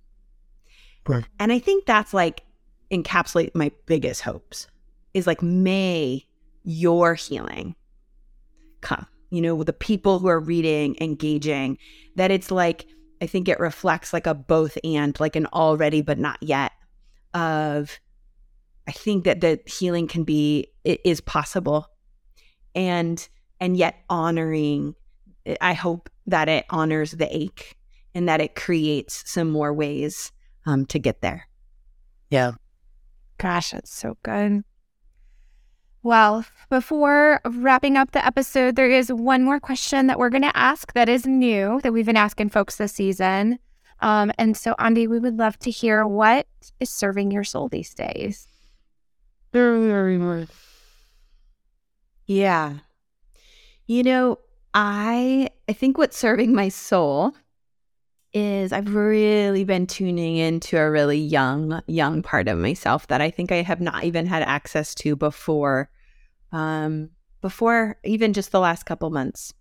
Right. 1.06 1.26
And 1.38 1.52
I 1.52 1.58
think 1.58 1.84
that's 1.84 2.14
like 2.14 2.44
encapsulate 2.90 3.54
my 3.54 3.70
biggest 3.84 4.22
hopes 4.22 4.68
is 5.12 5.26
like, 5.26 5.42
may 5.42 6.24
your 6.62 7.12
healing 7.12 7.76
come. 8.80 9.06
You 9.28 9.42
know, 9.42 9.62
the 9.62 9.74
people 9.74 10.18
who 10.18 10.28
are 10.28 10.40
reading, 10.40 10.96
engaging, 11.02 11.76
that 12.16 12.30
it's 12.30 12.50
like, 12.50 12.86
I 13.20 13.26
think 13.26 13.46
it 13.46 13.60
reflects 13.60 14.14
like 14.14 14.26
a 14.26 14.32
both 14.32 14.78
and, 14.82 15.20
like 15.20 15.36
an 15.36 15.44
already 15.52 16.00
but 16.00 16.18
not 16.18 16.38
yet 16.40 16.72
of 17.34 18.00
I 18.88 18.92
think 18.92 19.24
that 19.24 19.42
the 19.42 19.60
healing 19.66 20.08
can 20.08 20.24
be 20.24 20.68
it 20.84 21.02
is 21.04 21.20
possible 21.20 21.90
and 22.74 23.28
and 23.60 23.76
yet 23.76 23.96
honoring 24.08 24.94
I 25.60 25.74
hope 25.74 26.08
that 26.26 26.48
it 26.48 26.64
honors 26.70 27.12
the 27.12 27.34
ache 27.34 27.76
and 28.14 28.28
that 28.28 28.40
it 28.40 28.54
creates 28.54 29.28
some 29.30 29.50
more 29.50 29.72
ways 29.72 30.32
um, 30.66 30.86
to 30.86 30.98
get 30.98 31.20
there. 31.20 31.46
Yeah. 32.30 32.52
Gosh, 33.38 33.72
that's 33.72 33.92
so 33.92 34.16
good. 34.22 34.64
Well, 36.02 36.44
before 36.68 37.40
wrapping 37.46 37.96
up 37.96 38.12
the 38.12 38.24
episode, 38.24 38.76
there 38.76 38.90
is 38.90 39.10
one 39.10 39.42
more 39.42 39.58
question 39.58 40.06
that 40.06 40.18
we're 40.18 40.30
going 40.30 40.42
to 40.42 40.56
ask 40.56 40.92
that 40.92 41.08
is 41.08 41.26
new 41.26 41.80
that 41.82 41.92
we've 41.92 42.04
been 42.04 42.16
asking 42.16 42.50
folks 42.50 42.76
this 42.76 42.92
season. 42.92 43.58
Um, 44.00 44.30
and 44.38 44.54
so, 44.54 44.74
Aundi, 44.78 45.08
we 45.08 45.18
would 45.18 45.38
love 45.38 45.58
to 45.60 45.70
hear 45.70 46.06
what 46.06 46.46
is 46.78 46.90
serving 46.90 47.30
your 47.30 47.44
soul 47.44 47.68
these 47.68 47.94
days. 47.94 48.46
Very, 49.52 49.86
very 49.86 50.18
much. 50.18 50.48
Yeah. 52.26 52.74
You 53.86 54.02
know, 54.02 54.38
I 54.74 55.48
I 55.68 55.72
think 55.72 55.96
what's 55.96 56.16
serving 56.16 56.52
my 56.52 56.68
soul 56.68 57.34
is 58.32 58.72
I've 58.72 58.94
really 58.94 59.64
been 59.64 59.86
tuning 59.86 60.36
into 60.36 60.76
a 60.76 60.90
really 60.90 61.18
young, 61.18 61.80
young 61.86 62.20
part 62.20 62.48
of 62.48 62.58
myself 62.58 63.06
that 63.06 63.20
I 63.20 63.30
think 63.30 63.52
I 63.52 63.62
have 63.62 63.80
not 63.80 64.02
even 64.02 64.26
had 64.26 64.42
access 64.42 64.92
to 64.96 65.14
before, 65.14 65.88
um, 66.50 67.10
before 67.40 67.96
even 68.02 68.32
just 68.32 68.50
the 68.50 68.58
last 68.58 68.86
couple 68.86 69.08
months. 69.10 69.54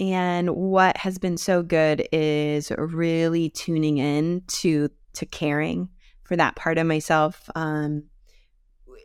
And 0.00 0.50
what 0.50 0.96
has 0.96 1.18
been 1.18 1.36
so 1.36 1.62
good 1.62 2.08
is 2.10 2.72
really 2.76 3.50
tuning 3.50 3.98
in 3.98 4.42
to 4.48 4.90
to 5.12 5.26
caring 5.26 5.88
for 6.24 6.34
that 6.34 6.56
part 6.56 6.78
of 6.78 6.88
myself. 6.88 7.48
Um, 7.54 8.04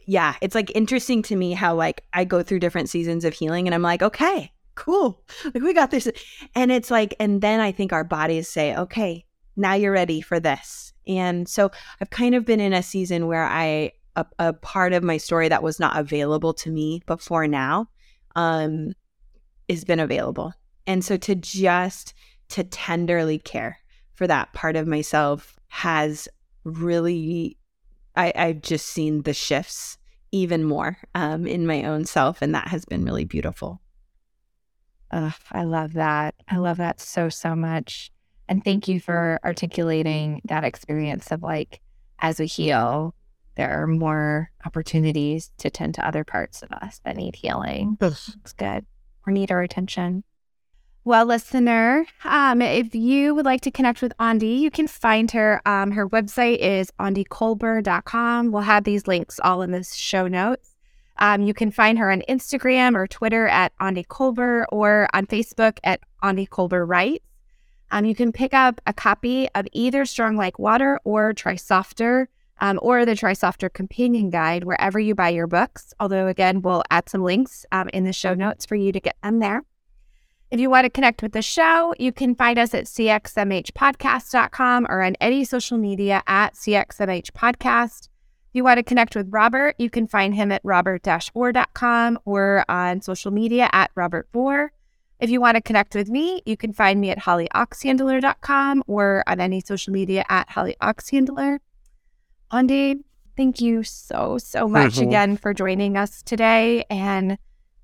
yeah, 0.08 0.34
it's 0.42 0.56
like 0.56 0.76
interesting 0.76 1.22
to 1.24 1.36
me 1.36 1.52
how 1.52 1.76
like 1.76 2.04
I 2.12 2.26
go 2.26 2.42
through 2.42 2.62
different 2.62 2.90
seasons 2.90 3.24
of 3.24 3.36
healing, 3.36 3.68
and 3.68 3.76
I'm 3.76 3.84
like, 3.84 4.02
okay, 4.02 4.52
cool, 4.80 5.24
like 5.46 5.62
we 5.62 5.74
got 5.74 5.92
this, 5.92 6.08
and 6.56 6.72
it's 6.72 6.90
like, 6.90 7.14
and 7.20 7.42
then 7.42 7.60
I 7.60 7.72
think 7.72 7.94
our 7.94 8.04
bodies 8.04 8.48
say, 8.48 8.76
okay, 8.76 9.26
now 9.56 9.74
you're 9.74 9.92
ready 9.92 10.22
for 10.22 10.40
this. 10.40 10.94
And 11.08 11.48
so 11.48 11.72
I've 12.00 12.10
kind 12.10 12.34
of 12.34 12.46
been 12.46 12.60
in 12.60 12.74
a 12.74 12.84
season 12.84 13.28
where 13.28 13.46
I 13.46 13.92
a, 14.16 14.26
a 14.40 14.54
part 14.54 14.94
of 14.94 15.04
my 15.04 15.18
story 15.18 15.50
that 15.50 15.64
was 15.64 15.80
not 15.80 15.98
available 15.98 16.54
to 16.54 16.72
me 16.72 17.02
before 17.06 17.48
now 17.48 17.90
um, 18.36 18.94
has 19.70 19.84
been 19.84 20.00
available 20.00 20.54
and 20.88 21.06
so 21.06 21.18
to 21.18 21.36
just 21.36 22.16
to 22.50 22.64
tenderly 22.64 23.38
care 23.38 23.78
for 24.16 24.26
that 24.26 24.52
part 24.54 24.76
of 24.76 24.88
myself 24.88 25.60
has 25.68 26.28
really 26.64 27.58
I, 28.16 28.34
I've 28.36 28.62
just 28.62 28.88
seen 28.88 29.22
the 29.22 29.34
shifts 29.34 29.98
even 30.32 30.64
more 30.64 30.98
um, 31.16 31.48
in 31.48 31.66
my 31.66 31.84
own 31.84 32.06
self, 32.06 32.42
and 32.42 32.54
that 32.54 32.68
has 32.68 32.86
been 32.86 33.06
really 33.06 33.24
beautiful. 33.24 33.82
Oh, 35.12 35.34
I 35.52 35.64
love 35.64 35.94
that. 35.94 36.36
I 36.48 36.58
love 36.58 36.78
that 36.78 37.00
so, 37.00 37.30
so 37.30 37.56
much. 37.56 38.12
And 38.48 38.64
thank 38.64 38.88
you 38.88 39.00
for 39.00 39.40
articulating 39.44 40.42
that 40.46 40.64
experience 40.64 41.32
of 41.32 41.44
like, 41.44 41.82
as 42.20 42.40
we 42.40 42.48
heal, 42.48 43.16
there 43.56 43.82
are 43.82 43.88
more 43.88 44.52
opportunities 44.66 45.52
to 45.58 45.70
tend 45.70 45.96
to 45.96 46.08
other 46.08 46.24
parts 46.24 46.62
of 46.62 46.72
us 46.72 47.02
that 47.06 47.18
need 47.18 47.36
healing. 47.36 47.98
Yes. 48.00 48.36
It's 48.42 48.54
good 48.54 48.86
or 49.26 49.34
need 49.34 49.52
our 49.52 49.62
attention. 49.62 50.24
Well, 51.06 51.26
listener, 51.26 52.06
um, 52.24 52.62
if 52.62 52.94
you 52.94 53.34
would 53.34 53.46
like 53.46 53.62
to 53.62 53.72
connect 53.72 54.02
with 54.02 54.14
Aundi, 54.20 54.60
you 54.60 54.70
can 54.70 54.88
find 54.88 55.32
her. 55.32 55.62
Um, 55.66 55.92
her 55.92 56.08
website 56.08 56.58
is 56.58 56.92
aundikolber.com. 57.00 58.52
We'll 58.52 58.62
have 58.62 58.84
these 58.84 59.08
links 59.08 59.40
all 59.44 59.62
in 59.62 59.72
the 59.72 59.84
show 59.84 60.28
notes. 60.28 60.76
Um, 61.20 61.44
you 61.44 61.54
can 61.54 61.72
find 61.72 62.00
her 62.00 62.12
on 62.12 62.24
Instagram 62.28 62.96
or 62.96 63.08
Twitter 63.08 63.48
at 63.48 63.72
Aundi 63.80 64.08
Kolber 64.08 64.66
or 64.72 65.08
on 65.14 65.28
Facebook 65.28 65.78
at 65.84 66.02
Aundi 66.24 66.48
Kolber 66.48 66.88
Writes. 66.88 67.24
Um, 67.92 68.06
you 68.06 68.16
can 68.16 68.32
pick 68.32 68.54
up 68.54 68.82
a 68.86 68.94
copy 68.94 69.50
of 69.56 69.68
either 69.74 70.06
Strong 70.06 70.38
Like 70.38 70.60
Water 70.60 71.00
or 71.04 71.34
Try 71.34 71.56
Softer 71.56 72.30
um, 72.62 72.80
or 72.82 73.06
the 73.06 73.16
Try 73.16 73.34
Softer 73.34 73.70
Companion 73.70 74.30
Guide 74.30 74.64
wherever 74.64 75.00
you 75.00 75.16
buy 75.16 75.30
your 75.30 75.48
books. 75.48 75.94
Although, 76.00 76.28
again, 76.28 76.62
we'll 76.62 76.84
add 76.92 77.10
some 77.10 77.24
links 77.24 77.66
um, 77.72 77.90
in 77.90 78.04
the 78.04 78.14
show 78.14 78.34
notes 78.34 78.66
for 78.66 78.76
you 78.76 78.92
to 78.92 79.00
get 79.00 79.16
them 79.24 79.40
there. 79.40 79.64
If 80.52 80.60
you 80.60 80.70
want 80.70 80.86
to 80.86 80.90
connect 80.90 81.22
with 81.22 81.34
the 81.34 81.44
show, 81.44 81.94
you 82.00 82.12
can 82.12 82.36
find 82.36 82.58
us 82.58 82.74
at 82.74 82.86
cxmhpodcast.com 82.86 84.88
or 84.90 85.04
on 85.04 85.16
any 85.22 85.44
social 85.44 85.78
media 85.78 86.24
at 86.28 86.56
cxmhpodcast. 86.56 88.10
If 88.50 88.56
you 88.56 88.64
want 88.64 88.80
to 88.80 88.84
connect 88.84 89.16
with 89.16 89.28
Robert, 89.30 89.76
you 89.78 89.92
can 89.92 90.08
find 90.08 90.34
him 90.34 90.52
at 90.52 90.64
robertvore.com 90.64 92.18
or 92.26 92.66
on 92.68 93.02
social 93.02 93.30
media 93.30 93.70
at 93.72 93.92
Robert 93.94 94.28
robertvore. 94.34 94.70
If 95.20 95.30
you 95.30 95.40
want 95.40 95.56
to 95.56 95.62
connect 95.62 95.94
with 95.94 96.10
me, 96.10 96.42
you 96.48 96.58
can 96.58 96.74
find 96.74 97.00
me 97.00 97.12
at 97.12 97.20
hollyoxhandler.com 97.20 98.84
or 98.88 99.24
on 99.28 99.40
any 99.40 99.62
social 99.62 99.94
media 99.94 100.26
at 100.30 100.50
hollyoxhandler. 100.50 101.60
Aundi, 102.52 103.04
thank 103.38 103.62
you 103.62 103.84
so, 103.84 104.40
so 104.40 104.68
much 104.68 104.94
mm-hmm. 104.94 105.10
again 105.10 105.38
for 105.38 105.54
joining 105.54 105.96
us 105.96 106.24
today. 106.24 106.86
And 106.90 107.38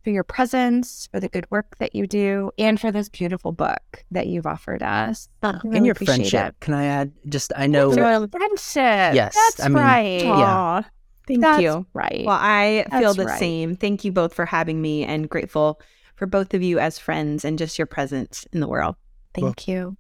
for 0.06 0.12
your 0.12 0.24
presence, 0.24 1.10
for 1.12 1.20
the 1.20 1.28
good 1.28 1.48
work 1.50 1.78
that 1.80 1.96
you 1.96 2.06
do, 2.06 2.52
and 2.60 2.80
for 2.80 2.92
this 2.92 3.10
beautiful 3.10 3.52
book 3.52 4.06
that 4.12 4.28
you've 4.28 4.46
offered 4.46 4.84
us. 4.84 5.28
Oh, 5.42 5.60
really 5.64 5.78
and 5.78 5.86
your 5.88 5.96
friendship. 5.96 6.50
It. 6.50 6.60
Can 6.60 6.76
I 6.76 6.86
add? 6.86 7.12
Just 7.28 7.52
I 7.58 7.66
know 7.66 7.92
your 7.92 8.28
friendship. 8.28 9.16
Yes, 9.16 9.34
that's 9.34 9.66
I 9.66 9.68
mean, 9.68 9.78
right. 9.78 10.24
Yeah. 10.24 10.84
Thank 11.28 11.42
that's 11.42 11.62
you. 11.64 11.88
Right. 11.96 12.24
Well, 12.24 12.38
I 12.40 12.86
that's 12.92 13.02
feel 13.02 13.14
the 13.16 13.26
right. 13.26 13.40
same. 13.40 13.76
Thank 13.76 14.06
you 14.06 14.12
both 14.12 14.36
for 14.36 14.46
having 14.46 14.80
me, 14.80 15.04
and 15.04 15.28
grateful 15.28 15.82
for 16.16 16.28
both 16.28 16.54
of 16.54 16.62
you 16.62 16.78
as 16.78 17.00
friends 17.00 17.44
and 17.44 17.58
just 17.58 17.80
your 17.80 17.88
presence 17.88 18.46
in 18.54 18.60
the 18.60 18.68
world. 18.68 18.96
Thank 19.34 19.64
well. 19.68 19.76
you. 19.76 19.98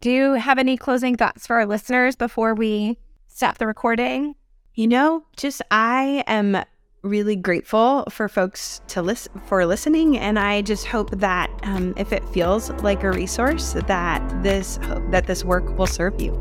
Do 0.00 0.12
you 0.12 0.34
have 0.34 0.58
any 0.58 0.76
closing 0.76 1.16
thoughts 1.16 1.44
for 1.44 1.56
our 1.56 1.66
listeners 1.66 2.14
before 2.14 2.54
we 2.54 2.98
stop 3.26 3.58
the 3.58 3.66
recording? 3.66 4.36
You 4.74 4.86
know, 4.86 5.24
just 5.36 5.60
I 5.72 6.22
am 6.28 6.64
really 7.02 7.36
grateful 7.36 8.04
for 8.10 8.28
folks 8.28 8.80
to 8.88 9.00
listen 9.00 9.40
for 9.46 9.64
listening 9.64 10.18
and 10.18 10.38
i 10.38 10.60
just 10.60 10.86
hope 10.86 11.10
that 11.12 11.50
um, 11.62 11.94
if 11.96 12.12
it 12.12 12.22
feels 12.28 12.70
like 12.82 13.02
a 13.02 13.10
resource 13.10 13.72
that 13.86 14.42
this 14.42 14.78
that 15.10 15.26
this 15.26 15.44
work 15.44 15.78
will 15.78 15.86
serve 15.86 16.20
you. 16.20 16.32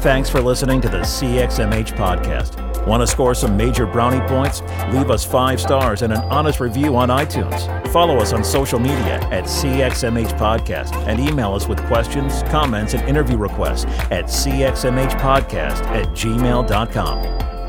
Thanks 0.00 0.30
for 0.30 0.40
listening 0.40 0.80
to 0.80 0.88
the 0.88 1.00
cxmh 1.00 1.94
podcast 1.96 2.69
Want 2.86 3.02
to 3.02 3.06
score 3.06 3.34
some 3.34 3.56
major 3.56 3.86
brownie 3.86 4.26
points? 4.28 4.62
Leave 4.92 5.10
us 5.10 5.24
five 5.24 5.60
stars 5.60 6.02
and 6.02 6.12
an 6.12 6.20
honest 6.30 6.60
review 6.60 6.96
on 6.96 7.08
iTunes. 7.08 7.88
Follow 7.92 8.16
us 8.18 8.32
on 8.32 8.42
social 8.44 8.78
media 8.78 9.20
at 9.30 9.44
CXMH 9.44 10.38
Podcast 10.38 10.94
and 11.06 11.20
email 11.20 11.54
us 11.54 11.68
with 11.68 11.84
questions, 11.86 12.42
comments, 12.44 12.94
and 12.94 13.08
interview 13.08 13.36
requests 13.36 13.84
at 14.10 14.24
cxmhpodcast 14.26 15.82
at 15.86 16.06
gmail.com. 16.08 17.59